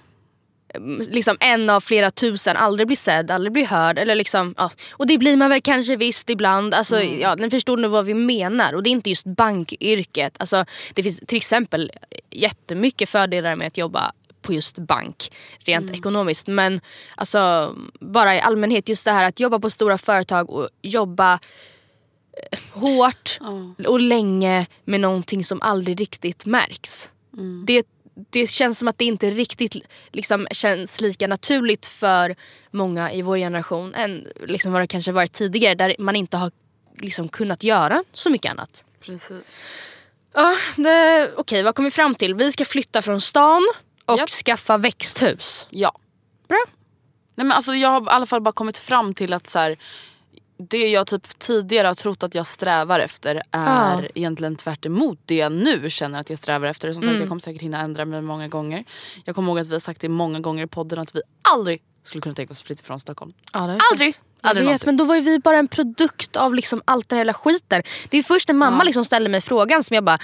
Liksom 1.11 1.37
en 1.41 1.71
av 1.71 1.81
flera 1.81 2.11
tusen, 2.11 2.57
aldrig 2.57 2.87
blir 2.87 2.97
sedd, 2.97 3.31
aldrig 3.31 3.53
blir 3.53 3.67
hörd. 3.67 3.99
Eller 3.99 4.15
liksom, 4.15 4.55
ja. 4.59 4.71
Och 4.93 5.07
det 5.07 5.19
blir 5.19 5.37
man 5.37 5.51
väl 5.51 5.61
kanske 5.61 5.97
visst 5.97 6.31
ibland. 6.31 6.75
Alltså, 6.75 6.97
Mm. 7.01 7.21
ja, 7.21 7.35
ni 7.35 7.51
förstår 7.51 7.77
nu 7.77 7.89
vad 7.89 8.05
vi 8.05 8.15
menar. 8.15 8.73
Och 8.73 8.83
det 8.83 8.91
är 8.91 8.93
inte 8.93 9.11
just 9.11 9.27
bankyrket. 9.27 10.37
Alltså, 10.39 10.65
det 10.95 11.03
finns 11.03 11.21
till 11.27 11.37
exempel 11.37 11.93
jättemycket 12.31 13.09
fördelar 13.09 13.55
med 13.57 13.67
att 13.67 13.77
jobba 13.77 14.13
på 14.43 14.53
just 14.53 14.79
bank 14.79 15.33
rent 15.65 15.85
Mm. 15.85 15.95
ekonomiskt. 15.99 16.47
Men 16.47 16.81
alltså, 17.15 17.75
bara 18.01 18.37
i 18.37 18.41
allmänhet 18.41 18.89
just 18.89 19.05
det 19.05 19.13
här 19.13 19.25
att 19.25 19.41
jobba 19.41 19.59
på 19.59 19.71
stora 19.71 19.99
företag 19.99 20.51
och 20.51 20.69
jobba 20.83 21.33
eh, 22.53 22.59
hårt 22.73 23.39
och 23.87 24.01
länge 24.01 24.67
med 24.85 25.01
någonting 25.01 25.45
som 25.45 25.63
aldrig 25.63 26.01
riktigt 26.01 26.47
märks. 26.47 27.11
Mm. 27.39 27.65
Det, 27.67 27.87
det 28.31 28.47
känns 28.51 28.79
som 28.79 28.89
att 28.89 28.99
det 28.99 29.05
inte 29.05 29.31
riktigt 29.31 29.77
liksom, 30.13 30.47
känns 30.51 31.01
lika 31.01 31.27
naturligt 31.27 31.87
för 31.87 32.37
många 32.71 33.13
i 33.13 33.23
vår 33.23 33.37
generation 33.37 33.95
än 33.95 34.27
liksom, 34.47 34.73
vad 34.73 34.83
det 34.83 34.87
kanske 34.87 35.13
varit 35.13 35.33
tidigare 35.33 35.75
där 35.75 35.97
man 35.99 36.17
inte 36.17 36.37
har 36.37 36.51
liksom, 36.99 37.29
kunnat 37.29 37.63
göra 37.65 38.05
så 38.13 38.31
mycket 38.31 38.51
annat. 38.51 38.85
Precis. 39.01 39.61
Ja, 40.35 40.57
det- 40.77 41.33
Okej, 41.37 41.63
vad 41.63 41.75
kom 41.75 41.85
vi 41.85 41.91
fram 41.91 42.15
till? 42.15 42.35
Vi 42.35 42.53
ska 42.53 42.65
flytta 42.65 43.03
från 43.03 43.21
stan 43.21 43.63
och 44.07 44.19
Japp. 44.19 44.31
skaffa 44.31 44.77
växthus. 44.79 45.67
Ja. 45.71 45.93
Bra. 46.49 46.65
Nej, 47.35 47.47
men 47.47 47.53
alltså, 47.53 47.75
jag 47.75 47.89
har 47.89 48.01
i 48.03 48.05
alla 48.09 48.27
fall 48.27 48.41
bara 48.41 48.53
kommit 48.53 48.79
fram 48.79 49.15
till 49.15 49.33
att 49.33 49.47
så 49.47 49.59
här, 49.59 49.77
det 50.57 50.89
jag 50.91 51.07
typ 51.07 51.39
tidigare 51.39 51.87
har 51.87 51.95
trott 51.95 52.23
att 52.23 52.35
jag 52.35 52.47
strävar 52.47 53.01
efter 53.01 53.43
är 53.51 54.01
Ja. 54.01 54.03
egentligen 54.15 54.57
tvärt 54.57 54.83
det 54.83 55.35
jag 55.35 55.53
nu 55.53 55.91
känner 55.91 56.21
att 56.21 56.31
jag 56.31 56.39
strävar 56.39 56.69
efter. 56.69 56.93
Som 56.93 57.03
sagt 57.03 57.09
Mm. 57.11 57.21
jag 57.21 57.29
kommer 57.29 57.41
säkert 57.41 57.63
hinna 57.63 57.81
ändra 57.81 58.05
mig 58.05 58.23
många 58.23 58.49
gånger. 58.49 58.85
Jag 59.25 59.35
kommer 59.35 59.49
ihåg 59.49 59.59
att 59.59 59.67
vi 59.69 59.73
har 59.73 59.81
sagt 59.81 60.01
det 60.01 60.09
många 60.09 60.41
gånger 60.41 60.65
i 60.65 60.67
podden 60.67 60.99
att 60.99 61.15
vi 61.15 61.21
aldrig 61.43 61.83
skulle 62.05 62.23
kunna 62.23 62.35
tänka 62.35 62.53
oss 62.53 62.61
att 62.61 62.67
flytta 62.67 62.83
från 62.83 63.01
Stockholm. 63.01 63.33
Ja, 63.53 63.79
Aldrig! 63.93 64.15
sagt. 64.15 64.27
Aldrig 64.41 64.67
jag 64.67 64.73
vet, 64.73 64.87
men 64.87 64.97
då 64.97 65.05
var 65.05 65.15
ju 65.15 65.21
vi 65.21 65.39
bara 65.39 65.59
en 65.59 65.69
produkt 65.69 66.37
av 66.37 66.55
liksom 66.55 66.83
allt 66.85 67.09
den 67.09 67.19
hela 67.19 67.35
skiten. 67.35 67.83
Det 68.09 68.19
är 68.19 68.23
först 68.23 68.49
när 68.49 68.55
mamma 68.55 68.85
liksom 68.85 69.05
ställde 69.05 69.29
mig 69.31 69.41
frågan 69.41 69.83
som 69.83 69.95
jag 69.95 70.05
bara 70.05 70.19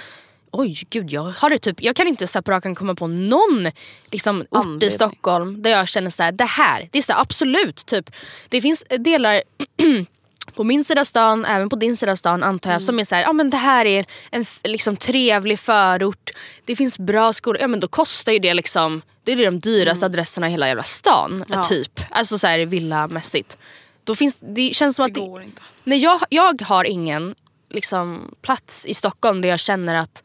Oj 0.51 0.75
gud 0.89 1.11
jag 1.11 1.21
har 1.23 1.49
det 1.49 1.57
typ, 1.57 1.81
jag 1.83 1.95
kan 1.95 2.07
inte 2.07 2.27
så 2.27 2.41
på 2.41 2.51
rak 2.51 2.65
arm 2.65 2.75
komma 2.75 2.95
på 2.95 3.07
någon 3.07 3.67
liksom, 4.11 4.39
ort 4.41 4.47
i 4.51 4.57
Anledning. 4.57 4.91
Stockholm 4.91 5.61
där 5.61 5.69
jag 5.69 5.87
känner 5.87 6.09
så 6.09 6.23
här, 6.23 6.31
det 6.31 6.43
här, 6.45 6.89
det 6.91 6.97
är 6.97 7.01
så 7.01 7.13
här, 7.13 7.21
absolut 7.21 7.85
typ. 7.85 8.09
Det 8.49 8.61
finns 8.61 8.83
delar 8.99 9.41
på 10.55 10.63
min 10.63 10.83
sida 10.83 11.05
stan, 11.05 11.45
även 11.45 11.69
på 11.69 11.75
din 11.75 11.97
sida 11.97 12.15
stan 12.15 12.43
antar 12.43 12.71
jag, 12.71 12.81
som 12.81 12.99
är 12.99 13.03
så 13.03 13.15
här, 13.15 13.21
ja 13.21 13.33
men 13.33 13.49
det 13.49 13.57
här 13.57 13.85
är 13.85 14.05
en 14.31 14.45
liksom, 14.63 14.97
trevlig 14.97 15.59
förort. 15.59 16.29
Det 16.65 16.75
finns 16.75 16.99
bra 16.99 17.33
skolor, 17.33 17.61
ja 17.61 17.67
men 17.67 17.79
då 17.79 17.87
kostar 17.87 18.31
ju 18.31 18.39
det 18.39 18.53
liksom, 18.53 19.01
det 19.23 19.31
är 19.31 19.51
de 19.51 19.59
dyraste 19.59 20.05
adresserna 20.05 20.47
i 20.47 20.51
hela 20.51 20.67
jävla 20.67 20.83
stan. 20.83 21.45
Ja. 21.47 21.63
Typ. 21.63 22.01
Alltså 22.09 22.39
så 22.39 22.47
här 22.47 22.59
villamässigt. 22.59 23.57
Då 24.03 24.15
finns, 24.15 24.37
det 24.39 24.75
känns 24.75 24.95
som 24.95 25.05
att 25.05 25.13
Det 25.13 25.19
går 25.19 25.43
inte. 25.43 25.61
Nej, 25.83 25.99
jag, 25.99 26.21
jag 26.29 26.61
har 26.61 26.83
ingen 26.83 27.35
liksom, 27.69 28.35
plats 28.41 28.85
i 28.85 28.93
Stockholm 28.93 29.41
där 29.41 29.49
jag 29.49 29.59
känner 29.59 29.95
att 29.95 30.23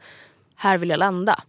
här 0.56 0.78
vill 0.78 0.90
jag 0.90 0.98
landa. 0.98 1.42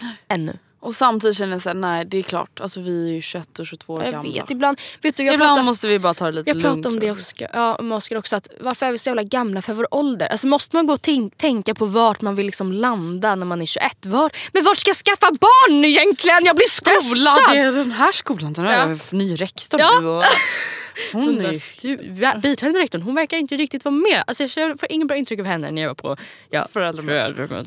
Ännu. 0.28 0.58
Och 0.82 0.94
samtidigt 0.96 1.36
känner 1.36 1.52
jag 1.52 1.62
såhär, 1.62 1.74
nej 1.74 2.04
det 2.04 2.18
är 2.18 2.22
klart. 2.22 2.60
Alltså 2.60 2.80
vi 2.80 3.08
är 3.10 3.12
ju 3.14 3.20
21 3.22 3.58
och 3.58 3.66
22 3.66 3.92
år 3.94 4.02
Jag 4.04 4.12
gamla. 4.12 4.32
vet, 4.32 4.50
ibland, 4.50 4.80
vet 5.02 5.16
du, 5.16 5.24
jag 5.24 5.34
Ibland 5.34 5.50
pratar, 5.50 5.62
måste 5.64 5.86
vi 5.86 5.98
bara 5.98 6.14
ta 6.14 6.24
det 6.26 6.32
lite 6.32 6.50
jag 6.50 6.56
lugnt. 6.56 6.74
pratar 6.76 6.90
om 6.90 7.00
det 7.00 7.06
jag. 7.06 7.16
också, 7.16 7.34
ja, 7.52 7.78
med 7.82 7.96
Oskar 7.96 8.16
också. 8.16 8.36
Att 8.36 8.48
varför 8.60 8.86
är 8.86 8.92
vi 8.92 8.98
så 8.98 9.08
jävla 9.08 9.22
gamla 9.22 9.62
för 9.62 9.74
vår 9.74 9.94
ålder? 9.94 10.26
Alltså 10.26 10.46
måste 10.46 10.76
man 10.76 10.86
gå 10.86 10.92
och 10.92 11.02
tänk, 11.02 11.36
tänka 11.36 11.74
på 11.74 11.86
vart 11.86 12.20
man 12.20 12.34
vill 12.34 12.46
liksom 12.46 12.72
landa 12.72 13.34
när 13.34 13.46
man 13.46 13.62
är 13.62 13.66
21? 13.66 14.06
Var, 14.06 14.30
men 14.52 14.64
vart 14.64 14.78
ska 14.78 14.88
jag 14.90 14.96
skaffa 14.96 15.30
barn 15.32 15.80
nu 15.80 15.88
egentligen? 15.88 16.44
Jag 16.44 16.56
blir 16.56 16.68
Skola, 16.68 16.94
stressad! 17.30 17.54
det 17.56 17.60
är 17.60 17.72
den 17.72 17.92
här 17.92 18.12
skolan. 18.12 18.52
Den 18.52 18.64
Ja. 18.64 18.72
är 18.72 18.98
ny 19.14 19.34
rektor 19.36 19.80
Ja. 19.80 19.90
nu. 20.00 20.06
Och 20.08 20.24
hon 21.12 21.40
är 21.40 22.38
Biträdande 22.40 22.80
rektorn, 22.80 23.02
hon 23.02 23.14
verkar 23.14 23.36
inte 23.36 23.56
riktigt 23.56 23.84
vara 23.84 23.94
med. 23.94 24.24
Alltså 24.26 24.60
jag 24.60 24.80
får 24.80 24.92
ingen 24.92 25.06
bra 25.06 25.16
intryck 25.16 25.40
av 25.40 25.46
henne 25.46 25.70
när 25.70 25.82
jag 25.82 25.88
var 25.88 25.94
på 25.94 26.16
ja, 26.50 26.66
föräldramöte. 26.72 27.64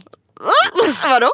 Vadå? 1.03 1.31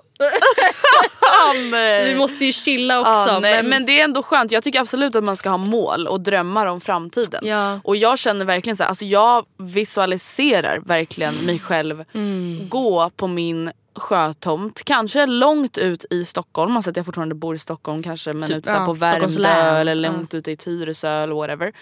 Han, 1.22 1.58
eh, 1.74 2.04
Vi 2.06 2.16
måste 2.18 2.46
ju 2.46 2.52
chilla 2.52 3.00
också. 3.00 3.32
Ja, 3.32 3.40
nej, 3.42 3.62
men... 3.64 3.70
men, 3.70 3.86
det 3.86 4.00
är 4.00 4.04
ändå 4.04 4.24
skönt. 4.24 4.52
Jag 4.52 4.64
tycker 4.64 4.80
absolut 4.80 5.16
att 5.16 5.24
man 5.24 5.38
ska 5.38 5.50
ha 5.50 5.58
mål 5.58 6.08
och 6.08 6.22
drömmar 6.22 6.66
om 6.66 6.82
framtiden. 6.82 7.46
Ja. 7.46 7.80
Och 7.84 7.96
jag 7.96 8.20
känner 8.20 8.46
verkligen 8.46 8.78
så 8.78 8.84
här, 8.84 8.88
alltså 8.90 9.06
jag 9.06 9.46
visualiserar 9.58 10.80
verkligen 10.80 11.36
mig 11.36 11.60
själv 11.60 12.06
Mm. 12.14 12.70
gå 12.70 13.10
på 13.10 13.28
min 13.28 13.72
sjötomt. 13.96 14.82
Kanske 14.84 15.26
långt 15.26 15.78
ut 15.78 16.06
i 16.10 16.26
Stockholm, 16.26 16.76
alltså 16.76 16.90
att 16.90 16.98
jag 16.98 17.06
fortfarande 17.06 17.36
bor 17.36 17.56
i 17.56 17.60
Stockholm 17.60 18.04
kanske 18.04 18.34
men 18.34 18.50
Typ, 18.50 18.58
ute 18.58 18.70
så 18.70 18.74
här 18.76 18.82
ja, 18.82 18.86
på 18.86 18.94
Värmdö 18.94 19.50
eller 19.80 19.96
Ja. 19.96 20.12
långt 20.12 20.34
ute 20.34 20.52
i 20.52 20.56
Tyresö 20.56 21.24
eller 21.24 21.36
whatever. 21.36 21.74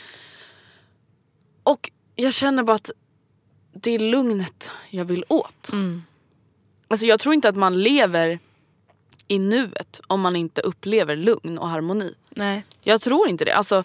Och 1.64 1.92
jag 2.16 2.34
känner 2.34 2.64
bara 2.64 2.76
att 2.76 2.92
det 3.74 3.92
är 3.92 4.00
lugnet 4.00 4.72
jag 4.90 5.06
vill 5.06 5.24
åt. 5.28 5.70
Mm. 5.72 6.04
Alltså 6.90 7.06
jag 7.06 7.20
tror 7.20 7.34
inte 7.34 7.50
att 7.50 7.56
man 7.56 7.84
lever 7.84 8.40
i 9.28 9.40
nuet 9.40 10.02
om 10.08 10.22
man 10.22 10.36
inte 10.36 10.62
upplever 10.62 11.16
lugn 11.16 11.58
och 11.58 11.70
harmoni. 11.70 12.14
nej. 12.30 12.66
Jag 12.84 13.02
tror 13.02 13.30
inte 13.30 13.46
det. 13.46 13.54
Alltså, 13.56 13.84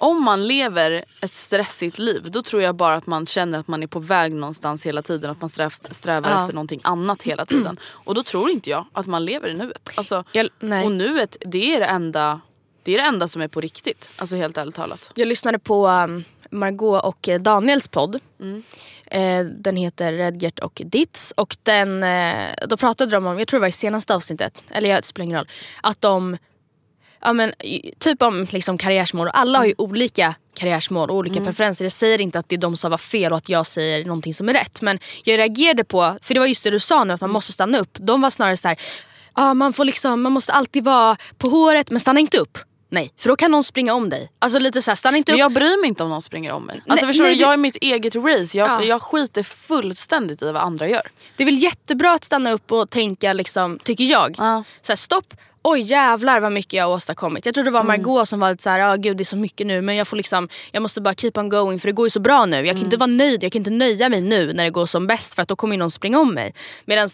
om 0.00 0.22
man 0.24 0.46
lever 0.46 1.04
ett 1.22 1.32
stressigt 1.34 1.98
liv 1.98 2.22
då 2.30 2.42
tror 2.42 2.62
jag 2.62 2.74
bara 2.74 2.94
att 2.94 3.06
man 3.06 3.26
känner 3.26 3.58
att 3.58 3.68
man 3.68 3.82
är 3.82 3.86
på 3.86 4.00
väg 4.00 4.32
någonstans 4.34 4.86
hela 4.86 5.02
tiden. 5.02 5.30
Att 5.30 5.40
man 5.40 5.48
sträv, 5.48 5.74
strävar 5.90 6.30
Ja. 6.30 6.40
efter 6.40 6.54
någonting 6.54 6.80
annat 6.84 7.22
hela 7.22 7.46
tiden. 7.46 7.78
Och 7.92 8.14
då 8.14 8.22
tror 8.22 8.50
inte 8.50 8.70
jag 8.70 8.86
att 8.92 9.06
man 9.06 9.24
lever 9.24 9.48
i 9.48 9.54
nuet. 9.54 9.90
Alltså, 9.94 10.24
Jag, 10.32 10.48
och 10.84 10.92
nuet 10.92 11.36
det 11.40 11.74
är 11.74 11.80
det, 11.80 11.86
enda, 11.86 12.40
det 12.82 12.92
är 12.94 12.98
det 12.98 13.04
enda 13.04 13.28
som 13.28 13.42
är 13.42 13.48
på 13.48 13.60
riktigt. 13.60 14.10
Alltså 14.18 14.36
helt 14.36 14.58
ärligt 14.58 14.74
talat. 14.74 15.10
Jag 15.14 15.28
lyssnade 15.28 15.58
på 15.58 15.88
um, 15.88 16.24
Margot 16.50 17.04
och 17.04 17.28
eh, 17.28 17.40
Daniels 17.40 17.88
podd. 17.88 18.20
Mm. 18.40 18.62
Eh, 19.06 19.44
den 19.54 19.76
heter 19.76 20.12
Redgert 20.12 20.58
och 20.58 20.82
Ditz. 20.84 21.32
Och 21.36 21.56
den, 21.62 22.02
eh, 22.02 22.48
då 22.68 22.76
pratade 22.76 23.10
de 23.10 23.26
om, 23.26 23.38
jag 23.38 23.48
tror 23.48 23.58
det 23.58 23.62
var 23.62 23.68
i 23.68 23.72
senaste 23.72 24.14
avsnittet, 24.14 24.62
eller 24.70 24.88
jag, 24.88 24.98
det 24.98 25.06
spelar 25.06 25.24
ingen 25.24 25.38
roll. 25.38 25.48
Att 25.82 26.00
de, 26.00 26.36
ja 27.20 27.32
men 27.32 27.52
typ 27.98 28.22
om 28.22 28.46
liksom 28.50 28.78
karriärsmål. 28.78 29.28
Alla 29.32 29.58
har 29.58 29.64
ju 29.64 29.74
Mm. 29.78 29.90
olika 29.90 30.34
karriärsmål 30.54 31.10
och 31.10 31.16
olika 31.16 31.44
preferenser. 31.44 31.84
Jag 31.84 31.92
säger 31.92 32.20
inte 32.20 32.38
att 32.38 32.48
det 32.48 32.56
de 32.56 32.76
sa 32.76 32.88
var 32.88 32.98
fel 32.98 33.32
och 33.32 33.38
att 33.38 33.48
jag 33.48 33.66
säger 33.66 34.04
någonting 34.04 34.34
som 34.34 34.48
är 34.48 34.52
rätt. 34.54 34.80
Men 34.82 34.98
jag 35.24 35.38
reagerade 35.38 35.84
på, 35.84 36.16
för 36.22 36.34
det 36.34 36.40
var 36.40 36.46
just 36.46 36.64
det 36.64 36.70
du 36.70 36.80
sa 36.80 37.04
nu 37.04 37.14
att 37.14 37.20
man 37.20 37.30
måste 37.30 37.52
stanna 37.52 37.78
upp. 37.78 37.96
De 38.00 38.20
var 38.20 38.30
snarare 38.30 38.56
så 38.56 38.68
här, 38.68 38.78
ah, 39.32 39.54
man, 39.54 39.72
får 39.72 39.84
liksom, 39.84 40.22
man 40.22 40.32
måste 40.32 40.52
alltid 40.52 40.84
vara 40.84 41.16
på 41.38 41.48
håret 41.48 41.90
men 41.90 42.00
stanna 42.00 42.20
inte 42.20 42.38
upp. 42.38 42.58
Nej, 42.90 43.12
för 43.18 43.28
då 43.28 43.36
kan 43.36 43.50
någon 43.50 43.64
springa 43.64 43.94
om 43.94 44.10
dig. 44.10 44.30
Alltså 44.38 44.58
lite 44.58 44.82
så 44.82 44.90
här, 44.90 44.96
stanna 44.96 45.16
inte 45.16 45.32
Men 45.32 45.36
upp. 45.36 45.40
jag 45.40 45.52
bryr 45.52 45.80
mig 45.80 45.88
inte 45.88 46.02
om 46.02 46.08
någon 46.10 46.22
springer 46.22 46.52
om 46.52 46.64
mig. 46.64 46.82
Alltså 46.88 47.06
Nej, 47.06 47.12
förstår 47.14 47.24
nej, 47.24 47.34
du, 47.34 47.40
jag 47.40 47.52
är 47.52 47.56
mitt 47.56 47.76
eget 47.76 48.14
race. 48.14 48.58
Jag, 48.58 48.68
Ja. 48.68 48.82
jag 48.84 49.02
skiter 49.02 49.42
fullständigt 49.42 50.42
i 50.42 50.52
vad 50.52 50.62
andra 50.62 50.88
gör. 50.88 51.02
Det 51.36 51.42
är 51.42 51.44
väl 51.44 51.62
jättebra 51.62 52.12
att 52.12 52.24
stanna 52.24 52.52
upp 52.52 52.72
och 52.72 52.90
tänka, 52.90 53.32
liksom, 53.32 53.78
tycker 53.78 54.04
jag. 54.04 54.34
Ja. 54.38 54.64
Så 54.82 54.92
här, 54.92 54.96
stopp, 54.96 55.34
oj 55.62 55.80
jävlar 55.80 56.40
vad 56.40 56.52
mycket 56.52 56.72
jag 56.72 56.84
har 56.84 56.94
åstadkommit. 56.94 57.46
Jag 57.46 57.54
tror 57.54 57.64
det 57.64 57.70
var 57.70 57.80
Mm. 57.80 58.02
Margot 58.02 58.28
som 58.28 58.40
var 58.40 58.50
lite 58.50 58.62
såhär, 58.62 58.80
ah, 58.80 58.96
gud 58.96 59.16
det 59.16 59.22
är 59.22 59.24
så 59.24 59.36
mycket 59.36 59.66
nu 59.66 59.80
men 59.82 59.96
jag 59.96 60.08
får 60.08 60.16
liksom, 60.16 60.48
jag 60.72 60.82
måste 60.82 61.00
bara 61.00 61.14
keep 61.14 61.32
on 61.34 61.48
going 61.48 61.78
för 61.80 61.88
det 61.88 61.92
går 61.92 62.06
ju 62.06 62.10
så 62.10 62.20
bra 62.20 62.46
nu. 62.46 62.56
Jag 62.56 62.66
kan 62.66 62.76
Mm. 62.76 62.84
inte 62.84 62.96
vara 62.96 63.06
nöjd, 63.06 63.44
jag 63.44 63.52
kan 63.52 63.60
inte 63.60 63.70
nöja 63.70 64.08
mig 64.08 64.20
nu 64.20 64.52
när 64.52 64.64
det 64.64 64.70
går 64.70 64.86
som 64.86 65.06
bäst 65.06 65.34
för 65.34 65.42
att 65.42 65.48
då 65.48 65.56
kommer 65.56 65.76
någon 65.76 65.90
springa 65.90 66.18
om 66.18 66.34
mig. 66.34 66.54
Medan 66.84 67.08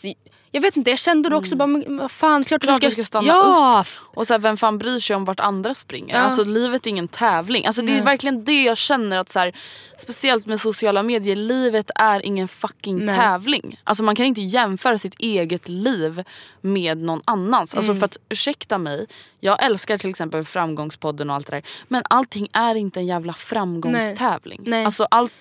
jag 0.55 0.61
vet 0.61 0.77
inte, 0.77 0.91
jag 0.91 0.99
kände 0.99 1.29
då 1.29 1.37
också 1.37 1.57
bara, 1.57 1.67
men 1.67 1.97
vad 1.97 2.11
fan 2.11 2.45
klart, 2.45 2.63
Mm. 2.65 2.73
Klart 2.73 2.81
du 2.81 2.87
du 2.89 2.93
ska 2.93 3.05
stanna 3.05 3.29
ja, 3.29 3.85
Och 4.01 4.27
så 4.27 4.33
här, 4.33 4.39
vem 4.41 4.57
fan 4.57 4.79
bryr 4.79 4.99
sig 5.01 5.17
om 5.17 5.25
vart 5.25 5.41
andra 5.41 5.75
springer? 5.75 6.15
Ja. 6.15 6.21
Alltså 6.21 6.45
livet 6.45 6.87
är 6.87 6.91
ingen 6.91 7.09
tävling. 7.09 7.67
Alltså, 7.67 7.83
det 7.83 7.99
är 7.99 8.03
verkligen 8.03 8.45
det 8.45 8.63
jag 8.63 8.77
känner 8.77 9.19
att 9.19 9.29
så 9.29 9.39
här, 9.39 9.53
speciellt 9.99 10.47
med 10.47 10.61
sociala 10.61 11.03
medier, 11.03 11.37
livet 11.37 11.91
är 11.95 12.27
ingen 12.27 12.49
fucking 12.49 13.05
Nej. 13.05 13.17
tävling. 13.17 13.81
Alltså 13.85 14.03
man 14.05 14.17
kan 14.17 14.27
inte 14.27 14.43
jämföra 14.43 14.99
sitt 14.99 15.15
eget 15.19 15.69
liv 15.69 16.25
med 16.61 16.99
någon 16.99 17.23
annans. 17.25 17.75
Alltså 17.75 17.91
Mm. 17.91 18.01
för 18.01 18.05
att 18.05 18.17
ursäkta 18.29 18.79
mig, 18.79 19.07
jag 19.41 19.65
älskar 19.65 19.99
till 19.99 20.11
exempel 20.11 20.45
framgångspodden 20.45 21.31
och 21.31 21.37
allt 21.37 21.47
det 21.47 21.57
där. 21.57 21.63
Men 21.89 22.03
allting 22.11 22.49
är 22.53 22.75
inte 22.75 23.01
en 23.01 23.07
jävla 23.07 23.33
framgångstävling. 23.33 24.61
Nej. 24.65 24.85
Alltså 24.85 25.07
allt, 25.11 25.33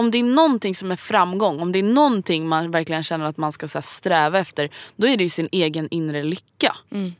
om 0.00 0.10
det 0.10 0.18
är 0.18 0.22
någonting 0.22 0.74
som 0.74 0.92
är 0.92 0.96
framgång, 0.96 1.60
om 1.60 1.72
det 1.72 1.78
är 1.78 1.82
någonting 1.82 2.48
man 2.48 2.70
verkligen 2.70 3.02
känner 3.02 3.24
att 3.24 3.36
man 3.36 3.52
ska 3.52 3.68
så 3.68 3.78
här, 3.78 3.82
sträva 3.82 4.38
efter, 4.38 4.70
då 4.96 5.06
är 5.06 5.16
det 5.16 5.24
ju 5.24 5.30
sin 5.30 5.48
egen 5.52 5.88
inre 5.90 6.22
lycka. 6.22 6.76
Mm. 6.90 7.12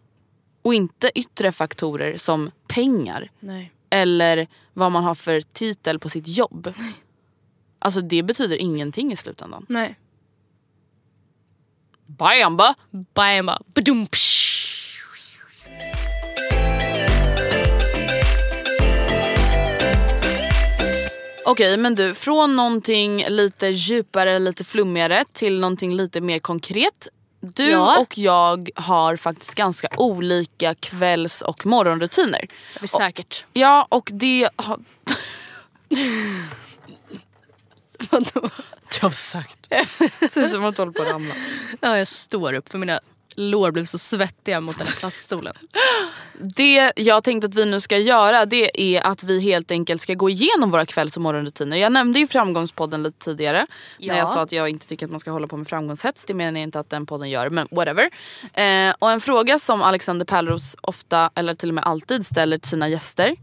Och 0.62 0.74
inte 0.74 1.10
yttre 1.14 1.52
faktorer 1.52 2.18
som 2.18 2.50
pengar 2.68 3.30
Nej. 3.40 3.72
eller 3.90 4.46
vad 4.72 4.92
man 4.92 5.04
har 5.04 5.14
för 5.14 5.40
titel 5.40 5.98
på 5.98 6.08
sitt 6.08 6.28
jobb. 6.28 6.74
Alltså 7.82 8.00
det 8.00 8.22
betyder 8.22 8.56
ingenting 8.56 9.12
i 9.12 9.16
slutändan. 9.16 9.66
Nej. 9.68 9.98
Bamba! 12.06 12.74
Bam, 12.90 13.46
bara, 13.46 13.62
Okej 21.50 21.76
men 21.76 21.94
du, 21.94 22.14
från 22.14 22.56
någonting 22.56 23.24
lite 23.28 23.66
djupare, 23.66 24.38
lite 24.38 24.64
flummigare 24.64 25.24
till 25.32 25.60
någonting 25.60 25.94
lite 25.96 26.20
mer 26.20 26.38
konkret. 26.38 27.08
Du 27.40 27.70
Ja. 27.70 27.98
och 28.00 28.18
jag 28.18 28.70
har 28.74 29.16
faktiskt 29.16 29.54
ganska 29.54 29.88
olika 29.96 30.74
kvälls 30.74 31.42
och 31.42 31.66
morgonrutiner. 31.66 32.40
Det 32.74 32.82
är 32.82 32.86
säkert. 32.86 33.44
Ja 33.52 33.86
och 33.88 34.08
det 34.12 34.48
har... 34.56 34.78
Vadå? 38.10 38.50
Du 39.00 39.06
har 39.06 39.10
sagt. 39.10 39.58
Det 40.20 40.30
ser 40.30 40.42
ut 40.42 40.50
som 40.50 40.64
att 40.64 40.76
du 40.76 40.82
håller 40.82 40.92
på 40.92 41.02
att 41.02 41.08
ramla. 41.08 41.34
Ja, 41.80 41.98
jag 41.98 42.08
står 42.08 42.52
upp 42.52 42.68
för 42.68 42.78
mina 42.78 43.00
lår 43.36 43.70
blev 43.70 43.84
så 43.84 43.98
svettiga 43.98 44.60
mot 44.60 44.78
den 44.78 44.86
här 44.86 44.96
plaststolen. 44.96 45.54
Det 46.56 46.92
jag 46.96 47.24
tänkte 47.24 47.46
att 47.46 47.54
vi 47.54 47.66
nu 47.66 47.80
ska 47.80 47.98
göra 47.98 48.46
det 48.46 48.82
är 48.82 49.06
att 49.06 49.24
vi 49.24 49.40
helt 49.40 49.70
enkelt 49.70 50.02
ska 50.02 50.14
gå 50.14 50.30
igenom 50.30 50.70
våra 50.70 50.86
kvälls 50.86 51.16
och 51.16 51.22
morgonrutiner. 51.22 51.76
Jag 51.76 51.92
nämnde 51.92 52.18
ju 52.18 52.26
framgångspodden 52.26 53.02
lite 53.02 53.24
tidigare. 53.24 53.66
Ja. 53.98 54.12
När 54.12 54.18
jag 54.18 54.28
sa 54.28 54.40
att 54.40 54.52
jag 54.52 54.68
inte 54.68 54.86
tycker 54.86 55.06
att 55.06 55.10
man 55.10 55.20
ska 55.20 55.30
hålla 55.30 55.46
på 55.46 55.56
med 55.56 55.68
framgångshets. 55.68 56.24
Det 56.24 56.34
menar 56.34 56.60
jag 56.60 56.62
inte 56.62 56.80
att 56.80 56.90
den 56.90 57.06
podden 57.06 57.30
gör 57.30 57.50
men 57.50 57.68
whatever. 57.70 58.10
Eh, 58.52 58.94
och 58.98 59.10
en 59.10 59.20
fråga 59.20 59.58
som 59.58 59.82
Alexander 59.82 60.26
Pärleros 60.26 60.76
ofta 60.80 61.30
eller 61.34 61.54
till 61.54 61.68
och 61.68 61.74
med 61.74 61.84
alltid 61.84 62.26
ställer 62.26 62.58
till 62.58 62.70
sina 62.70 62.88
gäster. 62.88 63.36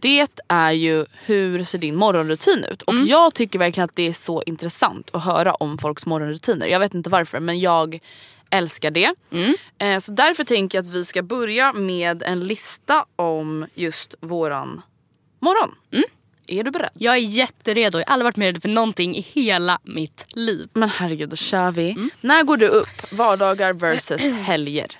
Det 0.00 0.26
är 0.48 0.72
ju 0.72 1.06
hur 1.24 1.64
ser 1.64 1.78
din 1.78 1.96
morgonrutin 1.96 2.64
ut? 2.70 2.82
Och 2.82 2.94
jag 2.94 3.34
tycker 3.34 3.58
verkligen 3.58 3.84
att 3.84 3.96
det 3.96 4.08
är 4.08 4.12
så 4.12 4.42
intressant 4.42 5.10
att 5.12 5.24
höra 5.24 5.54
om 5.54 5.78
folks 5.78 6.06
morgonrutiner. 6.06 6.66
Jag 6.66 6.80
vet 6.80 6.94
inte 6.94 7.10
varför 7.10 7.40
men 7.40 7.60
jag 7.60 8.00
älskar 8.54 8.90
det. 8.90 9.14
Eh, 9.78 9.98
så 9.98 10.12
därför 10.12 10.44
tänker 10.44 10.78
jag 10.78 10.86
att 10.86 10.92
vi 10.92 11.04
ska 11.04 11.22
börja 11.22 11.72
med 11.72 12.22
en 12.22 12.40
lista 12.40 13.04
om 13.16 13.66
just 13.74 14.14
våran 14.20 14.82
morgon. 15.40 15.74
Är 16.46 16.64
du 16.64 16.70
beredd? 16.70 16.90
Jag 16.94 17.14
är 17.14 17.20
jätteredo. 17.20 17.98
Jag 17.98 18.06
har 18.06 18.12
aldrig 18.12 18.24
varit 18.24 18.36
mer 18.36 18.46
redo 18.46 18.60
för 18.60 18.68
någonting 18.68 19.16
i 19.16 19.20
hela 19.20 19.78
mitt 19.82 20.24
liv. 20.28 20.68
Men 20.72 20.88
herregud, 20.88 21.28
då 21.28 21.36
kör 21.36 21.70
vi. 21.70 21.96
När 22.20 22.42
går 22.42 22.56
du 22.56 22.68
upp? 22.68 23.12
Vardagar 23.12 23.72
versus 23.72 24.20
helger. 24.46 24.98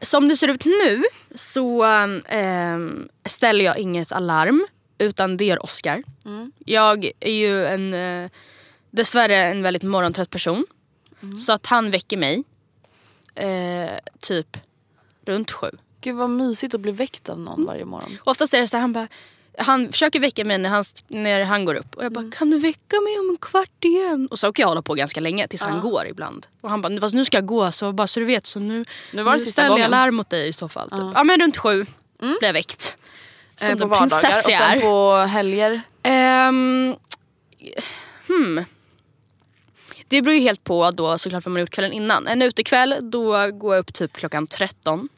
Som 0.00 0.28
det 0.28 0.36
ser 0.36 0.48
ut 0.48 0.64
nu 0.64 1.02
så 1.34 1.84
ehm, 2.26 3.08
ställer 3.28 3.64
jag 3.64 3.78
inget 3.78 4.12
alarm. 4.12 4.66
Utan 4.98 5.36
det 5.36 5.44
gör 5.44 5.62
Oscar. 5.64 6.02
Jag 6.58 7.10
är 7.20 7.32
ju 7.32 7.66
en, 7.66 7.94
eh, 7.94 8.30
dessvärre 8.90 9.44
en 9.44 9.62
väldigt 9.62 9.82
morgontrött 9.82 10.30
person. 10.30 10.66
Så 11.46 11.52
att 11.52 11.66
han 11.66 11.90
väcker 11.90 12.16
mig 12.16 12.44
eh, 13.34 13.98
typ 14.20 14.56
runt 15.26 15.50
sju. 15.50 15.70
Gud 16.00 16.16
vad 16.16 16.30
mysigt 16.30 16.74
att 16.74 16.80
bli 16.80 16.92
väckt 16.92 17.28
av 17.28 17.38
någon 17.38 17.66
varje 17.66 17.84
morgon. 17.84 18.18
Och 18.20 18.28
oftast 18.28 18.54
är 18.54 18.60
det 18.60 18.66
så 18.66 18.76
här, 18.76 18.80
han 18.80 18.92
bara 18.92 19.08
han 19.58 19.92
försöker 19.92 20.20
väcka 20.20 20.44
mig 20.44 20.58
när 20.58 20.68
han, 20.68 20.84
när 21.08 21.44
han 21.44 21.64
går 21.64 21.74
upp. 21.74 21.94
Och 21.94 22.04
jag 22.04 22.12
bara, 22.12 22.30
kan 22.30 22.50
du 22.50 22.58
väcka 22.58 23.00
mig 23.00 23.18
om 23.18 23.30
en 23.30 23.36
kvart 23.36 23.84
igen? 23.84 24.28
Och 24.30 24.38
så 24.38 24.52
kan 24.52 24.62
jag 24.62 24.68
hålla 24.68 24.82
på 24.82 24.94
ganska 24.94 25.20
länge 25.20 25.48
tills 25.48 25.62
han 25.62 25.80
går 25.80 26.06
ibland. 26.06 26.46
Och 26.60 26.70
han 26.70 26.82
bara, 26.82 27.00
fast 27.00 27.14
nu 27.14 27.24
ska 27.24 27.36
jag 27.36 27.46
gå 27.46 27.72
så 27.72 27.92
bara 27.92 28.06
så 28.06 28.20
du 28.20 28.26
vet. 28.26 28.46
Så 28.46 28.60
nu, 28.60 28.84
Nu 29.12 29.22
var 29.22 29.32
det 29.32 29.44
nu 29.44 29.50
ställer 29.50 29.68
gången. 29.68 29.82
jag 29.82 29.90
larm 29.90 30.14
mot 30.14 30.30
dig 30.30 30.48
i 30.48 30.52
så 30.52 30.68
fall. 30.68 30.90
Typ. 30.90 31.00
Ja 31.14 31.24
men 31.24 31.40
runt 31.40 31.56
sju 31.56 31.86
blir 32.18 32.44
jag 32.44 32.52
väckt. 32.52 32.96
Som 33.56 33.68
Eh, 33.68 33.76
på 33.76 33.86
vardagar 33.86 34.38
och 34.38 34.52
sen 34.52 34.80
på 34.80 35.14
helger. 35.14 35.80
Ehm, 36.02 36.96
hmm. 38.26 38.64
Det 40.12 40.22
beror 40.22 40.34
ju 40.34 40.40
helt 40.40 40.64
på 40.64 40.90
då 40.90 41.18
såklart 41.18 41.44
vad 41.44 41.50
man 41.52 41.56
har 41.56 41.60
gjort 41.60 41.70
kvällen 41.70 41.92
innan. 41.92 42.26
En 42.26 42.42
utekväll 42.42 42.98
då 43.02 43.50
går 43.50 43.74
jag 43.74 43.80
upp 43.80 43.94
typ 43.94 44.12
klockan 44.12 44.46
13. 44.46 45.08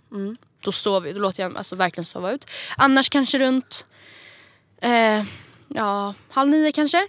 Då, 0.60 0.72
sover, 0.72 1.12
då 1.12 1.20
låter 1.20 1.42
jag 1.42 1.56
alltså, 1.56 1.76
verkligen 1.76 2.04
sova 2.04 2.32
ut. 2.32 2.46
Annars 2.76 3.10
kanske 3.10 3.38
runt 3.38 3.86
eh, 4.82 5.24
ja, 5.68 6.14
halv 6.30 6.50
nio 6.50 6.72
kanske. 6.72 7.08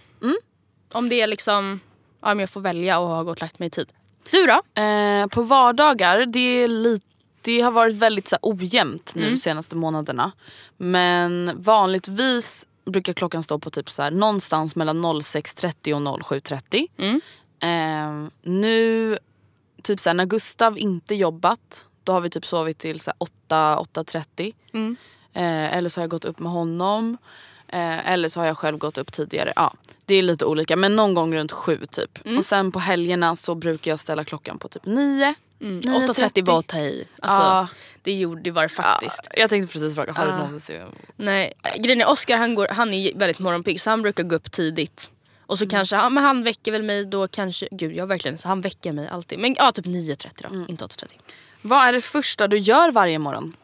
Om 0.93 1.09
det 1.09 1.21
är 1.21 1.27
liksom, 1.27 1.79
ja, 2.21 2.31
om 2.31 2.39
jag 2.39 2.49
får 2.49 2.61
välja 2.61 2.99
och 2.99 3.07
har 3.07 3.23
gått 3.23 3.37
och 3.37 3.41
lagt 3.41 3.59
mig 3.59 3.67
i 3.67 3.71
tid. 3.71 3.87
Du 4.31 4.45
då? 4.45 4.81
Eh, 4.81 5.27
på 5.27 5.41
vardagar, 5.41 6.25
det, 6.25 6.39
är 6.39 6.67
lite, 6.67 7.05
det 7.41 7.61
har 7.61 7.71
varit 7.71 7.95
väldigt 7.95 8.27
så 8.27 8.35
här, 8.35 8.39
ojämnt 8.41 9.15
nu 9.15 9.21
Mm. 9.21 9.33
de 9.33 9.41
senaste 9.41 9.75
månaderna. 9.75 10.31
Men 10.77 11.51
vanligtvis 11.63 12.67
brukar 12.85 13.13
klockan 13.13 13.43
stå 13.43 13.59
på 13.59 13.69
typ 13.69 13.89
så 13.91 14.01
här, 14.01 14.11
någonstans 14.11 14.75
mellan 14.75 15.05
06.30 15.05 15.93
och 15.93 16.21
07.30. 16.21 16.87
Mm. 16.97 17.21
Eh, 17.65 18.27
nu, 18.41 19.17
typ 19.83 19.99
så 19.99 20.09
här, 20.09 20.13
när 20.13 20.25
Gustav 20.25 20.77
inte 20.77 21.15
jobbat, 21.15 21.85
då 22.03 22.11
har 22.11 22.21
vi 22.21 22.29
typ 22.29 22.45
sovit 22.45 22.77
till 22.77 22.99
så 22.99 23.11
här, 23.11 23.15
8, 23.19 23.75
8.30. 24.03 24.53
Mm. 24.73 24.95
Eh, 25.33 25.77
eller 25.77 25.89
så 25.89 25.99
har 25.99 26.03
jag 26.03 26.09
gått 26.11 26.25
upp 26.25 26.39
med 26.39 26.51
honom. 26.51 27.17
Eh, 27.67 28.09
eller 28.11 28.29
så 28.29 28.39
har 28.39 28.47
jag 28.47 28.57
själv 28.57 28.77
gått 28.77 28.97
upp 28.97 29.11
tidigare. 29.11 29.53
Ja, 29.55 29.73
det 30.05 30.15
är 30.15 30.21
lite 30.21 30.45
olika 30.45 30.75
men 30.75 30.95
någon 30.95 31.13
gång 31.13 31.35
runt 31.35 31.51
sju 31.51 31.85
typ. 31.91 32.25
Mm. 32.25 32.37
Och 32.37 32.45
sen 32.45 32.71
på 32.71 32.79
helgerna 32.79 33.35
så 33.35 33.55
brukar 33.55 33.91
jag 33.91 33.99
ställa 33.99 34.23
klockan 34.23 34.59
på 34.59 34.67
typ 34.67 34.85
nio. 34.85 35.33
Mm. 35.61 35.81
9.30. 35.81 36.07
8.30 36.13 36.45
var 36.45 36.59
att 36.59 36.67
ta 36.67 36.77
i. 36.79 37.07
Alltså, 37.21 37.41
Ja. 37.41 37.67
Det 38.03 38.13
gjorde 38.13 38.51
var 38.51 38.63
det 38.63 38.69
faktiskt. 38.69 39.19
Ja, 39.33 39.39
jag 39.41 39.49
tänkte 39.49 39.73
precis 39.73 39.95
fråga, 39.95 40.13
har 40.13 40.25
du 40.25 40.31
Ah. 40.31 40.37
någonsin... 40.37 40.81
Nej, 41.15 41.53
grejen 41.77 42.01
är 42.01 42.09
Oscar 42.09 42.37
han, 42.37 42.55
går, 42.55 42.67
han 42.71 42.93
är 42.93 43.17
väldigt 43.17 43.39
morgonpigg 43.39 43.81
så 43.81 43.89
han 43.89 44.01
brukar 44.01 44.23
gå 44.23 44.35
upp 44.35 44.51
tidigt. 44.51 45.11
Och 45.47 45.53
Mm. 45.61 45.69
så 45.69 45.75
kanske, 45.75 45.95
ja, 45.95 46.09
men 46.09 46.23
han 46.23 46.43
väcker 46.43 46.71
väl 46.71 46.83
mig 46.83 47.05
då 47.05 47.27
kanske, 47.27 47.67
gud 47.71 47.95
jag 47.95 48.07
verkligen, 48.07 48.37
så 48.37 48.47
han 48.47 48.61
väcker 48.61 48.91
mig 48.91 49.07
alltid. 49.07 49.39
Men 49.39 49.55
ja 49.59 49.71
typ 49.71 49.85
9.30 49.85 50.29
då, 50.43 50.47
Mm. 50.49 50.65
inte 50.69 50.83
8.30. 50.85 51.05
Vad 51.61 51.87
är 51.87 51.93
det 51.93 52.01
första 52.01 52.47
du 52.47 52.57
gör 52.57 52.91
varje 52.91 53.19
morgon? 53.19 53.55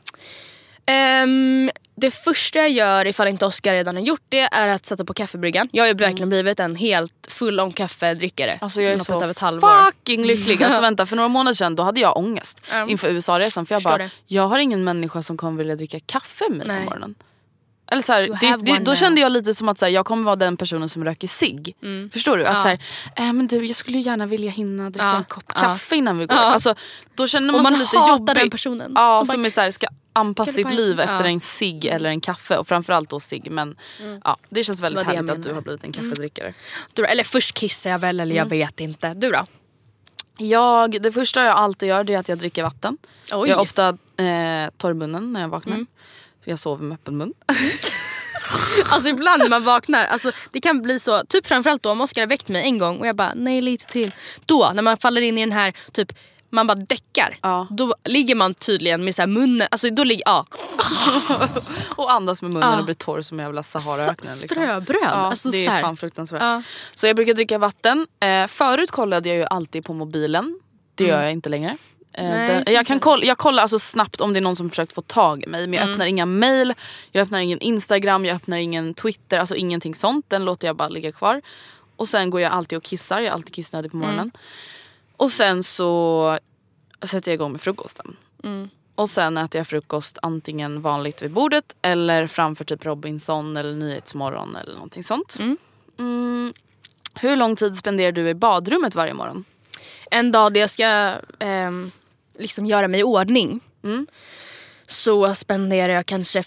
Ehm, 0.86 1.70
det 1.96 2.12
första 2.12 2.60
jag 2.60 2.70
gör 2.70 3.08
ifall 3.08 3.28
inte 3.28 3.46
Oscar 3.46 3.74
redan 3.74 3.96
har 3.96 4.04
gjort 4.04 4.22
det 4.30 4.40
är 4.40 4.68
att 4.68 4.86
sätta 4.86 5.06
på 5.06 5.14
kaffebryggan. 5.14 5.70
Jag 5.72 5.84
har 5.84 5.88
ju 5.88 5.94
verkligen 5.94 6.30
blivit 6.30 6.60
en 6.60 6.76
helt 6.76 7.14
full 7.28 7.60
on 7.60 7.74
kaffedrickare. 7.74 8.50
Mm. 8.52 8.60
Alltså 8.62 8.82
jag 8.82 8.94
är 8.94 9.00
så 9.00 9.14
av 9.24 9.30
ett 9.32 9.40
halvår. 9.40 9.86
fucking 9.86 10.26
lycklig. 10.26 10.64
Alltså 10.64 10.82
vänta, 10.88 11.06
för 11.06 11.16
några 11.16 11.30
månader 11.30 11.56
sedan 11.56 11.76
då 11.76 11.84
hade 11.84 12.00
jag 12.00 12.18
ångest 12.18 12.62
Ja. 12.72 12.88
inför 12.88 13.08
USA-resan. 13.10 13.66
För 13.66 13.76
jag 13.76 13.84
bara, 13.84 13.98
det. 13.98 14.10
jag 14.28 14.48
har 14.48 14.60
ingen 14.60 14.84
människa 14.84 15.24
som 15.24 15.38
kommer 15.38 15.58
vilja 15.58 15.76
dricka 15.76 16.00
kaffe 16.00 16.46
med 16.50 16.68
mig 16.68 16.78
på 16.78 16.84
morgonen. 16.86 17.16
Eller 17.92 18.02
så 18.02 18.14
här, 18.14 18.22
det, 18.42 18.72
det, 18.72 18.80
då 18.84 18.96
kände 18.96 19.22
jag 19.22 19.32
lite 19.32 19.54
som 19.54 19.70
att 19.70 19.78
så 19.78 19.86
här, 19.86 19.92
jag 19.92 20.06
kommer 20.06 20.24
vara 20.24 20.36
den 20.36 20.58
personen 20.58 20.89
som 20.89 21.04
röker 21.06 21.28
cigg. 21.28 21.76
Förstår 22.14 22.38
du? 22.38 22.46
Att 22.46 22.56
Ja. 22.56 22.62
så 22.64 22.68
här, 22.68 22.80
äh, 23.16 23.34
men 23.34 23.48
du, 23.48 23.66
jag 23.66 23.76
skulle 23.76 23.98
gärna 24.00 24.26
vilja 24.26 24.52
hinna 24.52 24.89
dricka 24.89 25.06
Ja. 25.06 25.18
en 25.18 25.24
kopp 25.24 25.54
kaffe 25.54 25.96
innan 25.96 26.18
vi 26.18 26.26
går. 26.26 26.38
Ja. 26.38 26.44
Alltså, 26.44 26.76
då 27.16 27.28
känner 27.28 27.48
man, 27.48 27.56
Och 27.56 27.64
man 27.64 27.72
sig 27.72 27.80
lite 27.82 27.98
hatar 27.98 28.12
jobbig. 28.12 28.36
den 28.36 28.50
personen. 28.50 28.92
Ja, 28.96 29.18
Som 29.18 29.26
som, 29.26 29.42
bara, 29.42 29.48
är 29.48 29.52
så 29.52 29.62
här, 29.62 29.72
ska 29.72 29.88
anpassa 30.14 30.52
"Ska 30.52 30.58
vi 30.58 30.64
sitt 30.70 30.74
liv 30.74 31.00
efter 31.00 31.24
en 31.26 31.39
cigg 31.39 31.86
eller 31.86 32.10
en 32.10 32.22
kaffe. 32.22 32.58
Och 32.58 32.68
framförallt 32.68 33.10
då 33.10 33.20
cigg. 33.20 33.52
Men 33.52 33.76
ja, 34.24 34.38
det 34.50 34.64
känns 34.64 34.80
väldigt 34.80 35.06
Det 35.06 35.12
härligt 35.16 35.32
att 35.32 35.44
du 35.44 35.54
har 35.54 35.62
blivit 35.62 35.84
en 35.84 35.92
kaffedrickare. 35.92 36.54
Du, 36.94 37.02
då? 37.02 37.08
eller 37.08 37.24
först 37.24 37.54
kissar 37.54 37.89
jag 37.89 38.00
väl 38.00 38.20
eller 38.20 38.36
jag 38.36 38.46
Mm. 38.46 38.58
vet 38.60 38.80
inte. 38.80 39.14
Du 39.14 39.30
då? 39.32 39.46
Jag, 40.38 41.02
det 41.02 41.12
första 41.12 41.44
jag 41.44 41.56
alltid 41.58 41.89
gör 41.89 42.04
det 42.04 42.14
är 42.14 42.18
att 42.20 42.30
jag 42.30 42.38
dricker 42.38 42.64
vatten. 42.64 42.98
Oj. 43.34 43.50
Jag 43.50 43.58
är 43.58 43.60
ofta 43.62 43.88
eh, 43.89 44.70
torr 44.78 44.92
i 44.92 44.94
munnen 44.94 45.34
när 45.34 45.42
jag 45.42 45.50
vaknar. 45.50 45.86
Mm. 46.42 46.52
Jag 46.52 46.60
sover 46.60 46.84
med 46.84 46.96
öppen 46.96 47.18
mun. 47.18 47.34
Alltså 48.89 49.10
ibland 49.10 49.42
när 49.42 49.50
man 49.50 49.64
vaknar, 49.64 50.06
alltså, 50.06 50.32
det 50.52 50.62
kan 50.62 50.82
bli 50.82 51.00
så, 51.00 51.24
typ 51.30 51.46
framförallt 51.46 51.84
då 51.84 51.92
om 51.92 52.02
Oscar 52.02 52.22
har 52.22 52.28
väckt 52.28 52.48
mig 52.50 52.64
en 52.64 52.78
gång 52.78 52.98
och 52.98 53.08
jag 53.08 53.16
bara 53.16 53.32
nej 53.36 53.62
lite 53.62 53.86
till. 53.86 54.12
Då 54.46 54.72
när 54.76 54.82
man 54.82 54.98
faller 54.98 55.22
in 55.22 55.38
i 55.38 55.42
den 55.42 55.52
här 55.52 55.74
typ 55.92 56.14
man 56.50 56.68
bara 56.68 56.76
däckar. 56.76 57.38
Ja. 57.42 57.68
Då 57.70 57.96
ligger 58.04 58.36
man 58.36 58.54
tydligen 58.54 59.04
med 59.04 59.16
så 59.16 59.28
munnen, 59.28 59.68
alltså 59.72 59.89
då 59.89 60.04
ligger, 60.04 60.24
ja. 60.26 60.46
och 61.96 62.12
andas 62.12 62.42
med 62.42 62.52
munnen 62.52 62.70
Ja. 62.72 62.80
och 62.80 62.86
blir 62.86 62.96
torr 62.96 63.22
som 63.22 63.39
jävla 63.39 63.64
Saharaöknen. 63.64 64.34
Liksom. 64.42 64.64
Ströbröd. 64.64 65.00
Ja, 65.02 65.08
alltså, 65.10 65.50
det 65.50 65.64
så 65.66 65.70
är 65.70 65.74
här. 65.74 65.82
fan 65.82 65.98
fruktansvärt. 65.98 66.42
Ja. 66.42 66.64
Så 66.96 67.08
jag 67.08 67.16
brukar 67.16 67.34
dricka 67.34 67.58
vatten. 67.58 68.08
Eh, 68.20 68.48
förut 68.48 68.92
kollade 68.92 69.30
jag 69.30 69.38
ju 69.38 69.46
alltid 69.46 69.86
på 69.86 69.94
mobilen. 69.94 70.60
Det 70.96 71.04
gör 71.04 71.22
jag 71.24 71.32
inte 71.32 71.50
längre. 71.50 71.78
Eh, 72.14 72.24
Nej, 72.26 72.64
jag, 72.68 72.86
kan 72.86 72.99
kolla, 72.99 73.26
jag 73.26 73.38
kollar 73.38 73.62
alltså 73.62 73.80
snabbt 73.80 74.22
om 74.22 74.34
det 74.34 74.39
är 74.39 74.41
någon 74.41 74.55
som 74.55 74.70
försökt 74.70 74.93
få 74.93 75.01
tag 75.01 75.43
i 75.43 75.47
mig. 75.47 75.68
Men 75.68 75.80
jag 75.80 75.89
öppnar 75.89 76.05
inga 76.05 76.26
mail, 76.26 76.74
jag 77.12 77.22
öppnar 77.22 77.39
ingen 77.39 77.59
instagram, 77.59 78.26
jag 78.26 78.36
öppnar 78.36 78.57
ingen 78.57 78.93
twitter. 78.93 79.39
Alltså 79.39 79.55
ingenting 79.55 79.95
sånt. 79.95 80.26
Den 80.30 80.45
låter 80.45 80.68
jag 80.68 80.76
bara 80.76 80.89
ligga 80.89 81.12
kvar. 81.12 81.41
Och 81.95 82.09
sen 82.09 82.30
går 82.30 82.41
jag 82.41 82.51
alltid 82.51 82.78
och 82.78 82.84
kissar. 82.84 83.20
Jag 83.20 83.28
är 83.28 83.32
alltid 83.32 83.53
kissnödig 83.53 83.91
på 83.91 83.97
morgonen. 83.97 84.32
Och 85.18 85.32
sen 85.32 85.64
så 85.64 86.38
sätter 87.01 87.32
jag 87.32 87.34
igång 87.34 87.51
med 87.51 87.62
frukosten. 87.62 88.16
Och 88.95 89.09
sen 89.09 89.38
äter 89.38 89.59
jag 89.59 89.68
frukost 89.68 90.18
antingen 90.22 90.82
vanligt 90.82 91.22
vid 91.22 91.32
bordet 91.32 91.76
eller 91.82 92.28
framför 92.28 92.64
typ 92.64 92.86
Robinson 92.86 93.57
eller 93.57 93.74
Nyhetsmorgon 93.74 94.55
eller 94.55 94.74
någonting 94.74 95.03
sånt. 95.03 95.38
Mm. 95.39 96.53
Hur 97.14 97.36
lång 97.36 97.55
tid 97.55 97.76
spenderar 97.76 98.12
du 98.12 98.30
i 98.30 98.34
badrummet 98.34 98.95
varje 98.95 99.14
morgon? 99.14 99.45
En 100.12 100.32
dag 100.32 100.53
där 100.53 100.62
jag 100.62 100.70
ska 100.70 101.16
ehm, 101.39 101.91
liksom 102.42 102.66
göra 102.66 102.88
mig 102.88 103.00
i 103.00 103.04
ordning 103.04 103.60
Mm. 103.84 104.08
så 104.88 105.34
spenderar 105.36 105.94
jag 105.94 106.06
kanske 106.06 106.44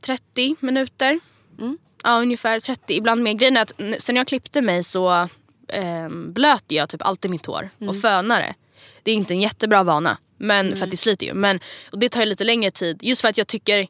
30 0.00 0.56
minuter. 0.60 1.20
Mm. 1.58 1.78
Ja 2.04 2.20
ungefär 2.20 2.60
30, 2.60 2.94
ibland 2.94 3.22
mer. 3.22 3.32
Grejen 3.32 3.56
är 3.56 3.62
att 3.62 3.72
sen 4.02 4.16
jag 4.16 4.26
klippte 4.26 4.62
mig 4.62 4.82
så 4.82 5.28
ehm, 5.68 6.32
blöter 6.32 6.76
jag 6.76 6.88
typ 6.88 7.02
alltid 7.02 7.30
mitt 7.30 7.46
hår 7.46 7.70
Mm. 7.80 7.88
och 7.88 8.00
fönar 8.00 8.40
det. 8.40 8.54
Det 9.02 9.10
är 9.10 9.14
inte 9.14 9.34
en 9.34 9.40
jättebra 9.40 9.82
vana 9.82 10.18
men, 10.36 10.76
för 10.76 10.84
att 10.84 10.90
det 10.90 10.96
sliter 10.96 11.26
ju. 11.26 11.34
Men, 11.34 11.60
och 11.92 11.98
det 11.98 12.08
tar 12.08 12.20
ju 12.20 12.26
lite 12.26 12.44
längre 12.44 12.70
tid 12.70 12.98
just 13.02 13.20
för 13.20 13.28
att 13.28 13.38
jag 13.38 13.46
tycker, 13.46 13.86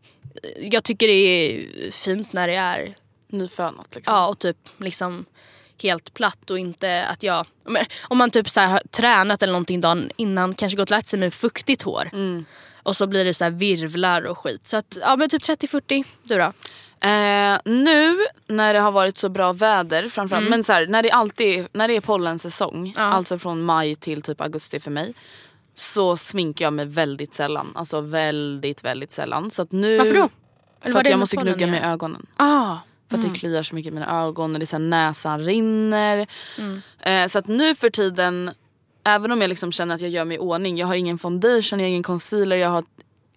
jag 0.60 0.84
tycker 0.84 1.06
det 1.08 1.12
är 1.12 1.90
fint 1.90 2.32
när 2.32 2.48
det 2.48 2.54
är 2.54 2.94
Nyfönat 3.28 3.94
liksom. 3.94 4.14
Ja 4.14 4.28
och 4.28 4.38
typ 4.38 4.56
liksom 4.78 5.24
helt 5.82 6.14
platt 6.14 6.50
och 6.50 6.58
inte 6.58 7.06
att 7.06 7.22
jag... 7.22 7.46
Om 8.02 8.18
man 8.18 8.30
typ 8.30 8.48
så 8.48 8.60
har 8.60 8.80
tränat 8.90 9.42
eller 9.42 9.52
någonting 9.52 9.80
dagen 9.80 10.10
innan, 10.16 10.54
kanske 10.54 10.76
gått 10.76 10.90
och 10.90 10.96
lagt 10.96 11.06
sig 11.08 11.18
med 11.18 11.34
fuktigt 11.34 11.82
hår. 11.82 12.10
Och 12.82 12.96
så 12.96 13.06
blir 13.06 13.24
det 13.24 13.34
så 13.34 13.50
virvlar 13.50 14.22
och 14.26 14.38
skit. 14.38 14.68
Så 14.68 14.76
att, 14.76 14.98
ja 15.00 15.16
men 15.16 15.28
typ 15.28 15.42
30-40. 15.42 16.04
Du 16.22 16.38
då? 16.38 16.52
Eh, 17.08 17.58
nu 17.64 18.16
när 18.46 18.74
det 18.74 18.80
har 18.80 18.92
varit 18.92 19.16
så 19.16 19.28
bra 19.28 19.52
väder 19.52 20.08
framförallt, 20.08 20.50
men 20.50 20.64
så 20.64 20.72
här, 20.72 20.86
när, 20.86 21.02
det 21.02 21.10
alltid, 21.10 21.66
när 21.72 21.88
det 21.88 21.96
är 21.96 22.00
pollensäsong, 22.00 22.74
Mm. 22.76 22.92
Ja. 22.96 23.02
alltså 23.02 23.38
från 23.38 23.62
maj 23.62 23.94
till 23.96 24.22
typ 24.22 24.40
augusti 24.40 24.80
för 24.80 24.90
mig. 24.90 25.14
Så 25.74 26.16
sminkar 26.16 26.64
jag 26.66 26.72
mig 26.72 26.86
väldigt 26.86 27.34
sällan. 27.34 27.72
Alltså 27.74 28.00
väldigt 28.00 28.84
väldigt 28.84 29.12
sällan. 29.12 29.50
Så 29.50 29.66
nu, 29.70 29.98
Varför 29.98 30.14
då? 30.14 30.28
Eller 30.82 30.92
För 30.92 31.00
att 31.00 31.10
jag 31.10 31.18
måste 31.18 31.36
gnugga 31.36 31.66
gör? 31.66 31.70
med 31.72 31.92
ögonen. 31.92 32.26
Ah, 32.36 32.76
För 33.10 33.16
att 33.16 33.22
det 33.22 33.38
kliar 33.38 33.62
så 33.62 33.74
mycket 33.74 33.90
i 33.90 33.94
mina 33.94 34.22
ögon 34.22 34.52
och 34.52 34.58
det 34.58 34.64
är 34.64 34.66
så 34.66 34.76
här, 34.76 34.84
näsan 34.84 35.40
rinner. 35.40 36.26
Eh, 37.00 37.26
så 37.26 37.38
att 37.38 37.46
nu 37.46 37.74
för 37.74 37.90
tiden, 37.90 38.50
även 39.04 39.32
om 39.32 39.40
jag 39.40 39.48
liksom 39.48 39.72
känner 39.72 39.94
att 39.94 40.00
jag 40.00 40.10
gör 40.10 40.24
mig 40.24 40.36
i 40.36 40.40
ordning. 40.40 40.78
Jag 40.78 40.86
har 40.86 40.94
ingen 40.94 41.18
foundation, 41.18 41.78
jag 41.78 41.86
har 41.86 41.90
ingen 41.90 42.02
concealer, 42.02 42.56
jag 42.56 42.68
har 42.68 42.84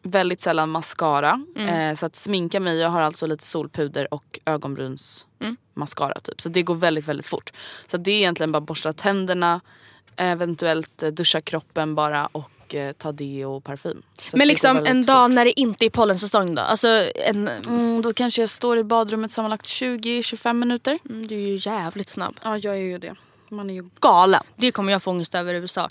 väldigt 0.04 0.42
sällan 0.42 0.70
mascara. 0.70 1.46
Eh, 1.70 1.96
så 1.96 2.06
att 2.06 2.16
sminka 2.16 2.60
mig, 2.60 2.80
jag 2.80 2.90
har 2.90 3.02
alltså 3.02 3.26
lite 3.26 3.44
solpuder 3.44 4.14
och 4.14 4.40
ögonbryns 4.46 5.26
mascara 5.74 6.20
typ. 6.20 6.42
Så 6.42 6.50
det 6.50 6.64
går 6.64 6.76
väldigt 6.76 7.08
väldigt 7.08 7.26
fort. 7.26 7.54
Så 7.88 7.98
det 7.98 8.12
är 8.12 8.18
egentligen 8.18 8.52
bara 8.52 8.62
borsta 8.62 8.94
tänderna, 8.94 9.62
eventuellt 10.16 10.98
duscha 10.98 11.42
kroppen 11.42 11.96
bara 11.96 12.26
och 12.26 12.50
eh, 12.76 12.92
ta 12.92 13.12
deo 13.12 13.56
och 13.56 13.64
parfym. 13.64 14.02
Så 14.32 14.38
men 14.38 14.48
liksom 14.48 14.78
en 14.78 14.86
fort. 15.04 15.08
dag 15.08 15.32
när 15.34 15.46
det 15.46 15.60
inte 15.60 15.86
är 15.86 15.90
pollensäsong 15.90 16.56
då? 16.56 16.62
Alltså 16.62 16.88
en... 17.26 17.48
Mm, 17.48 18.02
då 18.02 18.14
kanske 18.14 18.42
jag 18.42 18.50
står 18.50 18.78
i 18.78 18.84
badrummet 18.84 19.32
sammanlagt 19.32 19.66
20-25 19.66 20.54
minuter. 20.54 21.00
Mm, 21.10 21.28
Du 21.28 21.36
är 21.36 21.40
ju 21.40 21.60
jävligt 21.62 22.10
snabb. 22.10 22.36
Ja, 22.44 22.58
jag 22.58 22.74
är 22.76 22.80
ju 22.80 22.98
det. 22.98 23.16
Man 23.50 23.70
är 23.70 23.74
ju 23.74 23.90
galen. 24.00 24.44
Det 24.56 24.72
kommer 24.72 24.92
jag 24.92 25.04
få 25.04 25.12
ångest 25.12 25.36
över 25.36 25.54
i 25.54 25.58
USA. 25.58 25.90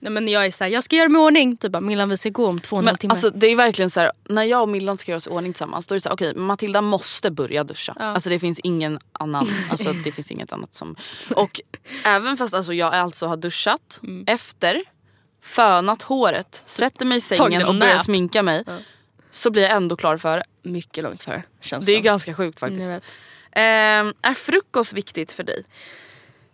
Nej, 0.00 0.12
men 0.12 0.28
jag 0.28 0.46
är 0.46 0.50
såhär, 0.50 0.70
jag 0.70 0.84
ska 0.84 0.96
göra 0.96 1.08
mig 1.08 1.22
i 1.22 1.24
ordning. 1.24 1.56
Typ 1.56 1.72
bara, 1.72 1.80
Millan 1.80 2.08
vi 2.08 2.16
ska 2.16 2.28
gå 2.28 2.46
om 2.46 2.60
två 2.60 2.76
och 2.76 2.82
en 2.82 2.86
halv 2.86 2.96
timme. 2.96 3.10
alltså, 3.10 3.30
det 3.30 3.46
är 3.46 3.56
verkligen 3.56 3.90
så 3.90 4.00
här, 4.00 4.12
när 4.28 4.42
jag 4.42 4.62
och 4.62 4.68
Millan 4.68 4.98
ska 4.98 5.10
göra 5.10 5.16
oss 5.16 5.26
i 5.26 5.30
ordning 5.30 5.52
tillsammans 5.52 5.86
då 5.86 5.94
är 5.94 5.96
det 5.96 6.00
så 6.00 6.08
här, 6.08 6.14
okej 6.14 6.34
Matilda 6.34 6.80
måste 6.80 7.30
börja 7.30 7.64
duscha. 7.64 7.92
Alltså 7.92 8.28
det 8.28 8.38
finns 8.38 8.58
ingen 8.62 8.98
annan, 9.12 9.48
alltså 9.70 9.92
det 10.04 10.12
finns 10.12 10.30
inget 10.30 10.52
annat 10.52 10.74
som... 10.74 10.96
Och 11.36 11.60
även 12.04 12.36
fast 12.36 12.54
alltså, 12.54 12.72
jag 12.74 12.94
alltså 12.94 13.26
har 13.26 13.36
duschat 13.36 14.00
Mm. 14.02 14.24
efter, 14.26 14.82
fönat 15.44 16.02
håret, 16.02 16.62
sätter 16.66 17.06
mig 17.06 17.18
i 17.18 17.20
sängen 17.20 17.62
en 17.62 17.68
och 17.68 17.74
börjar 17.74 17.98
sminka 17.98 18.42
mig. 18.42 18.64
Så 19.30 19.50
blir 19.50 19.62
jag 19.62 19.72
ändå 19.72 19.96
klar 19.96 20.16
för 20.16 20.36
det. 20.36 20.44
Mycket 20.62 21.04
långt 21.04 21.22
före. 21.22 21.42
Känns 21.60 21.86
Det 21.86 21.92
är 21.92 21.96
som. 21.96 22.04
ganska 22.04 22.34
sjukt 22.34 22.60
Jag 22.60 22.70
faktiskt. 22.70 22.92
Ehm, 23.52 24.14
är 24.22 24.34
frukost 24.34 24.92
viktigt 24.92 25.32
för 25.32 25.42
dig? 25.42 25.64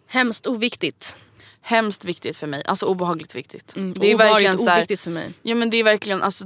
Hemskt 0.07 0.47
oviktigt. 0.47 1.17
Hemskt 1.63 2.05
viktigt 2.05 2.37
för 2.37 2.47
mig, 2.47 2.63
alltså 2.67 2.87
obehagligt 2.87 3.35
viktigt. 3.35 3.77
Mm, 3.77 3.95
det 3.95 4.11
är 4.11 4.15
obehagligt 4.15 4.35
verkligen 4.35 4.59
så 4.59 4.69
här, 4.69 4.79
oviktigt 4.79 5.01
för 5.01 5.11
mig. 5.11 5.33
Ja 5.43 5.55
men 5.55 5.71
det 5.71 5.77
är 5.77 5.85
verkligen 5.85 6.23
alltså 6.23 6.45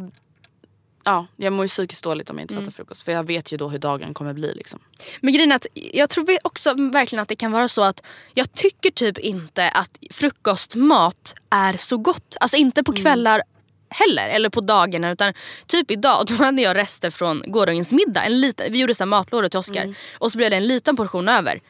Ja, 1.05 1.27
jag 1.37 1.53
mår 1.53 1.65
ju 1.65 1.69
psykiskt 1.69 2.05
dåligt 2.05 2.31
om 2.31 2.39
jag 2.39 2.45
inte 2.45 2.55
Mm. 2.55 2.65
fattar 2.65 2.73
frukost. 2.77 3.03
För 3.03 3.13
jag 3.13 3.25
vet 3.27 3.53
ju 3.53 3.57
då 3.57 3.69
hur 3.69 3.79
dagen 3.79 4.15
kommer 4.15 4.33
bli 4.33 4.55
liksom. 4.55 4.81
Men 5.21 5.35
grejen 5.35 5.53
är 5.53 5.57
att 5.57 5.67
jag 5.75 6.11
tror 6.11 6.27
också 6.43 6.75
verkligen 6.93 7.23
att 7.23 7.29
det 7.29 7.37
kan 7.37 7.53
vara 7.53 7.69
så 7.69 7.83
att 7.83 8.03
jag 8.35 8.53
tycker 8.53 8.91
typ 8.91 9.19
inte 9.19 9.69
att 9.71 9.99
frukostmat 10.11 11.35
är 11.51 11.77
så 11.77 11.97
gott. 11.99 12.37
Alltså 12.41 12.57
inte 12.57 12.85
på 12.85 12.93
Mm. 12.93 13.03
kvällar 13.03 13.43
heller. 13.89 14.29
Eller 14.29 14.49
på 14.51 14.61
dagarna. 14.61 15.11
Utan 15.11 15.33
typ 15.67 15.91
idag 15.91 16.27
då 16.29 16.35
hade 16.35 16.63
jag 16.63 16.77
rester 16.77 17.11
från 17.11 17.43
gårdagens 17.47 17.93
middag. 17.93 18.23
En 18.25 18.41
liten, 18.41 18.73
vi 18.73 18.79
gjorde 18.81 18.95
så 18.95 19.07
matlådor 19.07 19.49
till 19.49 19.59
Oscar. 19.59 19.95
Och 20.19 20.33
så 20.33 20.39
blev 20.39 20.51
det 20.51 20.57
en 20.57 20.67
liten 20.67 20.97
portion 20.97 21.29
över. 21.29 21.61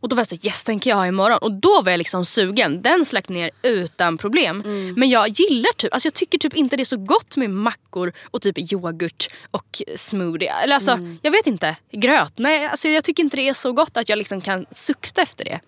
Och 0.00 0.08
då 0.08 0.16
var 0.16 0.20
jag 0.20 0.28
såhär, 0.28 0.46
yes 0.46 0.64
den 0.64 0.80
kan 0.80 0.90
jag 0.90 0.96
ha 0.96 1.06
imorgon. 1.06 1.38
Och 1.38 1.52
då 1.52 1.82
var 1.82 1.90
jag 1.90 1.98
liksom 1.98 2.24
sugen. 2.24 2.82
Den 2.82 3.04
släck 3.04 3.28
ner 3.28 3.50
utan 3.62 4.18
problem. 4.18 4.62
Men 4.96 5.10
jag 5.10 5.28
gillar 5.28 5.72
typ, 5.76 5.94
alltså 5.94 6.06
jag 6.06 6.14
tycker 6.14 6.38
typ 6.38 6.54
inte 6.54 6.76
det 6.76 6.82
är 6.82 6.84
så 6.84 6.96
gott 6.96 7.36
med 7.36 7.50
mackor 7.50 8.12
och 8.30 8.42
typ 8.42 8.72
yoghurt 8.72 9.28
och 9.50 9.82
smoothie. 9.96 10.52
Eller 10.52 10.74
alltså, 10.74 10.98
jag 11.22 11.30
vet 11.30 11.46
inte. 11.46 11.76
Gröt. 11.92 12.32
Nej, 12.36 12.66
alltså 12.66 12.88
jag 12.88 13.04
tycker 13.04 13.22
inte 13.22 13.36
det 13.36 13.48
är 13.48 13.54
så 13.54 13.72
gott 13.72 13.96
att 13.96 14.08
jag 14.08 14.16
liksom 14.16 14.40
kan 14.40 14.66
sukta 14.72 15.22
efter 15.22 15.44
det. 15.44 15.60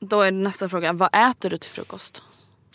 Då 0.00 0.22
är 0.22 0.32
nästa 0.32 0.68
fråga, 0.68 0.92
vad 0.92 1.30
äter 1.30 1.50
du 1.50 1.56
till 1.56 1.70
frukost? 1.70 2.22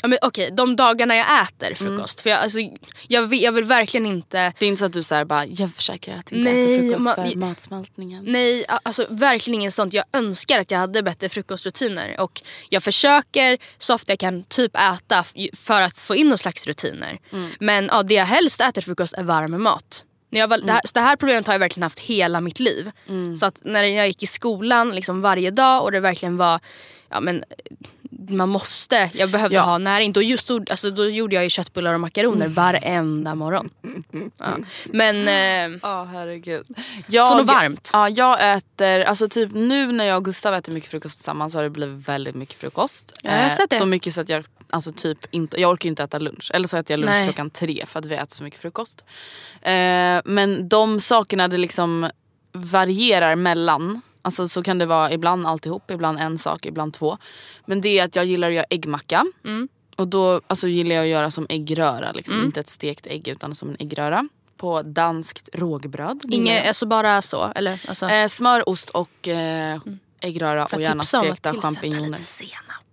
Ja, 0.06 0.10
men 0.10 0.18
Okej, 0.22 0.52
de 0.52 0.76
dagarna 0.76 1.16
jag 1.16 1.26
äter 1.44 1.76
frukost. 1.76 2.20
För 2.20 2.30
jag, 2.30 2.40
alltså, 2.40 2.60
jag, 3.08 3.22
vill, 3.28 3.44
jag 3.44 3.52
vill 3.52 3.64
verkligen 3.64 4.06
inte... 4.06 4.54
Det 4.60 4.66
är 4.66 4.70
inte 4.70 4.80
så 4.80 4.86
att 4.86 4.94
du 4.94 5.04
säger 5.04 5.26
bara, 5.26 5.46
jag 5.46 5.74
försäkrar 5.74 6.16
att 6.18 6.32
inte 6.32 6.52
Nej, 6.52 6.76
äter 6.76 6.90
frukost 6.90 7.18
ma- 7.18 7.32
för 7.32 7.38
matsmältningen. 7.38 8.24
Nej, 8.28 8.66
alltså 8.84 9.06
verkligen 9.10 9.62
inget 9.62 9.74
sånt. 9.74 9.94
Jag 9.94 10.06
önskar 10.14 10.60
att 10.60 10.72
jag 10.72 10.80
hade 10.80 11.04
bättre 11.04 11.30
frukostrutiner. 11.30 12.20
Och 12.20 12.42
jag 12.70 12.84
försöker 12.84 13.58
så 13.78 13.96
ofta 13.96 14.12
jag 14.12 14.20
kan 14.20 14.44
typ 14.44 14.76
äta 14.76 15.26
för 15.54 15.82
att 15.82 15.98
få 15.98 16.16
in 16.16 16.30
någon 16.30 16.38
slags 16.38 16.68
rutiner. 16.68 17.20
Men 17.60 17.86
ja, 17.92 18.04
det 18.04 18.14
jag 18.14 18.26
helst 18.26 18.62
äter 18.62 18.82
frukost 18.82 19.14
är 19.14 19.24
varm 19.24 19.64
mat. 19.64 20.06
När 20.30 20.40
jag 20.40 20.48
var, 20.48 20.58
det, 20.58 20.72
här, 20.72 20.82
så 20.86 20.92
det 20.94 21.00
här 21.00 21.16
problemet 21.16 21.48
har 21.48 21.54
jag 21.54 21.60
verkligen 21.60 21.84
haft 21.84 22.00
hela 22.00 22.42
mitt 22.42 22.60
liv. 22.60 22.92
Så 23.40 23.46
att 23.46 23.56
när 23.62 23.84
jag 23.84 24.08
gick 24.08 24.24
i 24.24 24.28
skolan 24.28 24.96
liksom 24.96 25.22
varje 25.22 25.52
dag 25.52 25.84
och 25.84 25.92
det 25.92 26.00
verkligen 26.00 26.38
var 26.38 26.60
ja, 27.10 27.20
men, 27.20 27.44
man 28.30 28.50
måste, 28.50 29.10
jag 29.14 29.30
behövde 29.32 29.56
Ja. 29.56 29.62
ha 29.62 29.78
näring. 29.78 30.14
Då, 30.14 30.22
just, 30.22 30.48
då, 30.48 30.64
alltså, 30.70 30.92
då 30.92 31.10
gjorde 31.10 31.36
jag 31.36 31.44
ju 31.44 31.50
köttbullar 31.50 31.94
och 31.94 32.00
makaroner 32.00 32.48
varenda 32.48 33.36
morgon. 33.36 33.70
Ja. 34.38 34.58
Men 34.86 35.28
eh, 35.28 35.80
Ja 35.82 36.04
herregud. 36.04 36.66
Jag, 37.08 37.28
Så 37.28 37.38
något 37.38 37.48
varmt? 37.48 37.90
Ja 37.94 38.10
jag 38.10 38.56
äter, 38.56 39.00
alltså 39.04 39.28
typ 39.28 39.50
nu 39.54 39.92
när 39.92 40.06
jag 40.06 40.18
och 40.18 40.26
Gustav 40.26 40.54
äter 40.54 40.74
mycket 40.74 40.90
frukost 40.92 41.16
tillsammans 41.18 41.52
så 41.52 41.58
har 41.58 41.64
det 41.64 41.70
blivit 41.70 42.08
väldigt 42.08 42.36
mycket 42.36 42.56
frukost. 42.56 43.14
Eh, 43.24 43.48
Ja, 43.58 43.66
det. 43.70 43.78
Så 43.78 43.86
mycket 43.86 44.14
så 44.14 44.22
att 44.22 44.30
jag 44.30 44.46
alltså 44.70 44.92
typ 44.92 45.18
inte, 45.32 45.62
jag 45.62 45.72
orkar 45.72 45.90
inte 45.90 46.04
äta 46.04 46.20
lunch. 46.20 46.52
Eller 46.54 46.68
så 46.68 46.78
äter 46.78 46.94
jag 46.94 47.00
lunch 47.00 47.12
Nej. 47.16 47.24
klockan 47.26 47.50
tre 47.50 47.84
för 47.88 48.00
att 48.00 48.06
vi 48.06 48.16
äter 48.16 48.36
så 48.36 48.44
mycket 48.44 48.60
frukost. 48.62 49.04
Eh, 49.62 50.22
men 50.26 50.70
de 50.70 51.00
sakerna 51.00 51.48
det 51.48 51.58
liksom 51.58 52.10
varierar 52.54 53.36
mellan. 53.36 54.02
Alltså 54.26 54.48
så 54.48 54.64
kan 54.64 54.78
det 54.78 54.86
vara 54.86 55.12
ibland 55.12 55.46
alltihop, 55.46 55.92
ibland 55.92 56.20
en 56.20 56.38
sak, 56.38 56.66
ibland 56.66 56.94
två. 56.94 57.18
Men 57.66 57.82
det 57.82 58.00
är 58.00 58.06
att 58.06 58.16
jag 58.16 58.26
gillar 58.26 58.48
att 58.48 58.54
göra 58.54 58.66
äggmacka. 58.70 59.26
Mm. 59.44 59.68
Och 59.96 60.08
då 60.08 60.42
alltså, 60.48 60.68
gillar 60.68 60.96
jag 60.96 61.04
att 61.04 61.10
göra 61.10 61.32
som 61.32 61.46
äggröra. 61.50 62.12
Liksom. 62.12 62.44
Inte 62.44 62.60
ett 62.60 62.68
stekt 62.68 63.08
ägg 63.08 63.28
utan 63.28 63.56
som 63.56 63.70
en 63.70 63.76
äggröra. 63.80 64.30
På 64.58 64.82
danskt 64.82 65.50
rågbröd. 65.54 66.24
inget, 66.32 66.68
alltså 66.68 66.86
bara 66.86 67.22
så? 67.22 67.52
Eller, 67.56 67.82
alltså. 67.88 68.06
Eh, 68.06 68.28
smör, 68.28 68.70
ost 68.70 68.90
och 68.90 69.28
eh, 69.28 69.80
äggröra 70.20 70.68
För 70.68 70.78
och 70.78 70.82
gärna 70.82 71.04
stekta 71.04 71.54
champinjoner. 71.54 72.10
lite 72.10 72.24
senap. 72.24 72.86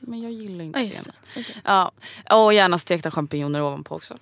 Men 0.00 0.22
jag 0.22 0.32
gillar 0.32 0.64
inte 0.64 0.84
senap. 0.84 1.16
Okej. 1.36 1.56
Ja, 1.64 1.92
och 2.30 2.54
gärna 2.54 2.78
stekta 2.78 3.10
champinjoner 3.10 3.62
ovanpå 3.62 3.94
också. 3.94 4.16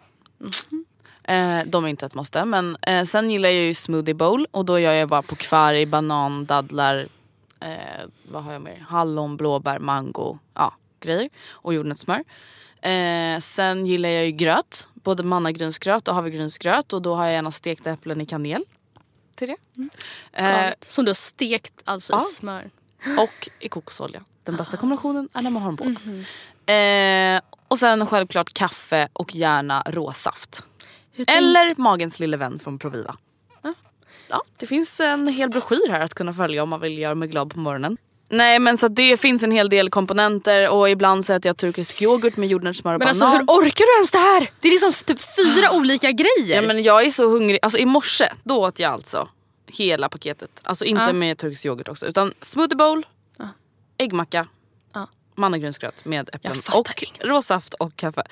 Eh, 1.30 1.60
de 1.66 1.84
är 1.84 1.88
inte 1.88 2.06
ett 2.06 2.14
måste. 2.14 2.44
Men 2.44 2.76
eh, 2.82 3.04
sen 3.04 3.30
gillar 3.30 3.48
jag 3.48 3.64
ju 3.64 3.74
smoothie 3.74 4.14
bowl 4.14 4.46
och 4.50 4.64
då 4.64 4.78
gör 4.78 4.92
jag 4.92 5.08
bara 5.08 5.22
på 5.22 5.36
kvarg, 5.36 5.86
banan, 5.86 6.44
dadlar, 6.44 7.08
eh, 7.60 7.68
vad 8.28 8.44
har 8.44 8.52
jag 8.52 8.62
mer? 8.62 8.86
Hallon, 8.88 9.36
blåbär, 9.36 9.78
mango, 9.78 10.38
ja 10.54 10.74
grejer. 11.00 11.28
Och 11.50 11.74
jordnötssmör. 11.74 12.24
Eh, 12.82 13.38
sen 13.38 13.86
gillar 13.86 14.08
jag 14.08 14.26
ju 14.26 14.32
gröt. 14.32 14.88
Både 14.94 15.22
mannagrynsgröt 15.22 16.08
och 16.08 16.14
havregrynsgröt 16.14 16.92
och 16.92 17.02
då 17.02 17.14
har 17.14 17.24
jag 17.24 17.32
gärna 17.32 17.50
stekta 17.50 17.90
äpplen 17.90 18.20
i 18.20 18.26
kanel. 18.26 18.64
Till 19.34 19.48
det. 19.48 19.56
Eh, 20.32 20.68
Gott. 20.68 20.84
Som 20.84 21.04
du 21.04 21.08
har 21.08 21.14
stekt 21.14 21.74
alltså 21.84 22.12
ja. 22.12 22.20
i 22.20 22.34
smör. 22.34 22.70
och 23.18 23.48
i 23.60 23.68
kokosolja. 23.68 24.24
Den 24.44 24.56
bästa 24.56 24.76
kombinationen 24.76 25.28
är 25.32 25.42
när 25.42 25.50
man 25.50 25.62
har 25.62 25.72
dem 25.72 25.96
båda. 26.04 26.74
Eh, 26.74 27.40
och 27.68 27.78
sen 27.78 28.06
självklart 28.06 28.52
kaffe 28.52 29.08
och 29.12 29.34
gärna 29.34 29.82
råsaft. 29.86 30.64
Tänk- 31.26 31.38
Eller 31.38 31.74
magens 31.76 32.20
lille 32.20 32.36
vän 32.36 32.58
från 32.58 32.78
Proviva. 32.78 33.16
Ja, 34.28 34.42
det 34.56 34.66
finns 34.66 35.00
en 35.00 35.28
hel 35.28 35.50
broschyr 35.50 35.88
här 35.90 36.00
att 36.00 36.14
kunna 36.14 36.32
följa 36.32 36.62
om 36.62 36.68
man 36.68 36.80
vill 36.80 36.98
göra 36.98 37.14
mig 37.14 37.28
glad 37.28 37.50
på 37.54 37.58
morgonen. 37.58 37.96
Nej 38.28 38.58
men 38.58 38.78
så 38.78 38.88
det 38.88 39.16
finns 39.16 39.42
en 39.42 39.50
hel 39.50 39.68
del 39.68 39.90
komponenter 39.90 40.68
och 40.70 40.90
ibland 40.90 41.24
så 41.24 41.32
äter 41.32 41.48
jag 41.48 41.56
turkisk 41.56 42.02
yoghurt 42.02 42.36
med 42.36 42.48
jordnötssmör 42.48 42.94
och 42.94 42.98
Men 42.98 43.06
banan. 43.06 43.22
alltså 43.32 43.38
hur 43.54 43.60
orkar 43.66 43.84
du 43.86 43.94
ens 43.96 44.10
det 44.10 44.18
här? 44.18 44.50
Det 44.60 44.68
är 44.68 44.72
liksom 44.72 44.92
typ 44.92 45.18
fyra 45.36 45.72
olika 45.72 46.10
grejer. 46.12 46.56
Ja 46.56 46.62
men 46.62 46.82
jag 46.82 47.06
är 47.06 47.10
så 47.10 47.28
hungrig. 47.28 47.58
Alltså 47.62 47.78
i 47.78 47.86
morse, 47.86 48.28
då 48.44 48.56
åt 48.66 48.78
jag 48.78 48.92
alltså 48.92 49.28
hela 49.66 50.08
paketet. 50.08 50.60
Alltså 50.64 50.84
inte 50.84 51.02
Ja. 51.02 51.12
med 51.12 51.38
turkisk 51.38 51.64
yoghurt 51.66 51.88
också 51.88 52.06
utan 52.06 52.34
smoothie 52.42 52.76
bowl, 52.76 53.06
äggmacka, 53.98 54.46
Ja. 54.94 55.08
mannagrynsgröt 55.34 56.04
med 56.04 56.30
äpplen 56.32 56.56
och 56.74 56.88
råsaft 57.20 57.74
och 57.74 57.96
kaffe. 57.96 58.22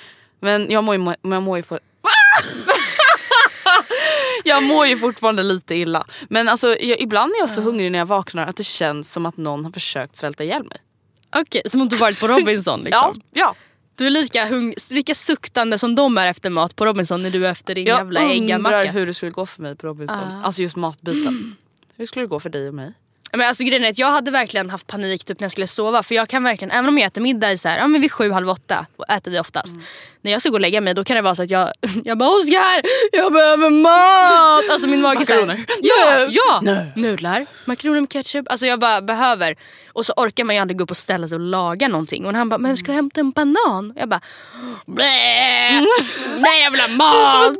Men 0.40 0.70
jag 0.70 0.84
mår 0.84 0.94
ju, 0.94 1.00
men 1.00 1.32
jag 1.32 1.42
mår 1.42 1.56
ju 1.56 1.62
få... 1.62 1.78
jag 4.44 4.62
mår 4.62 4.86
ju 4.86 4.96
fortfarande 4.96 5.42
lite 5.42 5.74
illa. 5.74 6.06
Men 6.28 6.48
alltså, 6.48 6.76
jag, 6.80 7.00
ibland 7.00 7.32
är 7.32 7.40
jag 7.40 7.50
så 7.50 7.60
hungrig 7.60 7.92
när 7.92 7.98
jag 7.98 8.06
vaknar 8.06 8.46
att 8.46 8.56
det 8.56 8.64
känns 8.64 9.12
som 9.12 9.26
att 9.26 9.36
någon 9.36 9.64
har 9.64 9.72
försökt 9.72 10.16
svälta 10.16 10.44
ihjäl 10.44 10.64
mig. 10.64 10.78
Okej, 11.36 11.62
som 11.66 11.80
om 11.80 11.88
du 11.88 11.96
varit 11.96 12.20
på 12.20 12.28
Robinson 12.28 12.80
liksom. 12.84 13.20
ja. 13.32 13.54
Du 13.94 14.06
är 14.06 14.10
lika, 14.10 14.44
hung- 14.46 14.74
lika 14.90 15.14
suktande 15.14 15.78
som 15.78 15.94
de 15.94 16.18
är 16.18 16.26
efter 16.26 16.50
mat 16.50 16.76
på 16.76 16.84
Robinson 16.86 17.22
när 17.22 17.30
du 17.30 17.46
är 17.46 17.50
efter 17.50 17.74
din 17.74 17.86
Jag 17.86 17.98
jävla 17.98 18.20
undrar 18.20 18.34
äggamacka. 18.34 18.90
hur 18.90 19.06
det 19.06 19.14
skulle 19.14 19.30
gå 19.32 19.46
för 19.46 19.62
mig 19.62 19.76
på 19.76 19.86
Robinson. 19.86 20.18
Alltså 20.44 20.62
just 20.62 20.76
matbiten. 20.76 21.56
Hur 21.96 22.06
skulle 22.06 22.22
det 22.24 22.28
gå 22.28 22.40
för 22.40 22.50
dig 22.50 22.68
och 22.68 22.74
mig? 22.74 22.92
Men 23.32 23.48
alltså 23.48 23.64
grejen 23.64 23.84
är 23.84 23.90
att 23.90 23.98
jag 23.98 24.10
hade 24.10 24.30
verkligen 24.30 24.70
haft 24.70 24.86
panik 24.86 25.24
typ 25.24 25.40
när 25.40 25.44
jag 25.44 25.52
skulle 25.52 25.66
sova. 25.66 26.02
För 26.02 26.14
jag 26.14 26.28
kan 26.28 26.44
verkligen, 26.44 26.70
även 26.70 26.88
om 26.88 26.98
jag 26.98 27.06
äter 27.06 27.20
middag 27.20 27.52
i 27.52 27.58
så 27.58 27.68
här, 27.68 27.78
ja, 27.78 27.86
men 27.86 28.00
vid 28.00 28.12
sju, 28.12 28.30
halv 28.32 28.48
åtta, 28.48 28.86
och 28.96 29.10
äter 29.10 29.30
vi 29.30 29.38
oftast. 29.38 29.74
När 30.22 30.32
jag 30.32 30.40
ska 30.40 30.48
gå 30.48 30.54
och 30.54 30.60
lägga 30.60 30.80
mig 30.80 30.94
då 30.94 31.04
kan 31.04 31.16
det 31.16 31.22
vara 31.22 31.34
så 31.34 31.42
att 31.42 31.50
jag, 31.50 31.72
jag 32.04 32.18
bara 32.18 32.28
Oskar, 32.28 32.82
jag 33.12 33.32
behöver 33.32 33.70
mat! 33.70 34.72
Alltså 34.72 34.88
min 34.88 35.00
mage 35.00 35.18
Makaroner. 35.18 35.64
Ja, 35.82 36.26
ja! 36.30 36.60
Nudlar, 36.96 37.46
makaroner 37.64 38.00
med 38.00 38.10
ketchup. 38.12 38.46
Alltså 38.50 38.66
jag 38.66 38.80
bara 38.80 39.00
behöver. 39.00 39.56
Och 39.92 40.06
så 40.06 40.12
orkar 40.16 40.44
man 40.44 40.54
ju 40.54 40.60
aldrig 40.60 40.78
gå 40.78 40.84
upp 40.84 40.90
och 40.90 40.96
ställa 40.96 41.28
sig 41.28 41.34
och 41.34 41.40
laga 41.40 41.88
någonting. 41.88 42.26
Och 42.26 42.34
han 42.34 42.48
bara, 42.48 42.58
men 42.58 42.76
ska 42.76 42.86
jag 42.86 42.94
hämta 42.96 43.20
en 43.20 43.30
banan? 43.30 43.92
Jag 43.96 44.08
bara, 44.08 44.20
blä! 44.86 45.04
Nej 46.40 46.62
jag 46.64 46.70
vill 46.70 46.80
ha 46.80 46.88
mat! 46.88 47.56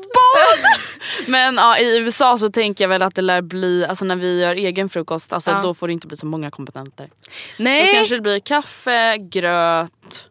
Men 1.27 1.55
ja, 1.55 1.79
i 1.79 1.99
USA 1.99 2.39
så 2.39 2.49
tänker 2.49 2.85
jag 2.85 2.89
väl 2.89 3.03
att 3.03 3.15
det 3.15 3.23
lär 3.23 3.41
bli, 3.43 3.87
alltså 3.89 4.05
när 4.05 4.17
vi 4.17 4.41
gör 4.41 4.55
egen 4.55 4.89
frukost, 4.89 5.33
alltså, 5.33 5.51
Ja. 5.59 5.63
då 5.63 5.75
får 5.75 5.87
det 5.87 5.93
inte 5.93 6.07
bli 6.07 6.17
så 6.17 6.27
många 6.27 6.51
komponenter. 6.51 7.11
Då 7.57 7.65
Nej, 7.65 7.95
kanske 7.95 8.15
det 8.15 8.21
blir 8.21 8.41
kaffe, 8.41 9.17
gröt 9.19 10.29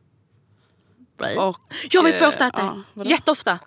och... 1.37 1.57
jag 1.91 2.03
vet 2.03 2.13
vad 2.13 2.21
jag 2.21 2.29
ofta 2.29 2.43
eh, 2.43 2.47
äter. 2.47 2.63
ja, 2.63 2.81
vadå? 2.93 3.09
Jätteofta. 3.09 3.59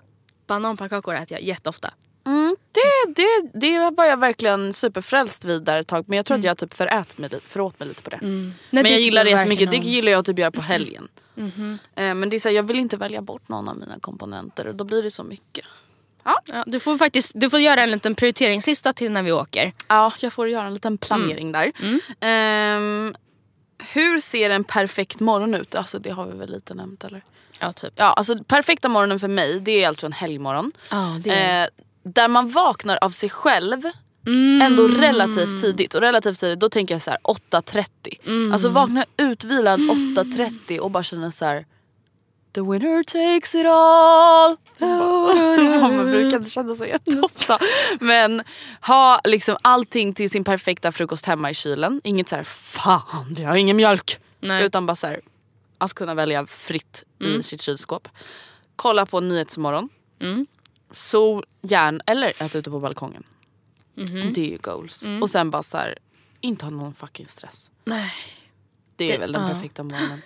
Bananpannkakor 0.47 1.15
äter 1.15 1.33
jag 1.33 1.43
jätteofta. 1.43 1.95
Mm, 2.27 2.57
det, 2.73 3.15
det, 3.15 3.51
det 3.61 3.91
var 3.91 4.05
jag 4.05 4.17
verkligen 4.17 4.73
superfrälst 4.73 5.45
vid 5.45 5.63
där 5.63 5.81
ett 5.81 5.87
tag 5.87 6.05
men 6.09 6.17
jag 6.17 6.27
tror 6.27 6.39
att 6.39 6.45
jag 6.45 6.59
typ 6.59 6.75
förät 6.75 7.19
mig, 7.19 7.31
föråt 7.41 7.81
mig 7.81 7.89
lite 7.89 8.03
på 8.03 8.11
det. 8.11 8.17
Mm. 8.17 8.45
Nej, 8.45 8.55
men 8.71 8.77
jag 8.77 8.85
tycker 8.87 8.99
gillar 9.05 9.25
det 9.25 9.31
jag 9.31 9.39
jättemycket, 9.39 9.71
det 9.71 9.77
gillar 9.77 10.13
jag 10.13 10.19
att 10.19 10.27
typ 10.27 10.39
göra 10.39 10.51
på 10.51 10.63
helgen. 10.63 11.09
Mhm. 11.35 11.79
Eh, 11.95 12.15
Men 12.15 12.31
det 12.31 12.37
är 12.37 12.39
så 12.41 12.49
här, 12.49 12.57
jag 12.57 12.63
vill 12.63 12.79
inte 12.79 12.97
välja 12.97 13.23
bort 13.23 13.49
någon 13.49 13.69
av 13.69 13.77
mina 13.77 14.01
komponenter 14.01 14.67
och 14.67 14.75
då 14.75 14.85
blir 14.85 15.03
det 15.03 15.11
så 15.11 15.25
mycket. 15.25 15.65
Ja, 16.47 16.65
du 16.67 16.81
får 16.81 16.99
faktiskt 16.99 17.33
du 17.35 17.51
får 17.51 17.61
göra 17.61 17.83
en 17.83 17.91
liten 17.91 18.15
prioriteringslista 18.15 18.93
till 18.93 19.13
när 19.13 19.23
vi 19.23 19.33
åker. 19.33 19.73
Ja, 19.89 20.13
jag 20.21 20.33
får 20.33 20.49
göra 20.49 20.67
en 20.67 20.75
liten 20.75 20.99
planering 20.99 21.53
där. 21.53 21.73
Ehm, 22.21 23.15
hur 23.95 24.21
ser 24.21 24.51
en 24.51 24.65
perfekt 24.65 25.21
morgon 25.21 25.55
ut? 25.55 25.75
Alltså 25.75 25.99
det 25.99 26.11
har 26.11 26.27
vi 26.27 26.39
väl 26.39 26.51
lite 26.51 26.75
nämnt 26.75 27.05
eller? 27.05 27.23
Ja, 27.61 27.73
typ. 27.73 27.93
Ja, 27.97 28.05
alltså 28.05 28.45
perfekta 28.45 28.89
morgonen 28.89 29.21
för 29.21 29.29
mig 29.29 29.61
det 29.61 29.85
är 29.85 29.89
alltså 29.89 30.07
en 30.07 30.13
helgmorgon. 30.13 30.73
Är... 31.27 31.63
Eh, 31.63 31.69
där 32.03 32.29
man 32.29 32.49
vaknar 32.49 32.99
av 33.01 33.11
sig 33.11 33.31
själv 33.31 33.83
ändå 34.63 34.89
relativt 34.89 35.63
tidigt. 35.63 35.95
Och 35.95 36.01
relativt 36.01 36.41
tidigt 36.41 36.61
då 36.61 36.69
tänker 36.69 36.95
jag 36.95 37.03
så 37.03 37.11
här 37.11 37.19
8.30. 37.19 38.53
Alltså 38.53 38.69
vakna 38.69 39.05
utvilad 39.17 39.81
8.30 39.81 40.79
och 40.79 40.91
bara 40.91 41.03
känna 41.03 41.31
så 41.31 41.45
här. 41.45 41.67
The 42.55 42.61
winner 42.61 43.03
takes 43.03 43.55
it 43.55 43.67
all. 43.67 44.57
Man 45.81 46.11
brukar 46.11 46.37
inte 46.37 46.51
känna 46.51 46.75
så 46.75 46.85
jätteofta. 46.87 47.59
Men 48.01 48.43
ha 48.81 49.21
liksom 49.25 49.57
allting 49.63 50.15
till 50.15 50.31
sin 50.31 50.45
perfekta 50.45 50.93
frukost 50.93 51.27
hemma 51.27 51.51
i 51.51 51.55
kylen. 51.55 52.01
Inget 52.05 52.29
så 52.29 52.37
här 52.37 52.45
fan 52.45 53.35
vi 53.37 53.45
har 53.45 53.57
ingen 53.57 53.77
mjölk. 53.77 54.19
Nej. 54.41 54.65
Utan 54.65 54.87
bara 54.87 54.97
så 54.97 55.07
här, 55.07 55.21
att 55.79 55.93
kunna 55.95 56.15
välja 56.15 56.47
fritt 56.47 57.05
i 57.21 57.43
sitt 57.43 57.61
kylskåp. 57.61 58.09
Kolla 58.77 59.07
på 59.07 59.21
Nyhetsmorgon. 59.21 59.89
Mm. 60.21 60.47
Sol, 60.91 61.45
järn 61.63 62.01
eller 62.07 62.29
äta 62.43 62.59
ute 62.59 62.71
på 62.71 62.81
balkongen. 62.81 63.23
Mhm. 63.97 64.33
Det 64.33 64.41
är 64.41 64.51
ju 64.51 64.59
goals. 64.59 65.05
Och 65.23 65.31
sen 65.31 65.51
bara 65.51 65.63
så 65.63 65.77
här, 65.77 65.99
inte 66.41 66.65
ha 66.65 66.71
någon 66.71 66.95
fucking 66.95 67.27
stress. 67.27 67.71
Nej. 67.85 68.13
Det 68.97 69.05
är 69.05 69.13
Det- 69.13 69.19
väl 69.21 69.33
den 69.33 69.43
ja. 69.43 69.49
perfekta 69.49 69.83
morgonen. 69.83 70.23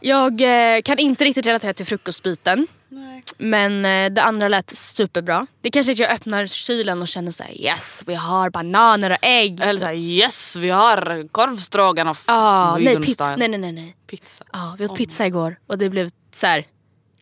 Jag 0.00 0.40
eh, 0.76 0.82
kan 0.82 0.98
inte 0.98 1.24
riktigt 1.24 1.46
relatera 1.46 1.74
till 1.74 1.86
frukostbiten. 1.86 2.66
Nej. 2.88 3.22
Men 3.38 3.84
eh, 3.84 4.14
det 4.14 4.22
andra 4.22 4.48
lät 4.48 4.70
superbra. 4.70 5.46
Det 5.60 5.70
kanske 5.70 5.92
är 5.92 5.94
att 5.94 5.98
jag 5.98 6.12
öppnar 6.12 6.46
kylen 6.46 7.02
och 7.02 7.08
känner 7.08 7.32
så 7.32 7.42
här: 7.42 7.52
yes 7.60 8.02
vi 8.06 8.14
har 8.14 8.50
bananer 8.50 9.10
och 9.10 9.18
ägg. 9.22 9.60
Eller 9.60 9.80
såhär 9.80 9.94
yes 9.94 10.56
vi 10.56 10.70
har 10.70 11.28
korvstroganoff. 11.28 12.24
Ah, 12.26 12.76
nej, 12.76 12.98
nej 13.36 13.48
nej 13.48 13.58
nej 13.58 13.72
nej. 13.72 13.96
Pizza. 14.06 14.44
Ja, 14.52 14.76
vi 14.78 14.84
åt 14.84 14.96
pizza 14.96 15.26
igår 15.26 15.58
och 15.66 15.78
det 15.78 15.90
blev 15.90 16.10
så 16.34 16.46
här, 16.46 16.64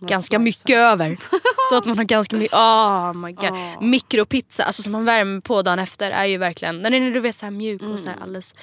ganska 0.00 0.38
mycket 0.38 0.76
över. 0.76 1.16
Så 1.70 1.76
att 1.76 1.86
man 1.86 1.98
har 1.98 2.04
ganska 2.04 2.36
mycket, 2.36 2.56
oh 2.56 3.12
my 3.24 3.32
god. 3.32 3.58
Mikropizza, 3.80 4.64
alltså 4.64 4.82
som 4.82 4.92
man 4.92 5.04
värmer 5.04 5.40
på 5.40 5.62
dagen 5.62 5.78
efter 5.78 6.10
är 6.10 6.24
ju 6.24 6.38
verkligen, 6.38 6.82
när 6.82 6.90
den 6.90 7.02
är 7.02 7.10
du 7.10 7.20
vet, 7.20 7.36
så 7.36 7.46
här 7.46 7.50
mjuk 7.50 7.82
och 7.82 8.00
så 8.00 8.08
här 8.08 8.16
alldeles, 8.22 8.54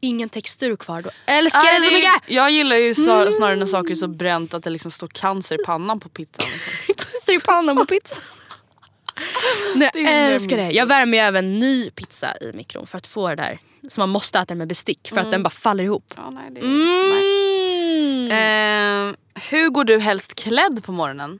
ingen 0.00 0.28
textur 0.28 0.76
kvar 0.76 1.02
då. 1.02 1.10
Älskar 1.26 1.62
Nej, 1.62 1.72
den 1.74 1.82
så 1.84 1.90
det- 1.90 1.96
mycket! 1.96 2.30
Jag 2.30 2.50
gillar 2.50 2.76
ju 2.76 2.94
så, 2.94 3.32
snarare 3.32 3.56
när 3.56 3.66
saker 3.66 3.90
är 3.90 3.94
så 3.94 4.08
bränt 4.08 4.54
att 4.54 4.62
det 4.62 4.70
liksom 4.70 4.90
står 4.90 5.06
cancer 5.06 5.60
i 5.60 5.64
pannan 5.64 6.00
på 6.00 6.08
pizzan. 6.08 6.46
Står 7.22 7.34
i 7.34 7.40
pannan 7.40 7.76
på 7.76 7.84
pizza. 7.86 8.16
Nej, 9.74 9.90
Det 9.92 10.00
jag 10.00 10.12
älskar 10.32 10.56
det. 10.56 10.70
Jag 10.70 10.86
värmer 10.86 11.18
ju 11.18 11.24
även 11.24 11.58
ny 11.58 11.90
pizza 11.90 12.28
i 12.40 12.52
mikron 12.54 12.86
för 12.86 12.96
att 12.98 13.06
få 13.06 13.28
det 13.28 13.34
där. 13.36 13.58
Så 13.90 14.00
man 14.00 14.08
måste 14.08 14.38
äta 14.38 14.54
med 14.54 14.68
bestick 14.68 15.08
för 15.08 15.20
att 15.20 15.30
den 15.30 15.42
bara 15.42 15.50
faller 15.50 15.84
ihop. 15.84 16.12
Ja, 16.16 16.30
nej, 16.30 16.44
det. 16.50 16.60
Mm. 16.60 18.28
Eh, 18.30 19.14
hur 19.50 19.68
går 19.70 19.84
du 19.84 19.98
helst 19.98 20.34
klädd 20.34 20.84
på 20.84 20.92
morgonen? 20.92 21.38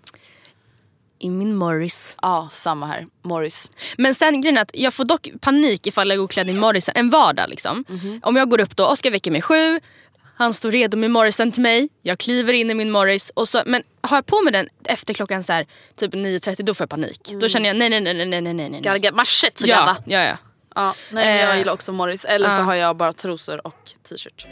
I 1.18 1.30
min 1.30 1.56
Morris. 1.56 2.16
Ja, 2.22 2.48
samma 2.52 2.86
här. 2.86 3.06
Morris. 3.22 3.70
Men 3.98 4.14
sen 4.14 4.40
grejen 4.40 4.56
är 4.58 4.62
att 4.62 4.70
jag 4.74 4.94
får 4.94 5.04
dock 5.04 5.28
panik 5.40 5.86
ifall 5.86 6.08
jag 6.10 6.18
går 6.18 6.28
klädd 6.28 6.50
i 6.50 6.52
Morrison 6.52 6.92
en 6.96 7.10
vardag. 7.10 7.48
Liksom. 7.50 7.84
Om 8.22 8.36
jag 8.36 8.50
går 8.50 8.60
upp 8.60 8.76
då, 8.76 8.86
Oskar 8.86 9.10
väcker 9.10 9.30
mig 9.30 9.42
sju, 9.42 9.80
han 10.36 10.54
står 10.54 10.70
redo 10.70 10.96
med 10.96 11.10
Morrison 11.10 11.52
till 11.52 11.62
mig, 11.62 11.88
jag 12.02 12.18
kliver 12.18 12.52
in 12.52 12.70
i 12.70 12.74
min 12.74 12.90
Morris. 12.90 13.30
Och 13.34 13.48
så, 13.48 13.62
men 13.66 13.82
har 14.00 14.16
jag 14.16 14.26
på 14.26 14.40
mig 14.40 14.52
den 14.52 14.68
efter 14.84 15.14
klockan 15.14 15.44
så 15.44 15.52
här, 15.52 15.66
typ 15.96 16.14
9.30 16.14 16.62
då 16.62 16.74
får 16.74 16.82
jag 16.84 16.90
panik. 16.90 17.20
Då 17.40 17.48
känner 17.48 17.66
jag 17.68 17.76
nej 17.76 17.90
nej 17.90 18.00
nej 18.00 18.14
nej 18.14 18.40
nej 18.40 18.54
nej 18.54 18.70
nej. 18.70 18.80
Gotta 18.80 18.96
get 18.98 19.14
my 19.14 19.24
shit 19.24 19.62
Ja, 19.64 19.76
together. 19.76 19.96
ja, 20.06 20.24
ja. 20.24 20.36
Ja, 20.74 20.94
nej, 21.10 21.40
jag 21.40 21.50
Eh, 21.52 21.58
gillar 21.58 21.72
också 21.72 21.92
Morris. 21.92 22.24
Eller 22.24 22.50
så 22.50 22.56
ja. 22.56 22.62
har 22.62 22.74
jag 22.74 22.96
bara 22.96 23.12
trosor 23.12 23.66
och 23.66 23.90
t-shirt. 24.08 24.46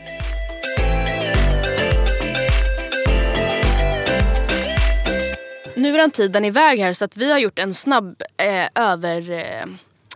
Nu 5.76 5.94
är 5.94 5.98
den 5.98 6.10
tiden 6.10 6.44
iväg 6.44 6.78
här 6.78 6.92
så 6.92 7.04
att 7.04 7.16
vi 7.16 7.32
har 7.32 7.38
gjort 7.38 7.58
en 7.58 7.74
snabb 7.74 8.22
eh, 8.36 8.82
över... 8.84 9.30
Eh, 9.30 9.66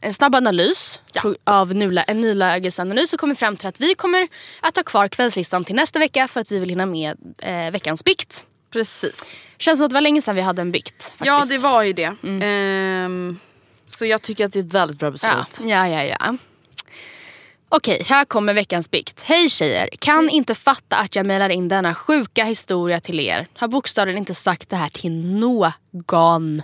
en 0.03 0.15
snabb 0.15 0.35
analys 0.35 1.01
på- 1.23 1.37
av 1.45 1.75
nula, 1.75 2.03
en 2.03 2.21
nulägesanalys 2.21 3.13
och 3.13 3.21
kommit 3.21 3.39
fram 3.39 3.57
till 3.57 3.67
att 3.67 3.81
vi 3.81 3.95
kommer 3.95 4.29
att 4.61 4.77
ha 4.77 4.83
kvar 4.83 5.09
kvällslistan 5.09 5.65
till 5.65 5.75
nästa 5.75 5.99
vecka 5.99 6.29
för 6.29 6.41
att 6.41 6.53
vi 6.53 6.59
vill 6.59 6.69
hinna 6.69 6.87
med 6.87 7.17
eh, 7.39 7.71
veckans 7.71 8.05
bikt. 8.05 8.45
Precis. 8.73 9.37
Känns 9.59 9.79
som 9.79 9.85
att 9.85 9.91
det 9.91 9.95
var 9.95 10.01
länge 10.01 10.23
sedan 10.23 10.37
vi 10.37 10.43
hade 10.43 10.63
en 10.63 10.73
bikt. 10.73 11.05
Faktiskt. 11.05 11.27
Ja, 11.27 11.45
det 11.49 11.59
var 11.59 11.83
ju 11.83 11.93
det. 11.93 12.15
Ehm, 12.43 13.39
så 13.87 14.07
jag 14.07 14.23
tycker 14.23 14.45
att 14.45 14.53
det 14.53 14.59
är 14.59 14.65
ett 14.65 14.73
väldigt 14.73 14.99
bra 14.99 15.07
ja. 15.07 15.13
beslut. 15.13 15.71
ja, 15.71 15.89
ja, 15.89 16.05
ja. 16.05 16.37
Okej, 17.73 18.03
här 18.07 18.25
kommer 18.25 18.55
veckans 18.55 18.91
bikt. 18.91 19.23
Hej 19.23 19.49
tjejer! 19.49 19.89
Kan 19.99 20.29
inte 20.29 20.55
fatta 20.55 20.97
att 20.97 21.17
jag 21.17 21.27
mejlar 21.27 21.49
in 21.49 21.69
denna 21.69 21.95
sjuka 21.95 22.45
historia 22.45 23.01
till 23.01 23.21
er. 23.21 23.47
Har 23.59 23.69
bokstavligen 23.69 24.19
inte 24.19 24.35
sagt 24.35 24.71
det 24.71 24.77
här 24.77 24.89
till 24.89 25.13
någon. 25.25 26.63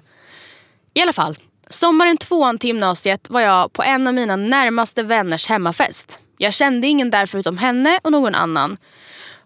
I 0.94 1.00
alla 1.00 1.12
fall, 1.12 1.36
sommaren 1.70 2.16
tvåan 2.16 2.58
till 2.58 2.68
gymnasiet 2.68 3.30
var 3.30 3.40
jag 3.40 3.72
på 3.72 3.82
en 3.82 4.06
av 4.06 4.14
mina 4.14 4.36
närmaste 4.36 5.02
vänners 5.02 5.48
hemmafest. 5.48 6.18
Jag 6.38 6.54
kände 6.54 6.86
ingen 6.86 7.10
där 7.10 7.26
förutom 7.26 7.58
henne 7.58 7.98
och 8.02 8.12
någon 8.12 8.34
annan 8.34 8.76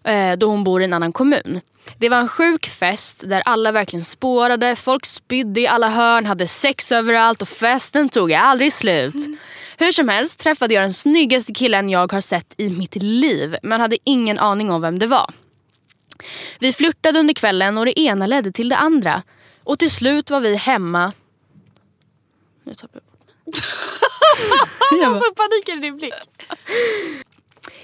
eh, 0.03 0.31
då 0.37 0.47
hon 0.47 0.63
bor 0.63 0.81
i 0.81 0.85
en 0.85 0.93
annan 0.93 1.13
kommun. 1.13 1.61
Det 1.97 2.09
var 2.09 2.17
en 2.17 2.27
sjuk 2.27 2.67
fest 2.67 3.23
där 3.25 3.41
alla 3.45 3.71
verkligen 3.71 4.05
spårade, 4.05 4.75
folk 4.75 5.05
spydde 5.05 5.61
i 5.61 5.67
alla 5.67 5.89
hörn, 5.89 6.25
hade 6.25 6.47
sex 6.47 6.91
överallt 6.91 7.41
och 7.41 7.47
festen 7.47 8.09
tog 8.09 8.33
aldrig 8.33 8.73
slut. 8.73 9.15
Hur 9.81 9.91
som 9.91 10.09
helst 10.09 10.39
träffade 10.39 10.73
jag 10.73 10.83
den 10.83 10.93
snyggaste 10.93 11.53
killen 11.53 11.89
jag 11.89 12.11
har 12.11 12.21
sett 12.21 12.53
i 12.57 12.69
mitt 12.69 12.95
liv 12.95 13.55
men 13.63 13.81
hade 13.81 13.97
ingen 14.03 14.39
aning 14.39 14.71
om 14.71 14.81
vem 14.81 14.99
det 14.99 15.07
var. 15.07 15.33
Vi 16.59 16.73
flörtade 16.73 17.19
under 17.19 17.33
kvällen 17.33 17.77
och 17.77 17.85
det 17.85 17.99
ena 17.99 18.27
ledde 18.27 18.51
till 18.51 18.69
det 18.69 18.77
andra. 18.77 19.23
Och 19.63 19.79
till 19.79 19.91
slut 19.91 20.29
var 20.29 20.39
vi 20.39 20.55
hemma... 20.55 21.11
Nu 22.63 22.73
tappade 22.75 22.99
jag. 24.91 24.99
Jag 25.03 25.11
bara- 25.11 25.19
Så 25.21 25.31
paniken 25.35 25.77
i 25.77 25.81
din 25.81 25.97
blick. 25.97 26.13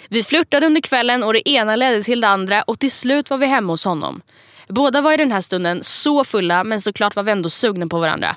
Vi 0.10 0.24
flörtade 0.24 0.66
under 0.66 0.82
kvällen 0.82 1.24
och 1.24 1.34
det 1.34 1.50
ena 1.50 1.76
ledde 1.76 2.04
till 2.04 2.22
det 2.22 2.28
andra 2.28 2.62
och 2.62 2.80
till 2.80 2.92
slut 2.92 3.30
var 3.30 3.38
vi 3.38 3.46
hemma 3.46 3.74
hos 3.74 3.86
honom. 3.86 4.22
Båda 4.68 5.02
var 5.02 5.14
i 5.14 5.18
den 5.18 5.32
här 5.32 5.42
stunden 5.42 5.84
så 5.84 6.24
fulla 6.24 6.64
men 6.64 6.82
såklart 6.82 7.16
var 7.16 7.24
vi 7.24 7.32
ändå 7.32 7.50
sugna 7.50 7.88
på 7.88 8.00
varandra. 8.00 8.36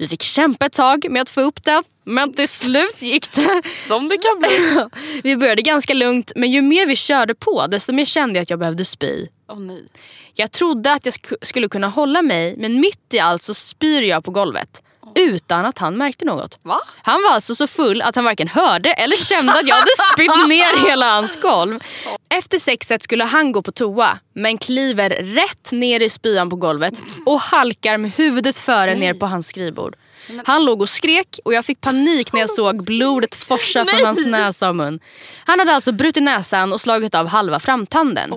Vi 0.00 0.08
fick 0.08 0.22
kämpa 0.22 0.66
ett 0.66 0.72
tag 0.72 1.06
med 1.10 1.22
att 1.22 1.30
få 1.30 1.40
upp 1.40 1.64
det 1.64 1.82
men 2.04 2.32
till 2.32 2.48
slut 2.48 3.02
gick 3.02 3.32
det. 3.32 3.62
Som 3.88 4.08
det 4.08 4.16
kan 4.16 4.38
bli. 4.40 4.84
Vi 5.22 5.36
började 5.36 5.62
ganska 5.62 5.94
lugnt 5.94 6.32
men 6.36 6.50
ju 6.50 6.62
mer 6.62 6.86
vi 6.86 6.96
körde 6.96 7.34
på 7.34 7.66
desto 7.66 7.92
mer 7.92 8.04
kände 8.04 8.34
jag 8.38 8.42
att 8.42 8.50
jag 8.50 8.58
behövde 8.58 8.84
spy. 8.84 9.26
Åh 9.50 9.58
nej. 9.60 9.84
Jag 10.34 10.52
trodde 10.52 10.92
att 10.92 11.06
jag 11.06 11.12
sk- 11.14 11.36
skulle 11.42 11.68
kunna 11.68 11.88
hålla 11.88 12.22
mig 12.22 12.54
men 12.58 12.80
mitt 12.80 13.14
i 13.14 13.18
allt 13.18 13.42
så 13.42 13.54
spyr 13.54 14.02
jag 14.02 14.24
på 14.24 14.30
golvet. 14.30 14.82
Utan 15.14 15.66
att 15.66 15.78
han 15.78 15.96
märkte 15.96 16.24
något. 16.24 16.58
Va? 16.62 16.80
Han 17.02 17.22
var 17.22 17.30
alltså 17.30 17.54
så 17.54 17.66
full 17.66 18.02
att 18.02 18.16
han 18.16 18.24
varken 18.24 18.48
hörde 18.48 18.92
eller 18.92 19.16
kände 19.16 19.52
att 19.52 19.68
jag 19.68 19.76
hade 19.76 19.90
spytt 20.12 20.48
ner 20.48 20.88
hela 20.88 21.14
hans 21.14 21.40
golv. 21.40 21.80
Efter 22.34 22.58
sexet 22.58 23.02
skulle 23.02 23.24
han 23.24 23.52
gå 23.52 23.62
på 23.62 23.72
toa 23.72 24.18
men 24.34 24.58
kliver 24.58 25.10
rätt 25.10 25.72
ner 25.72 26.00
i 26.00 26.10
spyan 26.10 26.50
på 26.50 26.56
golvet 26.56 26.94
och 27.26 27.40
halkar 27.40 27.98
med 27.98 28.10
huvudet 28.10 28.58
före 28.58 28.94
ner 28.94 29.14
på 29.14 29.26
hans 29.26 29.48
skrivbord. 29.48 29.96
Han 30.46 30.64
låg 30.64 30.82
och 30.82 30.88
skrek 30.88 31.40
och 31.44 31.54
jag 31.54 31.64
fick 31.64 31.80
panik 31.80 32.32
när 32.32 32.40
jag 32.40 32.50
såg 32.50 32.84
blodet 32.84 33.34
forsa 33.34 33.84
från 33.84 34.06
hans 34.06 34.26
näsa 34.26 34.68
och 34.68 34.76
mun. 34.76 35.00
Han 35.44 35.58
hade 35.58 35.74
alltså 35.74 35.92
brutit 35.92 36.22
näsan 36.22 36.72
och 36.72 36.80
slagit 36.80 37.14
av 37.14 37.26
halva 37.26 37.60
framtanden. 37.60 38.34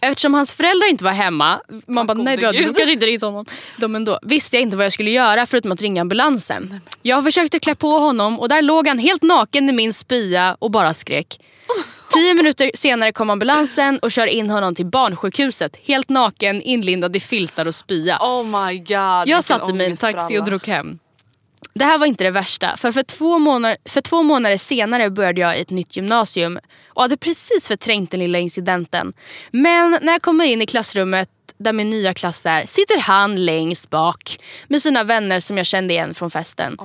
Eftersom 0.00 0.34
hans 0.34 0.54
föräldrar 0.54 0.90
inte 0.90 1.04
var 1.04 1.12
hemma, 1.12 1.60
man 1.86 2.06
bara 2.06 2.18
nej 2.18 2.36
du 2.36 2.52
gud." 2.52 2.76
kanske 2.76 2.92
inte 2.92 3.06
ringt 3.06 3.22
honom. 3.22 3.46
De 3.76 3.96
ändå, 3.96 4.18
visste 4.22 4.56
jag 4.56 4.62
inte 4.62 4.76
vad 4.76 4.86
jag 4.86 4.92
skulle 4.92 5.10
göra 5.10 5.46
förutom 5.46 5.72
att 5.72 5.82
ringa 5.82 6.00
ambulansen. 6.00 6.80
Jag 7.02 7.24
försökte 7.24 7.58
klä 7.58 7.74
på 7.74 7.98
honom 7.98 8.40
och 8.40 8.48
där 8.48 8.62
låg 8.62 8.88
han 8.88 8.98
helt 8.98 9.22
naken 9.22 9.70
i 9.70 9.72
min 9.72 9.92
spya 9.92 10.56
och 10.58 10.70
bara 10.70 10.94
skrek. 10.94 11.40
Tio 12.14 12.34
minuter 12.34 12.70
senare 12.74 13.12
kom 13.12 13.30
ambulansen 13.30 13.98
och 13.98 14.12
kör 14.12 14.26
in 14.26 14.50
honom 14.50 14.74
till 14.74 14.86
barnsjukhuset. 14.86 15.76
Helt 15.84 16.08
naken, 16.08 16.62
inlindad 16.62 17.16
i 17.16 17.20
filtar 17.20 17.66
och 17.66 17.74
spya. 17.74 18.18
Oh 18.20 18.66
my 18.66 18.78
god. 18.78 19.28
Jag 19.28 19.44
satte 19.44 19.72
mig 19.72 19.86
i 19.86 19.90
en 19.90 19.96
taxi 19.96 20.38
och 20.38 20.44
drog 20.44 20.66
hem. 20.66 20.98
Det 21.74 21.84
här 21.84 21.98
var 21.98 22.06
inte 22.06 22.24
det 22.24 22.30
värsta. 22.30 22.76
För, 22.76 22.92
för, 22.92 23.02
två 23.02 23.38
månader, 23.38 23.76
för 23.88 24.00
två 24.00 24.22
månader 24.22 24.56
senare 24.56 25.10
började 25.10 25.40
jag 25.40 25.58
i 25.58 25.60
ett 25.60 25.70
nytt 25.70 25.96
gymnasium 25.96 26.58
och 26.88 27.02
hade 27.02 27.16
precis 27.16 27.68
förträngt 27.68 28.10
den 28.10 28.20
lilla 28.20 28.38
incidenten. 28.38 29.12
Men 29.50 29.98
när 30.02 30.12
jag 30.12 30.22
kommer 30.22 30.44
in 30.44 30.62
i 30.62 30.66
klassrummet 30.66 31.28
där 31.58 31.72
min 31.72 31.90
nya 31.90 32.14
klass 32.14 32.42
är 32.44 32.66
sitter 32.66 32.98
han 32.98 33.44
längst 33.44 33.90
bak 33.90 34.40
med 34.68 34.82
sina 34.82 35.04
vänner 35.04 35.40
som 35.40 35.56
jag 35.56 35.66
kände 35.66 35.94
igen 35.94 36.14
från 36.14 36.30
festen. 36.30 36.78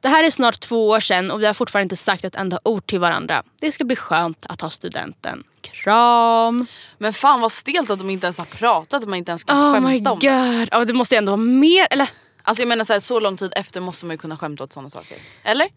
det 0.00 0.08
här 0.08 0.24
är 0.24 0.30
snart 0.30 0.60
två 0.60 0.88
år 0.88 1.00
sedan 1.00 1.30
och 1.30 1.42
vi 1.42 1.46
har 1.46 1.54
fortfarande 1.54 1.84
inte 1.84 1.96
sagt 1.96 2.24
ett 2.24 2.34
enda 2.34 2.58
ord 2.64 2.86
till 2.86 3.00
varandra. 3.00 3.42
Det 3.60 3.72
ska 3.72 3.84
bli 3.84 3.96
skönt 3.96 4.46
att 4.48 4.60
ha 4.60 4.70
studenten. 4.70 5.44
Kram! 5.60 6.66
Men 6.98 7.12
fan 7.12 7.40
vad 7.40 7.52
stelt 7.52 7.90
att 7.90 7.98
de 7.98 8.10
inte 8.10 8.26
ens 8.26 8.38
har 8.38 8.44
pratat, 8.44 9.02
att 9.02 9.08
man 9.08 9.18
inte 9.18 9.30
ens 9.30 9.44
kan 9.44 9.56
Oh 9.58 9.80
my 9.80 9.88
skämta 9.88 10.12
om 10.12 10.18
det. 10.18 10.28
god. 10.28 10.68
Ja, 10.70 10.84
det 10.84 10.94
måste 10.94 11.14
ju 11.14 11.18
ändå 11.18 11.32
vara 11.32 11.40
mer... 11.40 11.86
Eller 11.90 12.08
Alltså 12.42 12.62
jag 12.62 12.68
menar 12.68 12.84
så, 12.84 12.92
här, 12.92 13.00
så 13.00 13.20
lång 13.20 13.36
tid 13.36 13.52
efter 13.56 13.80
måste 13.80 14.06
man 14.06 14.14
ju 14.14 14.18
kunna 14.18 14.36
skämta 14.36 14.64
åt 14.64 14.72
sådana 14.72 14.90
saker. 14.90 15.18
Eller? 15.42 15.68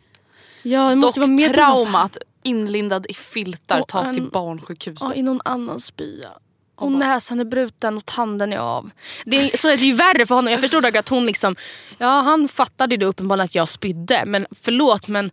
ja, 0.63 0.89
det 0.89 0.95
måste 0.95 1.19
Dock 1.19 1.27
vara 1.27 1.35
mer 1.37 1.53
trauma 1.53 2.01
att 2.03 2.17
inlindad 2.43 3.05
i 3.09 3.13
filtar 3.13 3.79
Och 3.81 3.87
tas 3.87 4.09
till 4.09 4.23
en- 4.23 4.29
barnsjukhuset. 4.29 5.07
Ja, 5.07 5.13
i 5.15 5.21
någon 5.21 5.41
annans 5.45 5.85
spya. 5.85 6.29
Och 6.77 6.91
näsan 6.91 7.39
är 7.39 7.45
bruten 7.45 7.97
och 7.97 8.05
tanden 8.05 8.53
är 8.53 8.57
av. 8.57 8.89
Det 9.25 9.37
är, 9.37 9.57
så 9.57 9.67
är 9.69 9.77
det 9.77 9.83
ju 9.85 9.93
värre 9.93 10.25
för 10.25 10.35
honom. 10.35 10.51
Jag 10.51 10.61
förstår 10.61 10.81
dock 10.81 10.95
att 10.95 11.09
hon 11.09 11.25
liksom... 11.25 11.55
Ja, 11.97 12.07
han 12.21 12.47
fattade 12.47 12.97
det 12.97 13.05
uppenbarligen 13.05 13.45
att 13.45 13.55
jag 13.55 13.69
spydde. 13.69 14.23
Men 14.25 14.45
förlåt 14.61 15.07
men... 15.07 15.31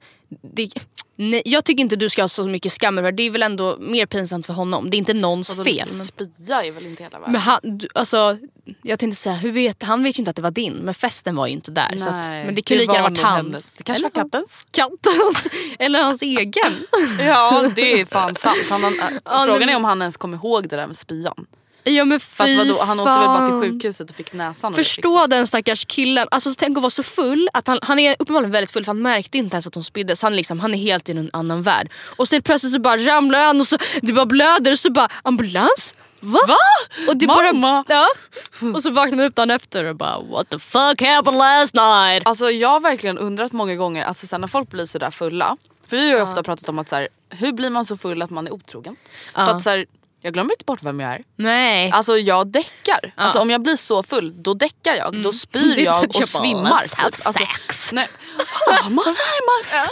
Det, 0.54 0.68
nej, 1.16 1.42
jag 1.44 1.64
tycker 1.64 1.80
inte 1.80 1.96
du 1.96 2.08
ska 2.10 2.22
ha 2.22 2.28
så 2.28 2.46
mycket 2.46 2.72
skam 2.72 2.98
över 2.98 3.12
det. 3.12 3.16
Det 3.16 3.22
är 3.22 3.30
väl 3.30 3.42
ändå 3.42 3.76
mer 3.80 4.06
pinsamt 4.06 4.46
för 4.46 4.52
honom. 4.52 4.90
Det 4.90 4.96
är 4.96 4.98
inte 4.98 5.14
någons 5.14 5.50
Alltså, 5.50 5.64
fel. 5.64 5.86
Spya 5.88 6.64
är 6.64 6.70
väl 6.70 6.86
inte 6.86 7.02
hela 7.02 7.18
världen. 7.18 7.32
men 7.32 7.40
han, 7.40 7.60
du- 7.62 7.88
alltså, 7.94 8.36
jag 8.82 8.98
tänkte 8.98 9.16
säga, 9.20 9.34
hur 9.34 9.52
vet, 9.52 9.82
han 9.82 10.02
vet 10.02 10.18
ju 10.18 10.20
inte 10.20 10.30
att 10.30 10.36
det 10.36 10.42
var 10.42 10.50
din. 10.50 10.72
Men 10.74 10.94
festen 10.94 11.36
var 11.36 11.46
ju 11.46 11.52
inte 11.52 11.70
där. 11.70 11.98
Så 11.98 12.08
att, 12.08 12.24
Nej, 12.24 12.44
men 12.46 12.54
det 12.54 12.62
kunde 12.62 12.80
lika 12.80 12.92
gärna 12.92 13.02
var 13.02 13.10
varit 13.10 13.22
hans. 13.22 13.36
hennes. 13.46 13.74
Det 13.74 13.82
kanske 13.82 14.00
Eller 14.06 14.10
var 14.14 14.22
kattens. 14.30 14.66
Kattens. 14.70 15.48
Eller 15.78 16.02
hans 16.02 16.22
egen. 16.38 16.72
Ja 17.18 17.70
det 17.74 18.00
är 18.00 18.04
fan 18.04 18.34
sant. 18.34 18.58
Han, 18.70 18.82
han, 19.24 19.48
frågan 19.48 19.68
är 19.68 19.76
om 19.76 19.84
han 19.84 20.02
ens 20.02 20.16
kommer 20.16 20.36
ihåg 20.36 20.68
det 20.68 20.76
där 20.76 20.86
med 20.86 20.96
spyan. 20.96 21.46
Ja 21.84 22.04
men 22.04 22.20
För 22.20 22.44
att 22.44 22.50
fy 22.50 22.58
vadå, 22.58 22.82
han 22.82 23.00
åkte 23.00 23.18
väl 23.18 23.26
bara 23.26 23.46
till 23.46 23.70
sjukhuset 23.70 24.10
och 24.10 24.16
fick 24.16 24.32
näsan 24.32 24.74
Förstå 24.74 25.26
den 25.26 25.46
stackars 25.46 25.84
killen. 25.84 26.28
Alltså, 26.30 26.50
tänk 26.58 26.76
att 26.76 26.82
vara 26.82 26.90
så 26.90 27.02
full. 27.02 27.48
Att 27.52 27.66
han, 27.66 27.78
han 27.82 27.98
är 27.98 28.16
uppenbarligen 28.18 28.50
väldigt 28.50 28.70
full 28.70 28.84
för 28.84 28.90
han 28.90 29.02
märkte 29.02 29.38
inte 29.38 29.54
ens 29.54 29.66
att 29.66 29.74
hon 29.74 29.84
spydde. 29.84 30.16
Så 30.16 30.26
han, 30.26 30.36
liksom, 30.36 30.60
han 30.60 30.74
är 30.74 30.78
helt 30.78 31.08
i 31.08 31.12
en 31.12 31.30
annan 31.32 31.62
värld. 31.62 31.90
Och 32.16 32.28
så 32.28 32.42
plötsligt 32.42 32.72
så 32.72 32.80
bara 32.80 32.96
ramlar 32.96 33.46
han 33.46 33.60
och 33.60 33.66
så, 33.66 33.76
det 34.02 34.12
bara 34.12 34.26
blöder 34.26 34.72
och 34.72 34.78
så 34.78 34.90
bara 34.90 35.08
ambulans? 35.22 35.94
Va? 36.20 36.40
Va? 36.48 36.56
Och 37.08 37.16
det 37.16 37.26
Mamma? 37.26 37.84
Bara, 37.88 37.94
ja. 37.94 38.06
Och 38.74 38.82
så 38.82 38.90
vaknar 38.90 39.16
man 39.16 39.26
upp 39.26 39.34
dagen 39.34 39.50
efter 39.50 39.84
och 39.84 39.96
bara 39.96 40.20
what 40.20 40.50
the 40.50 40.58
fuck 40.58 41.02
happened 41.02 41.38
last 41.38 41.74
night? 41.74 42.22
Alltså 42.24 42.50
jag 42.50 42.68
har 42.68 42.80
verkligen 42.80 43.18
undrat 43.18 43.52
många 43.52 43.74
gånger, 43.74 44.04
alltså 44.04 44.26
sen 44.26 44.40
när 44.40 44.48
folk 44.48 44.70
blir 44.70 44.86
sådär 44.86 45.10
fulla. 45.10 45.56
För 45.88 45.96
vi 45.96 46.10
har 46.10 46.16
ju 46.16 46.22
ofta 46.22 46.42
pratat 46.42 46.68
om 46.68 46.78
att 46.78 46.88
så 46.88 46.94
här, 46.94 47.08
hur 47.30 47.52
blir 47.52 47.70
man 47.70 47.84
så 47.84 47.96
full 47.96 48.22
att 48.22 48.30
man 48.30 48.46
är 48.46 48.52
otrogen? 48.52 48.96
För 49.34 49.42
att 49.42 49.62
så 49.62 49.70
här, 49.70 49.86
jag 50.22 50.34
glömmer 50.34 50.52
inte 50.52 50.64
bort 50.64 50.82
vem 50.82 51.00
jag 51.00 51.12
är. 51.14 51.22
Nej. 51.36 51.90
Alltså 51.90 52.18
jag 52.18 52.46
däckar. 52.46 53.12
Alltså 53.16 53.38
om 53.38 53.50
jag 53.50 53.62
blir 53.62 53.76
så 53.76 54.02
full 54.02 54.42
då 54.42 54.54
däckar 54.54 54.94
jag. 54.94 55.22
Då 55.22 55.32
spyr 55.32 55.78
jag 55.84 56.04
och 56.04 56.28
svimmar. 56.28 56.82
typ. 56.82 57.04
Alltså, 57.04 57.32
sex. 57.32 57.92
nej. 57.92 58.08
Oh, 58.70 58.88
my 58.88 58.96
name 58.96 59.50
is 59.60 59.88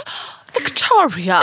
Victoria. 0.53 1.41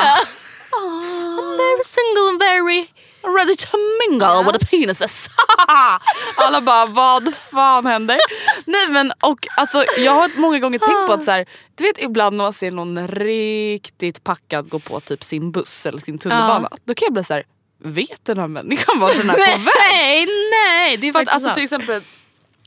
I'm 0.73 1.57
very 1.57 1.85
single 1.85 2.29
and 2.29 2.39
very 2.39 2.89
Ready 3.23 3.55
to 3.55 3.77
mingle 4.09 4.43
with 4.45 4.61
the 4.61 4.67
penises. 4.67 5.29
Alla 6.39 6.61
bara 6.61 6.87
vad 6.87 7.35
fan 7.35 7.87
händer? 7.87 8.19
Nej 8.67 8.89
men 8.89 9.13
och 9.21 9.47
alltså 9.57 9.85
jag 9.99 10.13
har 10.13 10.41
många 10.41 10.59
gånger 10.59 10.79
tänkt 10.79 11.07
på 11.07 11.13
att 11.13 11.25
så 11.25 11.31
här, 11.31 11.47
du 11.75 11.85
vet 11.85 12.03
ibland 12.03 12.37
när 12.37 12.45
man 12.45 12.53
ser 12.53 12.71
någon 12.71 13.09
riktigt 13.09 14.25
packad 14.25 14.69
gå 14.69 14.79
på 14.79 15.01
typ 15.01 15.25
sin 15.25 15.53
buss 15.53 15.87
eller 15.87 15.99
sin 15.99 16.19
tunnelbana. 16.19 16.69
Då 16.85 16.95
kan 16.95 17.07
jag 17.07 17.13
bli 17.13 17.25
så 17.25 17.35
här, 17.35 17.43
vet 17.85 18.25
den 18.25 18.39
här 18.39 18.47
människan 18.49 19.01
vart 19.01 19.13
den 19.21 19.31
är 19.31 19.35
på 19.35 19.41
väg? 19.41 19.61
Nej, 19.67 20.27
nej. 20.51 20.97
Det 20.97 21.09
är 21.09 21.13
För 21.13 21.21
att, 21.21 21.29
alltså, 21.29 21.55
till 21.55 21.63
exempel, 21.65 22.03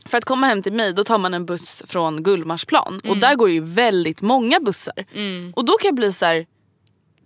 för 0.06 0.18
att 0.18 0.26
komma 0.26 0.48
hem 0.48 0.62
till 0.62 0.74
mig 0.74 0.94
då 0.94 1.04
tar 1.04 1.18
man 1.18 1.34
en 1.34 1.46
buss 1.46 1.82
från 1.88 2.24
Gullmarsplan 2.24 3.00
Mm. 3.04 3.12
och 3.12 3.18
där 3.18 3.36
går 3.36 3.48
det 3.48 3.54
ju 3.54 3.64
väldigt 3.64 4.22
många 4.22 4.60
bussar. 4.60 5.06
Och 5.56 5.66
då 5.66 5.74
kan 5.74 5.88
jag 5.88 5.96
bli 5.96 6.14
så 6.14 6.26
här. 6.26 6.46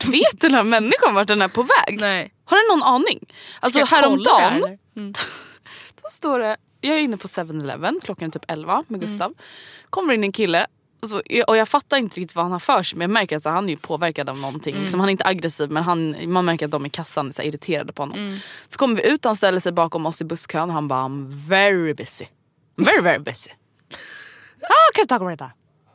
vet 0.05 0.41
den 0.41 0.53
här 0.53 0.63
människan 0.63 1.13
vart 1.13 1.27
den 1.27 1.41
är 1.41 1.47
på 1.47 1.61
väg? 1.61 1.99
Nej. 1.99 2.33
Har 2.45 2.57
den 2.57 2.77
någon 2.79 2.93
aning? 2.93 3.19
Alltså 3.59 3.79
det 3.79 3.85
här, 3.85 3.97
häromdagen 4.01 4.53
eller? 4.55 4.77
då 6.01 6.09
står 6.11 6.39
det, 6.39 6.57
jag 6.81 6.95
är 6.95 6.99
inne 7.01 7.17
på 7.17 7.27
7-Eleven, 7.27 7.99
klockan 8.03 8.27
är 8.27 8.31
typ 8.31 8.45
11 8.51 8.83
med 8.87 9.01
Gustav. 9.01 9.33
Kommer 9.89 10.13
in 10.13 10.23
en 10.23 10.31
kille 10.31 10.67
så, 11.07 11.21
och 11.47 11.57
jag 11.57 11.67
fattar 11.69 11.97
inte 11.97 12.19
riktigt 12.19 12.35
vad 12.35 12.45
han 12.45 12.51
har 12.51 12.59
för 12.59 12.83
sig 12.83 12.97
men 12.97 13.01
jag 13.09 13.13
märker 13.13 13.37
att 13.37 13.43
han 13.45 13.69
är 13.69 13.75
påverkad 13.75 14.29
av 14.29 14.37
någonting. 14.39 14.75
Liksom, 14.81 14.99
han 14.99 15.09
är 15.09 15.11
inte 15.11 15.25
aggressiv 15.25 15.71
men 15.71 15.83
han, 15.83 16.15
man 16.33 16.45
märker 16.45 16.65
att 16.65 16.71
de 16.71 16.85
i 16.85 16.89
kassan 16.89 17.27
är 17.27 17.31
så 17.31 17.41
irriterade 17.41 17.93
på 17.93 18.01
honom. 18.01 18.39
Så 18.67 18.77
kommer 18.77 18.95
vi 18.95 19.09
ut 19.11 19.25
och 19.25 19.29
han 19.29 19.35
ställer 19.35 19.59
sig 19.59 19.71
bakom 19.71 20.05
oss 20.05 20.21
i 20.21 20.23
busskön 20.23 20.69
och 20.69 20.73
han 20.73 20.87
bara 20.87 20.99
I'm 21.07 21.25
very 21.49 21.93
busy. 21.93 22.25
I'm 22.77 22.85
very 22.85 23.01
very 23.01 23.19
busy. 23.19 23.49
Ah, 24.61 24.91
can 24.93 25.01
you 25.01 25.07
talk 25.07 25.21
right 25.21 25.39
now? 25.39 25.49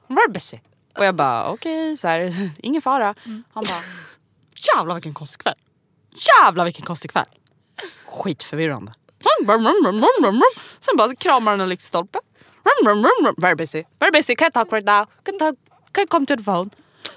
I'm 0.09 0.15
very 0.15 0.33
busy. 0.33 0.59
Och 0.99 1.05
jag 1.05 1.15
bara 1.15 1.51
okej, 1.51 1.97
så 1.97 2.09
här, 2.09 2.51
ingen 2.59 2.83
fara. 2.83 3.15
Han 3.53 3.65
bara 3.65 3.81
jävlar 4.77 4.95
vilken 4.95 5.15
konstig 5.15 5.41
kväll. 5.41 5.55
Jävlar 6.43 6.65
vilken 6.65 6.85
konstig 6.85 7.11
kväll. 7.11 7.27
Skitförvirrande. 8.07 8.93
Sen 10.81 10.97
bara 10.97 11.15
kramar 11.15 11.53
han 11.53 11.61
en 11.61 11.69
lyktstolpe. 11.69 12.19
Very 13.39 13.55
busy. 13.55 13.85
Very 14.01 14.11
busy. 14.11 14.35
Can't 14.35 14.53
talk 14.53 14.73
right 14.73 14.87
now. 14.87 15.07
Can't, 15.25 15.39
talk. 15.39 15.55
Can't 15.93 16.09
come 16.09 16.27
to 16.27 16.37
the 16.37 16.43
phone. 16.43 16.71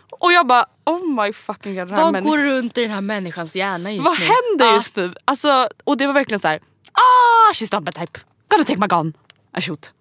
Och 0.10 0.34
jag 0.34 0.48
bara 0.48 0.66
oh 0.86 1.24
my 1.26 1.34
fucking 1.34 1.76
god. 1.76 1.88
Vad 1.90 2.24
går 2.24 2.38
runt 2.38 2.78
i 2.78 2.82
den 2.82 2.92
här 2.92 3.02
människans 3.02 3.56
hjärna 3.56 3.92
just 3.92 4.06
Vad 4.06 4.20
nu? 4.20 4.26
händer 4.26 4.66
Ja. 4.66 4.74
just 4.74 4.96
nu? 4.96 5.14
Alltså, 5.26 5.68
och 5.84 5.98
det 5.98 6.08
var 6.08 6.14
verkligen 6.14 6.40
så 6.40 6.48
här. 6.48 6.60
Ah, 6.92 7.54
she's 7.54 7.76
not 7.76 7.84
my 7.86 7.92
type. 7.92 8.20
Gonna 8.50 8.64
take 8.64 8.80
my 8.80 8.88
gun 8.88 9.14
and 9.54 9.64
shoot. 9.64 9.92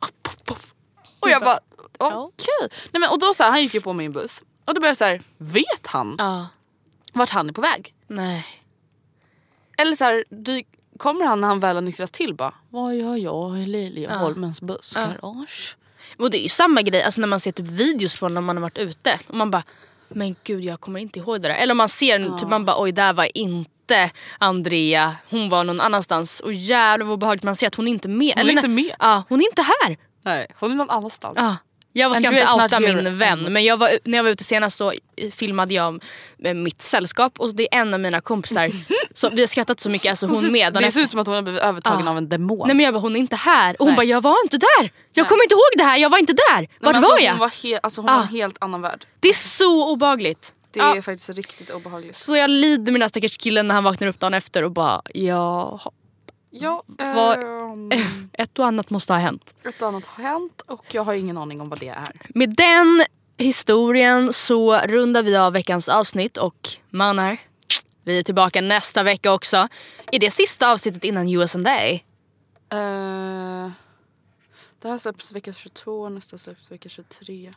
Ah, 0.00 0.06
puff, 0.22 0.36
puff. 0.44 0.74
Och 1.20 1.30
jag 1.30 1.42
bara 1.42 1.58
okej. 1.98 2.68
Nej 2.92 3.00
men 3.00 3.10
och 3.10 3.18
då 3.18 3.34
så 3.34 3.42
här, 3.42 3.50
han 3.50 3.62
gick 3.62 3.74
ju 3.74 3.80
på 3.80 3.92
min 3.92 4.12
buss. 4.12 4.42
Och 4.64 4.74
då 4.74 4.80
blev 4.80 4.90
jag 4.90 4.96
så 4.96 5.04
här, 5.04 5.22
vet 5.38 5.86
han 5.86 6.14
Ja. 6.18 6.46
vart 7.12 7.30
han 7.30 7.48
är 7.48 7.52
på 7.52 7.60
väg? 7.60 7.94
Nej. 8.06 8.46
Eller 9.78 9.96
så 9.96 10.04
här, 10.04 10.24
kommer 10.98 11.24
han 11.24 11.40
när 11.40 11.48
han 11.48 11.60
väl 11.60 11.76
har 11.76 11.82
nyktrat 11.82 12.12
till 12.12 12.34
bara 12.34 12.54
Vad 12.70 12.96
gör 12.96 13.16
jag 13.16 13.58
i 13.58 13.66
Liljeholmens 13.66 14.60
bussgarage? 14.60 15.76
Och 16.18 16.30
det 16.30 16.38
är 16.38 16.42
ju 16.42 16.48
samma 16.48 16.82
grej 16.82 17.02
alltså 17.02 17.20
när 17.20 17.28
man 17.28 17.40
ser 17.40 17.52
typ 17.52 17.66
videos 17.66 18.14
från 18.14 18.34
när 18.34 18.40
man 18.40 18.56
har 18.56 18.62
varit 18.62 18.78
ute. 18.78 19.18
Och 19.26 19.34
man 19.34 19.50
bara, 19.50 19.62
men 20.08 20.36
gud 20.44 20.64
jag 20.64 20.80
kommer 20.80 21.00
inte 21.00 21.18
ihåg 21.18 21.40
det 21.40 21.48
där. 21.48 21.54
Eller 21.54 21.72
om 21.72 21.78
man 21.78 21.88
ser, 21.88 22.38
typ, 22.38 22.48
man 22.48 22.64
bara 22.64 22.82
oj 22.82 22.92
där 22.92 23.12
var 23.12 23.36
inte 23.38 24.10
Andrea, 24.38 25.16
hon 25.30 25.48
var 25.48 25.64
någon 25.64 25.80
annanstans. 25.80 26.40
Och 26.40 26.52
jävlar 26.52 27.06
vad 27.06 27.14
obehagligt 27.14 27.42
man 27.42 27.56
ser 27.56 27.66
att 27.66 27.74
hon 27.74 27.88
inte 27.88 28.08
är 28.08 28.10
med. 28.10 28.32
Hon 28.36 28.38
är 28.38 28.40
Eller 28.40 28.52
inte 28.52 28.68
med. 28.68 28.94
Ja, 28.98 29.22
hon 29.28 29.40
är 29.40 29.44
inte 29.44 29.62
här. 29.62 29.96
Nej, 30.22 30.46
hon 30.60 30.70
är 30.70 30.74
någon 30.74 30.90
annanstans. 30.90 31.38
Ja. 31.40 31.56
Jag 31.98 32.16
ska 32.16 32.26
Andrea 32.28 32.42
inte 32.42 32.62
outa 32.64 32.80
min 32.80 33.16
vän 33.18 33.40
men 33.52 33.64
jag 33.64 33.76
var, 33.76 33.90
när 34.04 34.18
jag 34.18 34.22
var 34.24 34.30
ute 34.30 34.44
senast 34.44 34.78
så 34.78 34.92
filmade 35.32 35.74
jag 35.74 36.02
med 36.38 36.56
mitt 36.56 36.82
sällskap 36.82 37.40
och 37.40 37.54
det 37.54 37.74
är 37.74 37.80
en 37.80 37.94
av 37.94 38.00
mina 38.00 38.20
kompisar. 38.20 38.70
så 39.14 39.30
vi 39.30 39.40
har 39.40 39.46
skrattat 39.46 39.80
så 39.80 39.90
mycket, 39.90 40.10
alltså 40.10 40.26
hon 40.26 40.52
med. 40.52 40.72
Det 40.74 40.92
ser 40.92 41.00
ut 41.00 41.10
som 41.10 41.20
att 41.20 41.26
hon 41.26 41.36
har 41.36 41.42
blivit 41.42 41.62
övertagen 41.62 42.04
Ja. 42.04 42.10
av 42.10 42.18
en 42.18 42.28
demon. 42.28 42.66
Nej 42.66 42.76
men 42.76 42.84
jag 42.84 42.94
bara 42.94 43.00
hon 43.00 43.16
är 43.16 43.20
inte 43.20 43.36
här. 43.36 43.72
Och 43.72 43.78
hon 43.78 43.88
Nej. 43.88 43.96
bara 43.96 44.04
jag 44.04 44.20
var 44.20 44.36
inte 44.44 44.56
där. 44.58 44.92
Jag 45.12 45.28
kommer 45.28 45.42
inte 45.44 45.54
ihåg 45.54 45.72
det 45.76 45.84
här, 45.84 45.98
jag 45.98 46.10
var 46.10 46.18
inte 46.18 46.32
där. 46.32 46.58
Nej, 46.58 46.68
Vart 46.80 46.92
men 46.92 47.02
var 47.02 47.10
alltså, 47.10 47.24
jag? 47.24 47.32
Hon 47.32 47.38
var, 47.40 47.48
he- 47.48 47.78
alltså, 47.82 48.00
hon 48.00 48.10
Ah. 48.10 48.14
var 48.16 48.22
en 48.22 48.28
helt 48.28 48.56
annan 48.60 48.80
värld. 48.82 49.04
Det 49.20 49.28
är 49.28 49.32
så 49.34 49.88
obehagligt. 49.92 50.54
Det 50.70 50.78
Ja. 50.80 50.96
är 50.96 51.02
faktiskt 51.02 51.28
riktigt 51.30 51.70
obehagligt. 51.70 52.16
Så 52.16 52.36
jag 52.36 52.50
lider 52.50 52.84
med 52.92 52.94
den 52.94 53.02
här 53.02 53.08
stackars 53.08 53.36
killen 53.38 53.68
när 53.68 53.74
han 53.74 53.84
vaknar 53.84 54.08
upp 54.08 54.20
dagen 54.20 54.34
efter 54.34 54.64
och 54.64 54.70
bara 54.70 55.02
ja, 55.14 55.80
Ja, 56.50 56.82
Vad- 56.86 57.44
ehm, 57.44 57.90
ett 58.32 58.58
och 58.58 58.66
annat 58.66 58.90
måste 58.90 59.12
ha 59.12 59.20
hänt. 59.20 59.54
ett 59.64 59.82
annat 59.82 60.06
har 60.06 60.24
hänt 60.24 60.60
och 60.66 60.84
jag 60.94 61.04
har 61.04 61.14
ingen 61.14 61.38
aning 61.38 61.60
om 61.60 61.68
vad 61.68 61.80
det 61.80 61.88
är. 61.88 62.20
Med 62.34 62.50
den 62.56 63.02
historien 63.38 64.32
så 64.32 64.76
rundar 64.78 65.22
vi 65.22 65.36
av 65.36 65.52
veckans 65.52 65.88
avsnitt 65.88 66.36
och 66.36 66.68
manar, 66.90 67.36
vi 68.04 68.18
är 68.18 68.22
tillbaka 68.22 68.60
nästa 68.60 69.02
vecka 69.02 69.32
också. 69.32 69.68
Är 70.12 70.18
det 70.18 70.30
sista 70.30 70.72
avsnittet 70.72 71.04
innan 71.04 71.28
US 71.28 71.54
and 71.54 71.64
Day? 71.64 72.04
Eh, 72.72 73.70
det 74.82 74.88
här 74.88 74.98
släpps 74.98 75.32
vecka 75.32 75.52
22, 75.52 76.08
nästa 76.08 76.38
släpps 76.38 76.70
vecka 76.70 76.88
23. 76.88 77.52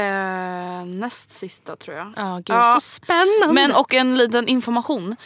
Eh, 0.00 0.84
näst 0.86 1.30
sista 1.32 1.76
tror 1.76 1.96
jag. 1.96 2.12
Ja, 2.16 2.34
gud 2.36 2.44
Ja. 2.56 2.74
så 2.74 2.80
spännande. 2.80 3.52
Men 3.52 3.72
och 3.74 3.94
en 3.94 4.18
liten 4.18 4.48
information. 4.48 5.16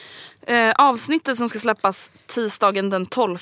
Eh, 0.46 0.70
avsnittet 0.78 1.36
som 1.36 1.48
ska 1.48 1.58
släppas 1.58 2.10
tisdagen 2.26 2.90
den 2.90 3.06
12. 3.06 3.38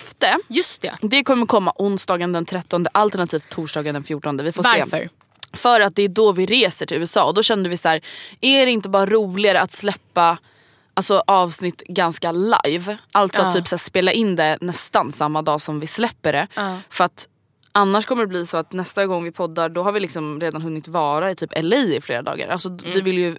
Just 0.49 0.83
det. 0.83 0.95
Det 1.01 1.24
kommer 1.24 1.47
komma 1.47 1.72
onsdagen 1.76 2.33
den 2.33 2.45
13 2.47 2.87
alternativt 2.93 3.49
torsdagen 3.49 3.95
den 3.95 4.05
14. 4.05 4.37
Vi 4.45 4.53
får 4.53 4.62
se. 4.62 4.68
Varför? 4.80 5.09
För 5.53 5.80
att 5.80 5.97
det 5.97 6.03
är 6.03 6.09
då 6.09 6.33
vi 6.33 6.47
reser 6.47 6.87
till 6.87 6.97
USA 6.97 7.24
och 7.24 7.35
då 7.35 7.43
kände 7.43 7.68
vi 7.68 7.76
så 7.76 7.89
här, 7.89 8.01
är 8.41 8.66
det 8.66 8.72
inte 8.72 8.89
bara 8.89 9.07
roligare 9.07 9.61
att 9.61 9.70
släppa 9.72 10.39
alltså, 10.95 11.22
avsnitt 11.26 11.83
ganska 11.89 12.33
live? 12.33 12.97
Alltså 13.12 13.43
Ja. 13.43 13.53
typ 13.53 13.68
så 13.68 13.74
här, 13.76 13.78
spela 13.80 14.12
in 14.12 14.37
det 14.37 14.59
nästan 14.61 15.12
samma 15.12 15.43
dag 15.43 15.61
som 15.61 15.80
vi 15.80 15.87
släpper 15.87 16.33
det. 16.33 16.47
Ja. 16.55 16.78
För 16.91 17.05
att 17.05 17.28
annars 17.72 18.06
kommer 18.06 18.22
det 18.22 18.26
bli 18.28 18.46
så 18.46 18.56
att 18.56 18.72
nästa 18.72 19.06
gång 19.06 19.24
vi 19.24 19.32
poddar 19.32 19.68
då 19.68 19.82
har 19.82 19.92
vi 19.92 20.00
liksom 20.00 20.40
redan 20.40 20.62
hunnit 20.62 20.88
vara 20.88 21.30
i 21.30 21.34
typ 21.34 21.50
LA 21.62 21.76
i 21.76 22.00
flera 22.00 22.22
dagar. 22.22 22.48
Alltså 22.48 22.68
Mm. 22.68 22.78
vi 22.94 23.00
vill 23.00 23.18
ju 23.18 23.36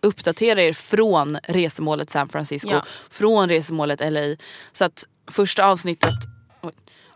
uppdatera 0.00 0.62
er 0.62 0.72
från 0.72 1.38
resemålet 1.48 2.10
San 2.10 2.28
Francisco, 2.28 2.70
Ja. 2.70 2.82
från 3.10 3.48
resemålet 3.48 4.00
LA. 4.00 4.36
Så 4.72 4.84
att 4.84 5.04
första 5.30 5.66
avsnittet, 5.66 6.14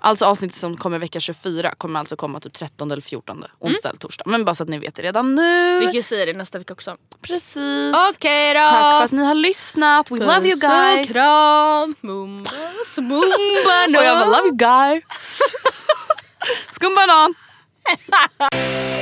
alltså 0.01 0.25
avsnittet 0.25 0.57
som 0.57 0.77
kommer 0.77 0.99
vecka 0.99 1.21
24 1.21 1.75
kommer 1.79 2.01
alltså 2.01 2.17
komma 2.17 2.41
typ 2.41 2.53
13 2.53 2.91
eller 2.91 3.03
14, 3.03 3.45
onsdag 3.59 3.89
eller 3.89 3.99
torsdag. 3.99 4.25
Men 4.27 4.45
bara 4.45 4.55
så 4.55 4.63
att 4.63 4.69
ni 4.69 4.79
vet 4.79 4.95
det 4.95 5.03
redan 5.03 5.35
nu. 5.35 5.81
Vi 5.81 5.93
kan 5.93 6.03
säga 6.03 6.27
det 6.27 6.33
nästa 6.33 6.59
vecka 6.59 6.73
också. 6.73 6.97
Precis. 7.23 7.95
Okej 8.15 8.55
då! 8.55 8.61
Tack 8.61 8.99
för 8.99 9.05
att 9.05 9.11
ni 9.13 9.25
har 9.25 9.35
lyssnat. 9.35 10.11
We 10.11 10.17
love 10.17 10.33
you 10.49 10.61
Puss 10.61 10.63
och 10.65 10.71
guys. 10.71 11.09
kram! 11.09 11.95
Mumbas, 12.01 12.97
mumba 12.97 13.99
Och 13.99 14.05
jag 14.05 14.19
bara 14.19 14.25
love 14.25 14.49
you 14.49 14.57
guys. 14.57 15.39
Skumbanan. 16.71 17.35